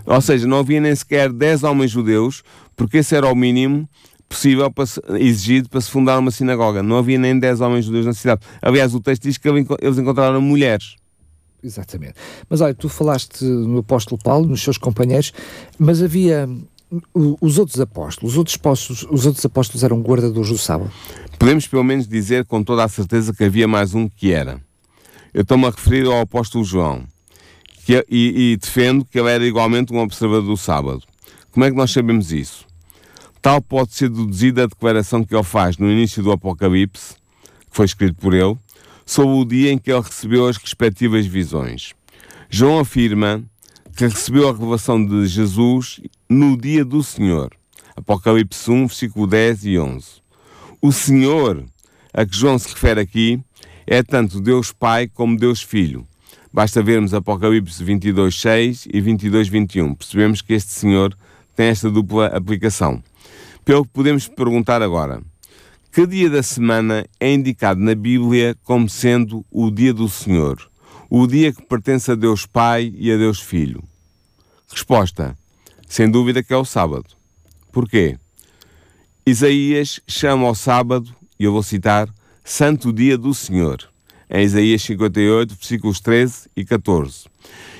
Ou 0.04 0.20
seja, 0.20 0.46
não 0.46 0.58
havia 0.58 0.80
nem 0.80 0.94
sequer 0.94 1.32
10 1.32 1.62
homens 1.64 1.90
judeus, 1.90 2.42
porque 2.74 2.98
esse 2.98 3.14
era 3.14 3.26
o 3.30 3.34
mínimo 3.34 3.88
possível 4.28 4.70
para 4.70 4.86
se- 4.86 5.00
exigido 5.20 5.68
para 5.68 5.80
se 5.80 5.90
fundar 5.90 6.18
uma 6.18 6.30
sinagoga. 6.30 6.82
Não 6.82 6.96
havia 6.98 7.18
nem 7.18 7.38
10 7.38 7.60
homens 7.60 7.84
judeus 7.84 8.06
na 8.06 8.12
cidade. 8.12 8.40
Aliás, 8.60 8.94
o 8.94 9.00
texto 9.00 9.22
diz 9.22 9.38
que 9.38 9.48
eles 9.48 9.98
encontraram 9.98 10.40
mulheres. 10.40 10.96
Exatamente. 11.62 12.14
Mas 12.48 12.60
olha, 12.60 12.74
tu 12.74 12.88
falaste 12.88 13.44
no 13.44 13.78
apóstolo 13.78 14.20
Paulo, 14.22 14.46
nos 14.48 14.62
seus 14.62 14.78
companheiros, 14.78 15.32
mas 15.78 16.02
havia 16.02 16.48
os 17.40 17.58
outros 17.58 17.80
apóstolos, 17.80 18.32
os 18.34 18.38
outros 18.38 18.56
apóstolos, 18.56 19.06
os 19.10 19.26
outros 19.26 19.44
apóstolos 19.44 19.82
eram 19.82 20.00
guardadores 20.00 20.48
do 20.50 20.58
sábado? 20.58 20.90
Podemos 21.38 21.66
pelo 21.66 21.82
menos 21.84 22.06
dizer 22.06 22.44
com 22.44 22.62
toda 22.62 22.84
a 22.84 22.88
certeza 22.88 23.32
que 23.34 23.44
havia 23.44 23.66
mais 23.66 23.94
um 23.94 24.08
que 24.08 24.32
era. 24.32 24.60
Eu 25.34 25.42
estou-me 25.42 25.66
a 25.66 25.70
referir 25.70 26.06
ao 26.06 26.20
apóstolo 26.20 26.64
João 26.64 27.04
que, 27.86 28.04
e, 28.10 28.52
e 28.52 28.56
defendo 28.56 29.04
que 29.04 29.16
ele 29.16 29.30
era 29.30 29.46
igualmente 29.46 29.92
um 29.92 30.00
observador 30.00 30.42
do 30.42 30.56
sábado. 30.56 31.04
Como 31.52 31.64
é 31.64 31.70
que 31.70 31.76
nós 31.76 31.92
sabemos 31.92 32.32
isso? 32.32 32.66
Tal 33.40 33.62
pode 33.62 33.94
ser 33.94 34.08
deduzida 34.08 34.64
a 34.64 34.66
declaração 34.66 35.22
que 35.22 35.32
ele 35.32 35.44
faz 35.44 35.78
no 35.78 35.88
início 35.88 36.20
do 36.20 36.32
Apocalipse, 36.32 37.14
que 37.14 37.76
foi 37.76 37.86
escrito 37.86 38.16
por 38.16 38.34
ele, 38.34 38.58
sobre 39.06 39.36
o 39.36 39.44
dia 39.44 39.70
em 39.70 39.78
que 39.78 39.92
ele 39.92 40.00
recebeu 40.00 40.48
as 40.48 40.56
respectivas 40.56 41.26
visões. 41.26 41.94
João 42.50 42.80
afirma 42.80 43.40
que 43.96 44.04
recebeu 44.04 44.48
a 44.48 44.52
revelação 44.52 45.06
de 45.06 45.24
Jesus 45.28 46.00
no 46.28 46.56
dia 46.56 46.84
do 46.84 47.04
Senhor. 47.04 47.52
Apocalipse 47.94 48.68
1, 48.68 48.88
versículo 48.88 49.28
10 49.28 49.64
e 49.64 49.78
11. 49.78 50.06
O 50.82 50.90
Senhor 50.90 51.64
a 52.12 52.26
que 52.26 52.36
João 52.36 52.58
se 52.58 52.68
refere 52.68 53.00
aqui 53.00 53.40
é 53.86 54.02
tanto 54.02 54.40
Deus 54.40 54.72
Pai 54.72 55.06
como 55.06 55.36
Deus 55.36 55.62
Filho. 55.62 56.04
Basta 56.56 56.82
vermos 56.82 57.12
Apocalipse 57.12 57.84
22, 57.84 58.34
6 58.40 58.88
e 58.90 58.98
22, 58.98 59.46
21. 59.46 59.94
Percebemos 59.94 60.40
que 60.40 60.54
este 60.54 60.72
Senhor 60.72 61.14
tem 61.54 61.66
esta 61.66 61.90
dupla 61.90 62.28
aplicação. 62.28 63.04
Pelo 63.62 63.84
que 63.84 63.90
podemos 63.90 64.26
perguntar 64.26 64.80
agora, 64.80 65.20
que 65.92 66.06
dia 66.06 66.30
da 66.30 66.42
semana 66.42 67.04
é 67.20 67.30
indicado 67.30 67.78
na 67.78 67.94
Bíblia 67.94 68.56
como 68.64 68.88
sendo 68.88 69.44
o 69.50 69.70
dia 69.70 69.92
do 69.92 70.08
Senhor? 70.08 70.56
O 71.10 71.26
dia 71.26 71.52
que 71.52 71.60
pertence 71.60 72.10
a 72.10 72.14
Deus 72.14 72.46
Pai 72.46 72.90
e 72.96 73.12
a 73.12 73.18
Deus 73.18 73.38
Filho? 73.38 73.84
Resposta: 74.66 75.36
sem 75.86 76.10
dúvida 76.10 76.42
que 76.42 76.54
é 76.54 76.56
o 76.56 76.64
sábado. 76.64 77.04
Porquê? 77.70 78.16
Isaías 79.26 80.00
chama 80.08 80.46
ao 80.46 80.54
sábado, 80.54 81.14
e 81.38 81.44
eu 81.44 81.52
vou 81.52 81.62
citar, 81.62 82.08
Santo 82.42 82.94
Dia 82.94 83.18
do 83.18 83.34
Senhor, 83.34 83.86
em 84.30 84.42
Isaías 84.42 84.82
58, 84.82 85.54
versículos 85.54 86.00
13 86.00 86.50
e 86.56 86.64
14. 86.64 87.26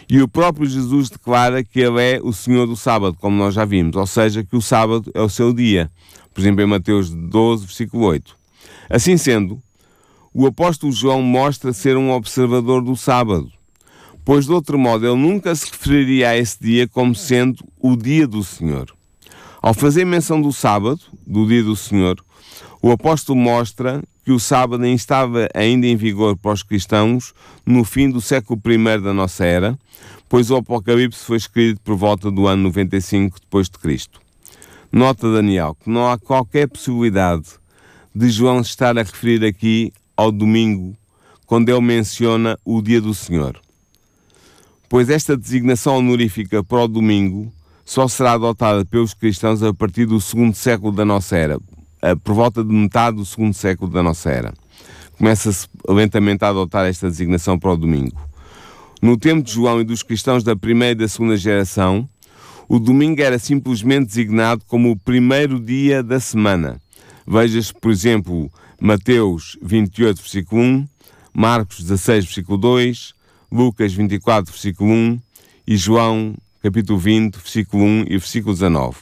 E 0.08 0.22
o 0.22 0.28
próprio 0.28 0.66
Jesus 0.66 1.10
declara 1.10 1.64
que 1.64 1.80
Ele 1.80 2.00
é 2.00 2.20
o 2.22 2.32
Senhor 2.32 2.66
do 2.66 2.76
sábado, 2.76 3.16
como 3.20 3.36
nós 3.36 3.54
já 3.54 3.64
vimos, 3.64 3.96
ou 3.96 4.06
seja, 4.06 4.44
que 4.44 4.56
o 4.56 4.62
sábado 4.62 5.10
é 5.14 5.20
o 5.20 5.28
seu 5.28 5.52
dia. 5.52 5.90
Por 6.32 6.40
exemplo, 6.40 6.62
em 6.62 6.66
Mateus 6.66 7.10
12, 7.10 7.66
versículo 7.66 8.04
8. 8.04 8.36
Assim 8.88 9.16
sendo, 9.16 9.60
o 10.32 10.46
apóstolo 10.46 10.92
João 10.92 11.22
mostra 11.22 11.72
ser 11.72 11.96
um 11.96 12.12
observador 12.12 12.82
do 12.82 12.94
sábado, 12.94 13.50
pois 14.24 14.44
de 14.44 14.52
outro 14.52 14.78
modo 14.78 15.06
ele 15.06 15.16
nunca 15.16 15.54
se 15.54 15.70
referiria 15.70 16.28
a 16.28 16.36
esse 16.36 16.60
dia 16.60 16.86
como 16.86 17.14
sendo 17.14 17.64
o 17.80 17.96
dia 17.96 18.26
do 18.28 18.44
Senhor. 18.44 18.94
Ao 19.60 19.74
fazer 19.74 20.04
menção 20.04 20.40
do 20.40 20.52
sábado, 20.52 21.00
do 21.26 21.46
dia 21.46 21.64
do 21.64 21.74
Senhor, 21.74 22.22
o 22.80 22.92
apóstolo 22.92 23.36
mostra 23.36 24.00
que 24.26 24.32
o 24.32 24.40
sábado 24.40 24.84
estava 24.86 25.48
ainda 25.54 25.86
em 25.86 25.94
vigor 25.94 26.36
para 26.36 26.50
os 26.50 26.64
cristãos 26.64 27.32
no 27.64 27.84
fim 27.84 28.10
do 28.10 28.20
século 28.20 28.60
I 28.66 29.00
da 29.00 29.14
nossa 29.14 29.44
era, 29.44 29.78
pois 30.28 30.50
o 30.50 30.56
Apocalipse 30.56 31.24
foi 31.24 31.36
escrito 31.36 31.80
por 31.82 31.94
volta 31.94 32.28
do 32.28 32.48
ano 32.48 32.64
95 32.64 33.38
depois 33.38 33.68
de 33.68 33.78
Cristo. 33.78 34.20
Nota 34.90 35.32
Daniel 35.32 35.76
que 35.76 35.88
não 35.88 36.10
há 36.10 36.18
qualquer 36.18 36.66
possibilidade 36.66 37.50
de 38.12 38.28
João 38.28 38.62
estar 38.62 38.98
a 38.98 39.02
referir 39.04 39.44
aqui 39.44 39.92
ao 40.16 40.32
domingo, 40.32 40.96
quando 41.46 41.68
ele 41.68 41.80
menciona 41.80 42.58
o 42.64 42.82
dia 42.82 43.00
do 43.00 43.14
Senhor. 43.14 43.60
Pois 44.88 45.08
esta 45.08 45.36
designação 45.36 45.98
honorífica 45.98 46.64
para 46.64 46.82
o 46.82 46.88
domingo 46.88 47.52
só 47.84 48.08
será 48.08 48.32
adotada 48.32 48.84
pelos 48.84 49.14
cristãos 49.14 49.62
a 49.62 49.72
partir 49.72 50.04
do 50.06 50.20
segundo 50.20 50.56
século 50.56 50.90
da 50.90 51.04
nossa 51.04 51.36
era, 51.36 51.60
por 52.22 52.34
volta 52.34 52.62
de 52.62 52.72
metade 52.72 53.16
do 53.16 53.24
segundo 53.24 53.54
século 53.54 53.90
da 53.90 54.02
nossa 54.02 54.30
era. 54.30 54.52
Começa-se 55.18 55.66
lentamente 55.88 56.44
a 56.44 56.48
adotar 56.48 56.86
esta 56.86 57.08
designação 57.08 57.58
para 57.58 57.72
o 57.72 57.76
domingo. 57.76 58.20
No 59.00 59.16
tempo 59.16 59.42
de 59.42 59.52
João 59.52 59.80
e 59.80 59.84
dos 59.84 60.02
cristãos 60.02 60.42
da 60.42 60.56
primeira 60.56 60.92
e 60.92 60.94
da 61.04 61.08
segunda 61.08 61.36
geração, 61.36 62.08
o 62.68 62.78
domingo 62.78 63.22
era 63.22 63.38
simplesmente 63.38 64.06
designado 64.06 64.64
como 64.66 64.90
o 64.90 64.96
primeiro 64.96 65.60
dia 65.60 66.02
da 66.02 66.18
semana. 66.18 66.80
Veja-se, 67.26 67.72
por 67.74 67.90
exemplo, 67.90 68.50
Mateus 68.80 69.58
28, 69.62 70.20
versículo 70.20 70.62
1, 70.62 70.88
Marcos 71.32 71.82
16, 71.82 72.24
versículo 72.24 72.58
2, 72.58 73.14
Lucas 73.50 73.92
24, 73.92 74.52
versículo 74.52 74.90
1 74.90 75.20
e 75.66 75.76
João 75.76 76.34
capítulo 76.62 76.98
20, 76.98 77.36
versículo 77.36 77.84
1 77.84 78.04
e 78.08 78.18
versículo 78.18 78.54
19. 78.54 78.96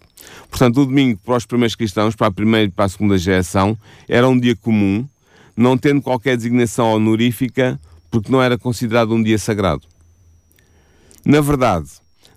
Portanto, 0.49 0.81
o 0.81 0.87
domingo 0.87 1.19
para 1.25 1.37
os 1.37 1.47
primeiros 1.47 1.75
cristãos, 1.75 2.15
para 2.15 2.29
a 2.29 2.33
primeira 2.33 2.67
e 2.67 2.71
para 2.71 2.85
a 2.85 2.89
segunda 2.89 3.19
geração, 3.19 3.77
era 4.09 4.29
um 4.29 4.39
dia 4.39 4.57
comum, 4.57 5.07
não 5.57 5.77
tendo 5.77 6.03
qualquer 6.03 6.37
designação 6.37 6.93
honorífica, 6.93 7.79
porque 8.11 8.31
não 8.31 8.43
era 8.43 8.57
considerado 8.57 9.15
um 9.15 9.23
dia 9.23 9.39
sagrado. 9.39 9.83
Na 11.25 11.41
verdade, 11.41 11.89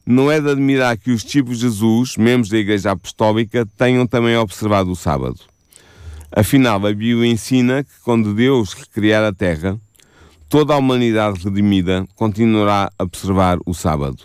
não 0.06 0.32
é 0.32 0.40
de 0.40 0.50
admirar 0.50 0.98
que 0.98 1.12
os 1.12 1.24
discípulos 1.24 1.60
de 1.60 1.66
Jesus, 1.66 2.16
membros 2.16 2.50
da 2.50 2.58
Igreja 2.58 2.92
Apostólica, 2.92 3.68
tenham 3.78 4.08
também 4.08 4.38
observado 4.38 4.90
o 4.90 4.96
sábado. 4.96 5.38
Afinal, 6.32 6.76
a 6.86 6.94
Bíblia 6.94 7.28
ensina 7.30 7.84
que 7.84 7.92
quando 8.04 8.34
Deus 8.34 8.74
recriar 8.74 9.24
a 9.24 9.34
terra, 9.34 9.78
toda 10.48 10.74
a 10.74 10.78
humanidade 10.78 11.44
redimida 11.44 12.08
continuará 12.16 12.90
a 12.98 13.04
observar 13.04 13.58
o 13.66 13.74
sábado. 13.74 14.24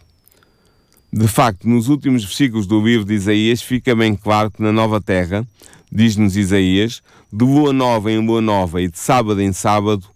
De 1.15 1.29
facto, 1.29 1.69
nos 1.69 1.91
últimos 1.91 2.25
versículos 2.25 2.67
do 2.67 2.83
livro 2.83 3.05
de 3.05 3.13
Isaías 3.13 3.61
fica 3.61 3.95
bem 3.95 4.17
claro 4.17 4.51
que 4.51 4.63
na 4.63 4.73
nova 4.73 4.99
terra, 4.99 5.47
diz-nos 5.93 6.39
Isaías, 6.39 7.03
de 7.31 7.45
lua 7.45 7.71
nova 7.71 8.11
em 8.11 8.27
lua 8.27 8.41
nova 8.41 8.81
e 8.81 8.89
de 8.89 8.99
sábado 8.99 9.43
em 9.43 9.53
sábado, 9.53 10.07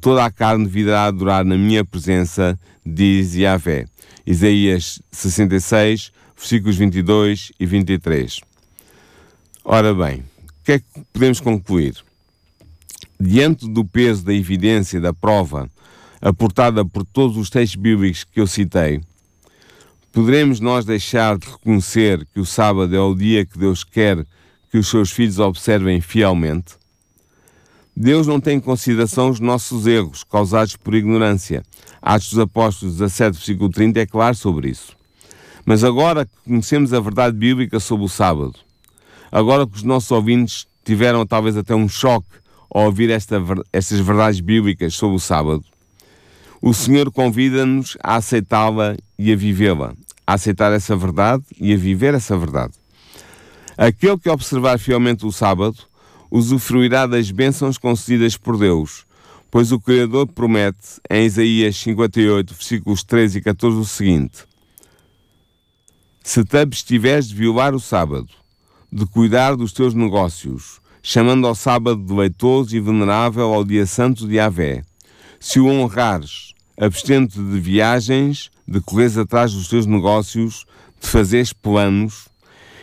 toda 0.00 0.24
a 0.24 0.30
carne 0.30 0.66
virá 0.66 1.04
adorar 1.04 1.44
na 1.44 1.58
minha 1.58 1.84
presença, 1.84 2.58
diz 2.84 3.34
Yahvé. 3.34 3.84
Isaías 4.26 5.02
66, 5.12 6.10
versículos 6.34 6.76
22 6.76 7.52
e 7.60 7.66
23. 7.66 8.40
Ora 9.62 9.92
bem, 9.92 10.20
o 10.20 10.64
que 10.64 10.72
é 10.72 10.78
que 10.78 10.86
podemos 11.12 11.38
concluir? 11.38 11.96
Diante 13.20 13.68
do 13.68 13.84
peso 13.84 14.24
da 14.24 14.32
evidência 14.32 14.98
da 15.02 15.12
prova 15.12 15.68
aportada 16.18 16.82
por 16.82 17.04
todos 17.04 17.36
os 17.36 17.50
textos 17.50 17.76
bíblicos 17.76 18.24
que 18.24 18.40
eu 18.40 18.46
citei, 18.46 19.02
poderemos 20.16 20.60
nós 20.60 20.86
deixar 20.86 21.36
de 21.36 21.46
reconhecer 21.46 22.26
que 22.32 22.40
o 22.40 22.46
sábado 22.46 22.96
é 22.96 22.98
o 22.98 23.14
dia 23.14 23.44
que 23.44 23.58
Deus 23.58 23.84
quer 23.84 24.24
que 24.70 24.78
os 24.78 24.88
seus 24.88 25.10
filhos 25.10 25.38
observem 25.38 26.00
fielmente? 26.00 26.72
Deus 27.94 28.26
não 28.26 28.40
tem 28.40 28.56
em 28.56 28.60
consideração 28.60 29.28
os 29.28 29.40
nossos 29.40 29.86
erros 29.86 30.24
causados 30.24 30.74
por 30.74 30.94
ignorância. 30.94 31.62
Atos 32.00 32.30
dos 32.30 32.38
Apóstolos 32.38 32.94
17, 32.94 33.36
versículo 33.36 33.68
30 33.68 34.00
é 34.00 34.06
claro 34.06 34.34
sobre 34.34 34.70
isso. 34.70 34.96
Mas 35.66 35.84
agora 35.84 36.24
que 36.24 36.32
conhecemos 36.46 36.94
a 36.94 37.00
verdade 37.00 37.36
bíblica 37.36 37.78
sobre 37.78 38.06
o 38.06 38.08
sábado, 38.08 38.54
agora 39.30 39.66
que 39.66 39.76
os 39.76 39.82
nossos 39.82 40.10
ouvintes 40.10 40.66
tiveram 40.82 41.26
talvez 41.26 41.58
até 41.58 41.74
um 41.74 41.90
choque 41.90 42.38
ao 42.70 42.86
ouvir 42.86 43.10
esta, 43.10 43.36
estas 43.70 44.00
verdades 44.00 44.40
bíblicas 44.40 44.94
sobre 44.94 45.16
o 45.16 45.20
sábado, 45.20 45.62
o 46.62 46.72
Senhor 46.72 47.12
convida-nos 47.12 47.98
a 48.02 48.16
aceitá-la 48.16 48.96
e 49.18 49.30
a 49.30 49.36
vivê-la, 49.36 49.94
a 50.26 50.34
aceitar 50.34 50.72
essa 50.72 50.96
verdade 50.96 51.44
e 51.58 51.72
a 51.72 51.76
viver 51.76 52.14
essa 52.14 52.36
verdade. 52.36 52.74
Aquele 53.76 54.18
que 54.18 54.28
observar 54.28 54.78
fielmente 54.78 55.26
o 55.26 55.32
sábado 55.32 55.76
usufruirá 56.30 57.06
das 57.06 57.30
bênçãos 57.30 57.78
concedidas 57.78 58.36
por 58.36 58.58
Deus, 58.58 59.06
pois 59.50 59.70
o 59.70 59.78
Criador 59.78 60.26
promete 60.26 61.00
em 61.10 61.24
Isaías 61.24 61.76
58, 61.76 62.54
versículos 62.54 63.04
13 63.04 63.38
e 63.38 63.42
14 63.42 63.76
o 63.76 63.84
seguinte: 63.84 64.44
Se 66.22 66.44
te 66.44 66.58
abstiveres 66.58 67.28
de 67.28 67.34
violar 67.34 67.74
o 67.74 67.80
sábado, 67.80 68.28
de 68.90 69.06
cuidar 69.06 69.54
dos 69.56 69.72
teus 69.72 69.94
negócios, 69.94 70.80
chamando 71.02 71.46
ao 71.46 71.54
sábado 71.54 72.02
de 72.02 72.12
leitoso 72.12 72.74
e 72.76 72.80
venerável 72.80 73.52
ao 73.52 73.64
dia 73.64 73.86
santo 73.86 74.26
de 74.26 74.40
Avé, 74.40 74.82
se 75.38 75.60
o 75.60 75.66
honrares, 75.66 76.54
abstendo 76.78 77.28
de 77.28 77.60
viagens, 77.60 78.50
de 78.66 78.80
correres 78.80 79.16
atrás 79.16 79.52
dos 79.52 79.68
teus 79.68 79.86
negócios, 79.86 80.66
de 81.00 81.08
fazeres 81.08 81.52
planos, 81.52 82.28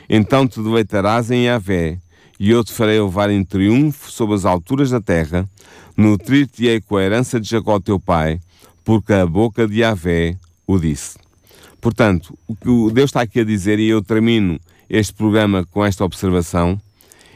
então 0.09 0.47
te 0.47 0.61
deleitarás 0.61 1.31
em 1.31 1.49
Avé, 1.49 1.99
e 2.39 2.49
eu 2.49 2.63
te 2.63 2.73
farei 2.73 2.99
levar 2.99 3.29
em 3.29 3.43
triunfo 3.43 4.11
sobre 4.11 4.35
as 4.35 4.45
alturas 4.45 4.89
da 4.89 4.99
terra, 4.99 5.47
nutrir-te-ei 5.95 6.81
com 6.81 6.97
a 6.97 7.03
herança 7.03 7.39
de 7.39 7.49
Jacó 7.49 7.79
teu 7.79 7.99
pai, 7.99 8.39
porque 8.83 9.13
a 9.13 9.25
boca 9.25 9.67
de 9.67 9.79
Yahvé 9.79 10.37
o 10.67 10.77
disse. 10.77 11.17
Portanto, 11.79 12.37
o 12.47 12.55
que 12.55 12.93
Deus 12.93 13.09
está 13.09 13.21
aqui 13.21 13.41
a 13.41 13.45
dizer, 13.45 13.79
e 13.79 13.89
eu 13.89 14.01
termino 14.01 14.59
este 14.89 15.13
programa 15.13 15.65
com 15.65 15.85
esta 15.85 16.03
observação, 16.03 16.79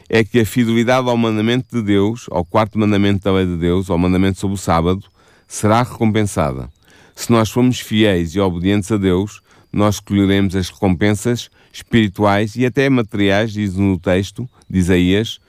é 0.08 0.24
que 0.24 0.40
a 0.40 0.46
fidelidade 0.46 1.08
ao 1.08 1.16
mandamento 1.16 1.76
de 1.76 1.82
Deus, 1.82 2.26
ao 2.30 2.44
quarto 2.44 2.78
mandamento 2.78 3.24
da 3.24 3.32
lei 3.32 3.46
de 3.46 3.56
Deus, 3.56 3.90
ao 3.90 3.98
mandamento 3.98 4.38
sobre 4.38 4.54
o 4.54 4.58
sábado, 4.58 5.04
será 5.48 5.82
recompensada. 5.82 6.70
Se 7.16 7.32
nós 7.32 7.50
formos 7.50 7.80
fiéis 7.80 8.34
e 8.34 8.40
obedientes 8.40 8.92
a 8.92 8.96
Deus, 8.96 9.42
nós 9.72 9.96
escolheremos 9.96 10.54
as 10.54 10.68
recompensas 10.68 11.50
espirituais 11.72 12.54
e 12.54 12.64
até 12.64 12.88
materiais, 12.88 13.52
diz 13.52 13.74
no 13.74 13.98
texto 13.98 14.48
de 14.68 14.78
Isaías, 14.78 15.40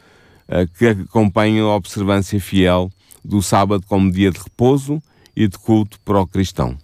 eh, 0.48 0.66
que 0.78 0.88
acompanham 0.88 1.70
a 1.70 1.76
observância 1.76 2.40
fiel 2.40 2.90
do 3.24 3.42
sábado 3.42 3.84
como 3.88 4.12
dia 4.12 4.32
de 4.32 4.40
repouso 4.40 5.02
e 5.40 5.48
de 5.48 5.58
culto 5.58 5.98
para 6.04 6.20
o 6.20 6.28
cristão. 6.28 6.76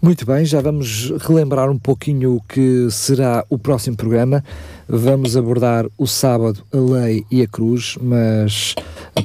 Muito 0.00 0.24
bem, 0.24 0.46
já 0.46 0.62
vamos 0.62 1.12
relembrar 1.20 1.70
um 1.70 1.78
pouquinho 1.78 2.36
o 2.36 2.42
que 2.42 2.88
será 2.90 3.44
o 3.50 3.58
próximo 3.58 3.98
programa. 3.98 4.42
Vamos 4.88 5.36
abordar 5.36 5.86
o 5.98 6.06
sábado, 6.06 6.64
a 6.72 6.78
lei 6.78 7.24
e 7.30 7.42
a 7.42 7.46
cruz, 7.46 7.98
mas 8.00 8.74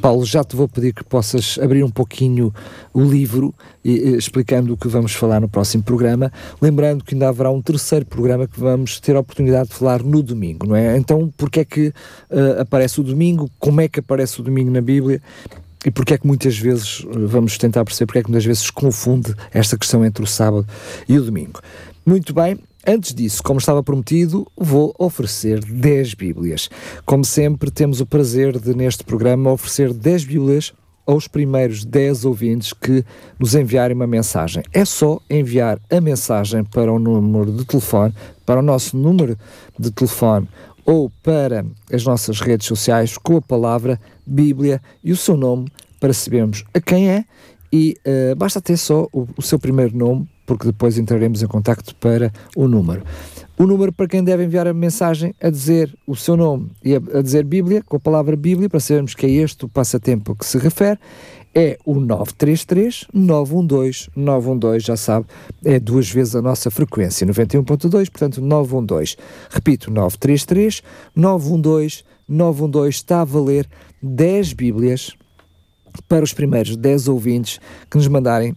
Paulo, 0.01 0.26
já 0.26 0.43
te 0.43 0.55
vou 0.55 0.68
pedir 0.68 0.93
que 0.93 1.03
possas 1.03 1.57
abrir 1.61 1.82
um 1.82 1.89
pouquinho 1.89 2.53
o 2.93 3.01
livro 3.01 3.55
explicando 3.84 4.74
o 4.74 4.78
que 4.78 4.89
vamos 4.89 5.13
falar 5.13 5.39
no 5.39 5.47
próximo 5.47 5.82
programa, 5.82 6.32
lembrando 6.61 7.05
que 7.05 7.15
ainda 7.15 7.30
haverá 7.30 7.49
um 7.49 7.61
terceiro 7.61 8.05
programa 8.05 8.47
que 8.47 8.59
vamos 8.59 8.99
ter 8.99 9.15
a 9.15 9.22
oportunidade 9.22 9.70
de 9.70 9.76
falar 9.76 10.03
no 10.03 10.22
domingo, 10.22 10.68
não 10.68 10.76
é? 10.76 10.97
Então, 10.97 11.32
porque 11.38 11.61
é 11.61 11.65
que 11.65 11.88
uh, 11.88 12.59
aparece 12.59 12.99
o 12.99 13.03
domingo? 13.03 13.49
Como 13.57 13.80
é 13.80 13.88
que 13.88 14.01
aparece 14.01 14.41
o 14.41 14.43
domingo 14.43 14.72
na 14.72 14.82
Bíblia? 14.82 15.22
E 15.86 15.92
porque 15.92 16.16
é 16.16 16.18
que 16.18 16.28
muitas 16.28 16.58
vezes, 16.58 17.06
vamos 17.10 17.58
tentar 17.58 17.86
perceber 17.86 18.08
porque 18.08 18.20
é 18.20 18.24
que 18.24 18.30
muitas 18.30 18.46
vezes 18.46 18.70
confunde 18.70 19.34
esta 19.54 19.78
questão 19.78 20.04
entre 20.04 20.24
o 20.24 20.28
sábado 20.28 20.68
e 21.08 21.18
o 21.18 21.24
domingo. 21.24 21.62
Muito 22.06 22.34
bem, 22.34 22.60
Antes 22.90 23.14
disso, 23.14 23.44
como 23.44 23.60
estava 23.60 23.84
prometido, 23.84 24.50
vou 24.56 24.96
oferecer 24.98 25.60
10 25.60 26.14
Bíblias. 26.14 26.70
Como 27.06 27.26
sempre, 27.26 27.70
temos 27.70 28.00
o 28.00 28.06
prazer 28.06 28.58
de, 28.58 28.74
neste 28.74 29.04
programa, 29.04 29.52
oferecer 29.52 29.92
10 29.92 30.24
Bíblias 30.24 30.74
aos 31.06 31.28
primeiros 31.28 31.84
10 31.84 32.24
ouvintes 32.24 32.72
que 32.72 33.04
nos 33.38 33.56
enviarem 33.56 33.94
uma 33.94 34.08
mensagem. 34.08 34.64
É 34.74 34.86
só 34.86 35.20
enviar 35.30 35.80
a 35.90 36.00
mensagem 36.00 36.64
para 36.64 36.90
o 36.90 36.98
número 36.98 37.52
de 37.52 37.66
telefone, 37.66 38.14
para 38.46 38.62
o 38.62 38.64
nosso 38.64 38.96
número 38.96 39.38
de 39.78 39.92
telefone 39.92 40.48
ou 40.88 41.12
para 41.22 41.66
as 41.92 42.06
nossas 42.06 42.40
redes 42.40 42.66
sociais 42.66 43.18
com 43.18 43.36
a 43.36 43.42
palavra 43.42 44.00
Bíblia 44.26 44.82
e 45.04 45.12
o 45.12 45.18
seu 45.18 45.36
nome 45.36 45.68
para 46.00 46.14
sabermos 46.14 46.64
a 46.74 46.80
quem 46.80 47.10
é 47.10 47.26
e 47.72 47.98
uh, 48.08 48.36
basta 48.38 48.62
ter 48.62 48.78
só 48.78 49.06
o, 49.12 49.28
o 49.36 49.42
seu 49.42 49.60
primeiro 49.60 49.96
nome 49.98 50.26
porque 50.46 50.66
depois 50.66 50.98
entraremos 50.98 51.44
em 51.44 51.48
contacto 51.48 51.94
para 51.96 52.32
o 52.56 52.70
número. 52.70 53.04
O 53.60 53.66
número 53.66 53.92
para 53.92 54.08
quem 54.08 54.24
deve 54.24 54.46
enviar 54.46 54.66
a 54.66 54.74
mensagem 54.74 55.36
a 55.42 55.50
dizer 55.50 55.94
o 56.08 56.16
seu 56.16 56.38
nome 56.38 56.72
e 56.82 56.96
a, 56.96 57.02
a 57.20 57.22
dizer 57.22 57.44
Bíblia, 57.44 57.84
com 57.84 57.98
a 57.98 58.00
palavra 58.00 58.38
Bíblia, 58.38 58.70
para 58.70 58.80
sabermos 58.80 59.14
que 59.14 59.26
é 59.26 59.30
este 59.30 59.66
o 59.66 59.68
passatempo 59.68 60.36
que 60.36 60.46
se 60.46 60.58
refere, 60.58 60.98
é 61.58 61.76
o 61.84 61.95
933 61.95 63.08
912 63.12 64.12
912, 64.16 64.86
já 64.86 64.95
sabe, 64.95 65.26
é 65.66 65.80
duas 65.80 66.08
vezes 66.08 66.36
a 66.36 66.41
nossa 66.41 66.70
frequência, 66.70 67.26
91.2, 67.26 68.12
portanto 68.12 68.39
912. 68.39 69.18
Repito, 69.49 69.89
933 69.89 70.84
912 71.16 72.03
912 72.30 72.89
está 72.89 73.22
a 73.22 73.26
valer 73.26 73.68
10 74.03 74.53
Bíblias 74.53 75.18
para 76.08 76.24
os 76.24 76.32
primeiros 76.32 76.76
10 76.76 77.08
ouvintes 77.08 77.60
que 77.89 77.97
nos 77.97 78.08
mandarem 78.08 78.55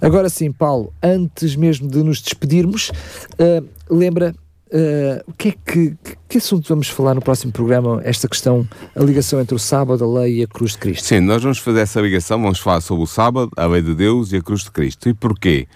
Agora 0.00 0.28
sim, 0.28 0.52
Paulo, 0.52 0.92
antes 1.02 1.56
mesmo 1.56 1.88
de 1.88 2.00
nos 2.02 2.22
despedirmos, 2.22 2.92
uh, 3.32 3.66
lembra 3.90 4.32
Uh, 4.72 5.22
o 5.26 5.34
que 5.34 5.50
é 5.50 5.54
que, 5.66 5.94
que 6.26 6.38
assunto 6.38 6.66
vamos 6.66 6.88
falar 6.88 7.14
no 7.14 7.20
próximo 7.20 7.52
programa? 7.52 8.00
Esta 8.04 8.26
questão, 8.26 8.66
a 8.96 9.02
ligação 9.02 9.38
entre 9.38 9.54
o 9.54 9.58
sábado, 9.58 10.02
a 10.02 10.20
lei 10.20 10.38
e 10.38 10.42
a 10.42 10.46
cruz 10.46 10.72
de 10.72 10.78
Cristo. 10.78 11.04
Sim, 11.04 11.20
nós 11.20 11.42
vamos 11.42 11.58
fazer 11.58 11.80
essa 11.80 12.00
ligação, 12.00 12.40
vamos 12.40 12.58
falar 12.58 12.80
sobre 12.80 13.04
o 13.04 13.06
sábado, 13.06 13.50
a 13.54 13.66
lei 13.66 13.82
de 13.82 13.94
Deus 13.94 14.32
e 14.32 14.36
a 14.36 14.40
cruz 14.40 14.62
de 14.62 14.70
Cristo. 14.70 15.10
E 15.10 15.12
porquê? 15.14 15.68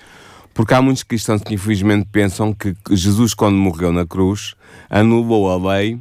Porque 0.54 0.72
há 0.72 0.80
muitos 0.80 1.02
cristãos 1.02 1.42
que 1.42 1.52
infelizmente 1.52 2.08
pensam 2.10 2.54
que 2.54 2.74
Jesus, 2.90 3.34
quando 3.34 3.56
morreu 3.56 3.92
na 3.92 4.06
cruz, 4.06 4.54
anulou 4.88 5.50
a 5.50 5.74
lei, 5.74 6.00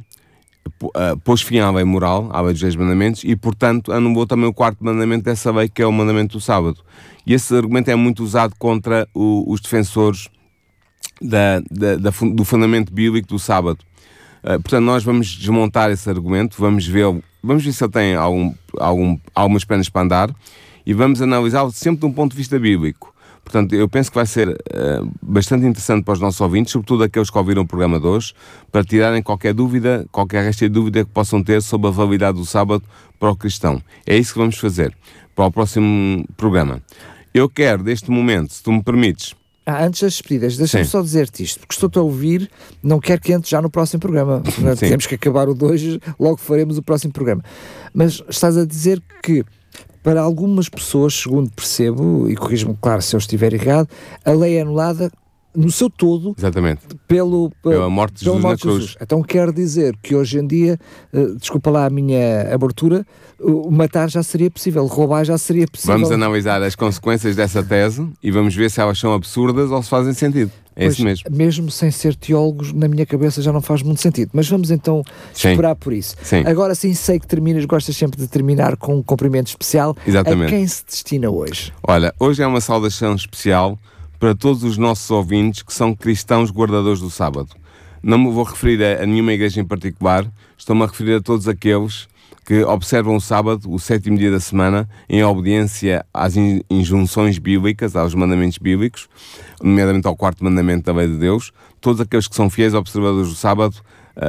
uh, 0.82 1.18
pôs 1.22 1.42
fim 1.42 1.58
à 1.58 1.70
lei 1.70 1.84
moral, 1.84 2.30
à 2.32 2.40
lei 2.40 2.54
dos 2.54 2.62
10 2.62 2.76
mandamentos, 2.76 3.24
e 3.24 3.36
portanto 3.36 3.92
anulou 3.92 4.26
também 4.26 4.48
o 4.48 4.54
quarto 4.54 4.82
mandamento 4.82 5.24
dessa 5.24 5.52
lei, 5.52 5.68
que 5.68 5.82
é 5.82 5.86
o 5.86 5.92
mandamento 5.92 6.38
do 6.38 6.40
sábado. 6.40 6.78
E 7.26 7.34
esse 7.34 7.54
argumento 7.54 7.90
é 7.90 7.94
muito 7.94 8.24
usado 8.24 8.54
contra 8.58 9.06
o, 9.12 9.44
os 9.52 9.60
defensores 9.60 10.30
da, 11.20 11.60
da, 11.70 11.96
da, 11.96 12.10
do 12.10 12.44
fundamento 12.44 12.92
bíblico 12.92 13.28
do 13.28 13.38
sábado. 13.38 13.78
Uh, 14.42 14.60
portanto, 14.60 14.84
nós 14.84 15.02
vamos 15.02 15.28
desmontar 15.28 15.90
esse 15.90 16.08
argumento, 16.08 16.56
vamos 16.58 16.86
ver, 16.86 17.04
vamos 17.42 17.64
ver 17.64 17.72
se 17.72 17.82
ele 17.82 17.92
tem 17.92 18.14
algum, 18.14 18.54
algum, 18.78 19.18
algumas 19.34 19.64
pernas 19.64 19.88
para 19.88 20.02
andar 20.02 20.30
e 20.84 20.94
vamos 20.94 21.20
analisá-lo 21.20 21.72
sempre 21.72 22.00
de 22.00 22.06
um 22.06 22.12
ponto 22.12 22.32
de 22.32 22.36
vista 22.36 22.58
bíblico. 22.58 23.14
Portanto, 23.46 23.74
eu 23.74 23.88
penso 23.88 24.10
que 24.10 24.16
vai 24.16 24.26
ser 24.26 24.48
uh, 24.48 25.10
bastante 25.22 25.64
interessante 25.64 26.04
para 26.04 26.14
os 26.14 26.20
nossos 26.20 26.40
ouvintes, 26.40 26.72
sobretudo 26.72 27.04
aqueles 27.04 27.30
que 27.30 27.38
ouviram 27.38 27.62
o 27.62 27.66
programa 27.66 28.00
de 28.00 28.06
hoje, 28.06 28.34
para 28.72 28.82
tirarem 28.82 29.22
qualquer 29.22 29.54
dúvida, 29.54 30.04
qualquer 30.10 30.42
resta 30.42 30.66
de 30.66 30.74
dúvida 30.74 31.04
que 31.04 31.10
possam 31.12 31.42
ter 31.44 31.62
sobre 31.62 31.86
a 31.86 31.90
validade 31.92 32.38
do 32.38 32.44
sábado 32.44 32.82
para 33.20 33.30
o 33.30 33.36
cristão. 33.36 33.80
É 34.04 34.16
isso 34.16 34.32
que 34.32 34.40
vamos 34.40 34.58
fazer 34.58 34.92
para 35.36 35.46
o 35.46 35.52
próximo 35.52 36.24
programa. 36.36 36.82
Eu 37.32 37.48
quero, 37.48 37.84
deste 37.84 38.10
momento, 38.10 38.52
se 38.52 38.62
tu 38.64 38.72
me 38.72 38.82
permites, 38.82 39.36
ah, 39.66 39.84
antes 39.84 40.00
das 40.00 40.12
despedidas, 40.12 40.56
deixa-me 40.56 40.84
só 40.84 41.02
dizer-te 41.02 41.42
isto, 41.42 41.58
porque 41.58 41.74
estou-te 41.74 41.98
a 41.98 42.02
ouvir, 42.02 42.48
não 42.80 43.00
quero 43.00 43.20
que 43.20 43.32
entre 43.32 43.50
já 43.50 43.60
no 43.60 43.68
próximo 43.68 44.00
programa. 44.00 44.40
Temos 44.78 45.06
que 45.06 45.16
acabar 45.16 45.48
o 45.48 45.54
2, 45.54 45.98
logo 46.20 46.36
faremos 46.36 46.78
o 46.78 46.82
próximo 46.82 47.12
programa. 47.12 47.42
Mas 47.92 48.22
estás 48.28 48.56
a 48.56 48.64
dizer 48.64 49.02
que 49.22 49.44
para 50.04 50.20
algumas 50.20 50.68
pessoas, 50.68 51.14
segundo 51.14 51.50
percebo, 51.50 52.30
e 52.30 52.36
corrijo-me, 52.36 52.78
claro, 52.80 53.02
se 53.02 53.16
eu 53.16 53.18
estiver 53.18 53.52
errado, 53.52 53.88
a 54.24 54.30
lei 54.30 54.56
é 54.56 54.60
anulada 54.60 55.10
no 55.56 55.70
seu 55.70 55.88
todo 55.88 56.34
Exatamente. 56.36 56.82
Pelo, 57.08 57.50
pela 57.62 57.88
morte 57.88 58.18
de 58.18 58.24
Jesus 58.24 58.42
morte. 58.42 58.62
Jesus. 58.64 58.96
Então 59.00 59.22
quer 59.22 59.52
dizer 59.52 59.96
que 60.02 60.14
hoje 60.14 60.38
em 60.38 60.46
dia, 60.46 60.78
uh, 61.12 61.36
desculpa 61.36 61.70
lá 61.70 61.86
a 61.86 61.90
minha 61.90 62.52
abertura, 62.52 63.06
uh, 63.40 63.70
matar 63.70 64.10
já 64.10 64.22
seria 64.22 64.50
possível, 64.50 64.84
roubar 64.86 65.24
já 65.24 65.38
seria 65.38 65.66
possível. 65.66 65.94
Vamos 65.94 66.10
analisar 66.10 66.62
as 66.62 66.74
consequências 66.74 67.34
dessa 67.34 67.62
tese 67.62 68.06
e 68.22 68.30
vamos 68.30 68.54
ver 68.54 68.70
se 68.70 68.80
elas 68.80 68.98
são 68.98 69.12
absurdas 69.14 69.70
ou 69.70 69.82
se 69.82 69.88
fazem 69.88 70.12
sentido. 70.12 70.50
É 70.76 70.82
pois, 70.82 70.94
isso 70.94 71.04
mesmo. 71.04 71.24
Mesmo 71.30 71.70
sem 71.70 71.90
ser 71.90 72.14
teólogos, 72.14 72.70
na 72.74 72.86
minha 72.86 73.06
cabeça 73.06 73.40
já 73.40 73.50
não 73.50 73.62
faz 73.62 73.82
muito 73.82 74.02
sentido. 74.02 74.30
Mas 74.34 74.46
vamos 74.46 74.70
então 74.70 75.02
sim. 75.32 75.48
esperar 75.48 75.74
por 75.74 75.90
isso. 75.90 76.14
Sim. 76.22 76.42
Agora 76.46 76.74
sim 76.74 76.92
sei 76.92 77.18
que 77.18 77.26
terminas, 77.26 77.64
gostas 77.64 77.96
sempre 77.96 78.20
de 78.20 78.28
terminar 78.28 78.76
com 78.76 78.96
um 78.96 79.02
cumprimento 79.02 79.46
especial. 79.46 79.96
Exatamente. 80.06 80.48
A 80.48 80.50
quem 80.50 80.66
se 80.66 80.84
destina 80.84 81.30
hoje? 81.30 81.72
Olha, 81.82 82.14
hoje 82.20 82.42
é 82.42 82.46
uma 82.46 82.60
saudação 82.60 83.14
especial 83.14 83.78
para 84.18 84.34
todos 84.34 84.62
os 84.62 84.78
nossos 84.78 85.10
ouvintes 85.10 85.62
que 85.62 85.72
são 85.72 85.94
cristãos 85.94 86.50
guardadores 86.50 87.00
do 87.00 87.10
sábado. 87.10 87.50
não 88.02 88.18
me 88.18 88.30
vou 88.30 88.44
referir 88.44 88.82
a, 88.82 89.06
nenhuma 89.06 89.32
igreja 89.32 89.60
em 89.60 89.64
particular, 89.64 90.26
estou-me 90.56 90.82
a 90.82 90.86
referir 90.86 91.14
a 91.14 91.20
todos 91.20 91.48
aqueles 91.48 92.08
que 92.44 92.62
observam 92.62 93.16
o 93.16 93.20
sábado, 93.20 93.72
o 93.72 93.78
sétimo 93.78 94.16
dia 94.16 94.30
da 94.30 94.38
semana, 94.38 94.88
em 95.08 95.22
obediência 95.24 96.06
às 96.14 96.34
injunções 96.70 97.38
bíblicas, 97.38 97.96
aos 97.96 98.14
mandamentos 98.14 98.58
bíblicos, 98.58 99.08
nomeadamente 99.60 100.06
ao 100.06 100.14
quarto 100.14 100.44
mandamento 100.44 100.84
da 100.84 100.92
lei 100.92 101.08
de 101.08 101.16
Deus. 101.16 101.52
Todos 101.80 102.00
aqueles 102.00 102.28
que 102.28 102.36
são 102.36 102.48
fiéis 102.48 102.72
observadores 102.72 103.28
do 103.30 103.34
sábado, 103.34 103.76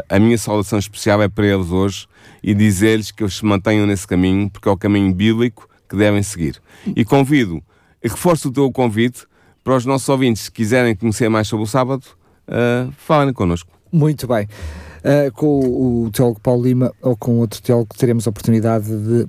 a 0.10 0.18
minha 0.18 0.38
saudação 0.38 0.80
especial 0.80 1.22
é 1.22 1.30
para 1.30 1.46
eles 1.46 1.70
hoje 1.70 2.08
e 2.42 2.56
dizer-lhes 2.56 3.12
que 3.12 3.22
eles 3.22 3.36
se 3.36 3.46
mantenham 3.46 3.86
nesse 3.86 4.08
caminho, 4.08 4.50
porque 4.50 4.68
é 4.68 4.72
o 4.72 4.78
caminho 4.78 5.14
bíblico 5.14 5.70
que 5.88 5.96
devem 5.96 6.24
seguir. 6.24 6.60
E 6.96 7.06
convido, 7.06 7.62
reforço 8.04 8.50
o 8.50 8.52
teu 8.52 8.72
convite 8.72 9.28
para 9.68 9.76
os 9.76 9.86
nossos 9.86 10.08
ouvintes, 10.08 10.44
se 10.44 10.52
quiserem 10.52 10.96
conhecer 10.96 11.28
mais 11.28 11.46
sobre 11.46 11.66
o 11.66 11.68
sábado, 11.68 12.02
uh, 12.48 12.90
falem 12.98 13.34
connosco. 13.34 13.70
Muito 13.92 14.26
bem. 14.26 14.46
Uh, 14.46 15.30
com 15.34 16.06
o 16.06 16.10
teólogo 16.10 16.40
Paulo 16.40 16.64
Lima 16.64 16.94
ou 17.02 17.18
com 17.18 17.40
outro 17.40 17.62
teólogo 17.62 17.90
teremos 17.98 18.26
a 18.26 18.30
oportunidade 18.30 18.86
de 18.86 19.24
uh, 19.24 19.28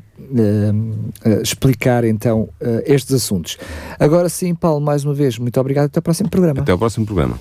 uh, 1.26 1.42
explicar 1.42 2.04
então 2.04 2.48
estes 2.84 3.12
assuntos. 3.14 3.58
Agora 3.98 4.28
sim, 4.28 4.54
Paulo, 4.54 4.80
mais 4.80 5.04
uma 5.04 5.12
vez, 5.12 5.36
muito 5.38 5.58
obrigado. 5.58 5.86
Até 5.86 5.98
ao 5.98 6.02
próximo 6.04 6.30
programa. 6.30 6.60
Até 6.60 6.70
ao 6.70 6.78
próximo 6.78 7.04
programa. 7.04 7.36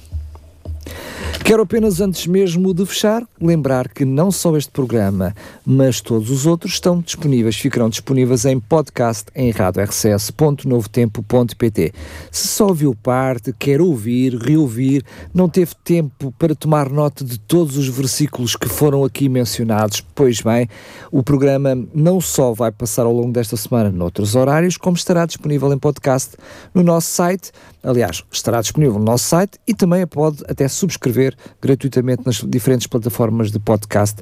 Quero 1.44 1.64
apenas, 1.64 2.00
antes 2.02 2.28
mesmo 2.28 2.74
de 2.74 2.86
fechar, 2.86 3.24
lembrar 3.42 3.88
que 3.88 4.04
não 4.04 4.30
só 4.32 4.58
este 4.58 4.70
programa, 4.70 5.34
mas 5.66 6.02
todos 6.02 6.30
os 6.30 6.46
outros 6.46 6.74
estão 6.74 7.00
disponíveis, 7.00 7.56
ficarão 7.56 7.88
disponíveis 7.90 8.44
em 8.44 8.60
podcast 8.60 9.28
em 9.34 9.50
radiorcs.novotempo.pt. 9.52 11.94
Se 12.30 12.50
só 12.50 12.68
ouviu 12.68 12.94
parte, 12.94 13.54
quer 13.58 13.80
ouvir, 13.80 14.36
reouvir, 14.36 15.06
não 15.34 15.48
teve 15.48 15.72
tempo 15.84 16.34
para 16.38 16.54
tomar 16.54 16.90
nota 16.90 17.24
de 17.24 17.40
todos 17.40 17.78
os 17.78 17.88
versículos 17.88 18.58
que 18.58 18.68
foram 18.68 19.06
aqui 19.06 19.30
mencionados, 19.30 20.04
pois 20.14 20.42
bem, 20.42 20.68
o 21.12 21.24
programa 21.24 21.78
não 21.94 22.20
só 22.20 22.52
vai 22.52 22.72
passar 22.72 23.06
ao 23.06 23.14
longo 23.14 23.32
desta 23.32 23.56
semana 23.56 23.90
noutros 23.90 24.36
horários, 24.36 24.76
como 24.76 24.98
estará 24.98 25.26
disponível 25.26 25.72
em 25.72 25.78
podcast 25.78 26.36
no 26.74 26.84
nosso 26.84 27.10
site. 27.10 27.54
Aliás, 27.82 28.22
estará 28.30 28.60
disponível 28.60 29.00
no 29.00 29.06
nosso 29.06 29.24
site 29.26 29.58
e 29.66 29.74
também 29.74 30.06
pode 30.06 30.44
até 30.48 30.68
subscrever 30.68 31.27
gratuitamente 31.62 32.24
nas 32.26 32.38
diferentes 32.38 32.88
plataformas 32.88 33.52
de 33.52 33.60
podcast. 33.60 34.22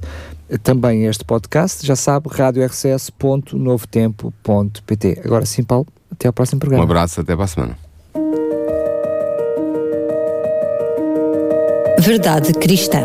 Também 0.64 1.06
este 1.06 1.24
podcast, 1.24 1.86
já 1.86 1.95
sabe, 1.95 2.28
radiorcs.novotempo.pt. 2.30 5.22
Agora 5.26 5.45
sim, 5.45 5.64
Paulo, 5.64 5.86
até 6.12 6.28
ao 6.28 6.34
próximo 6.34 6.60
programa. 6.60 6.84
Um 6.84 6.86
abraço, 6.86 7.22
até 7.22 7.36
para 7.36 7.45
a 7.45 7.47
semana. 7.47 7.78
Verdade 11.99 12.53
Cristã. 12.53 13.01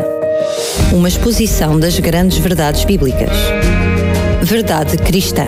Uma 0.93 1.07
exposição 1.07 1.79
das 1.79 1.97
grandes 1.99 2.37
verdades 2.37 2.85
bíblicas. 2.85 3.31
Verdade 4.43 4.97
Cristã. 4.97 5.45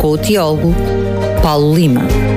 Com 0.00 0.12
o 0.12 0.18
teólogo 0.18 0.74
Paulo 1.42 1.74
Lima. 1.74 2.33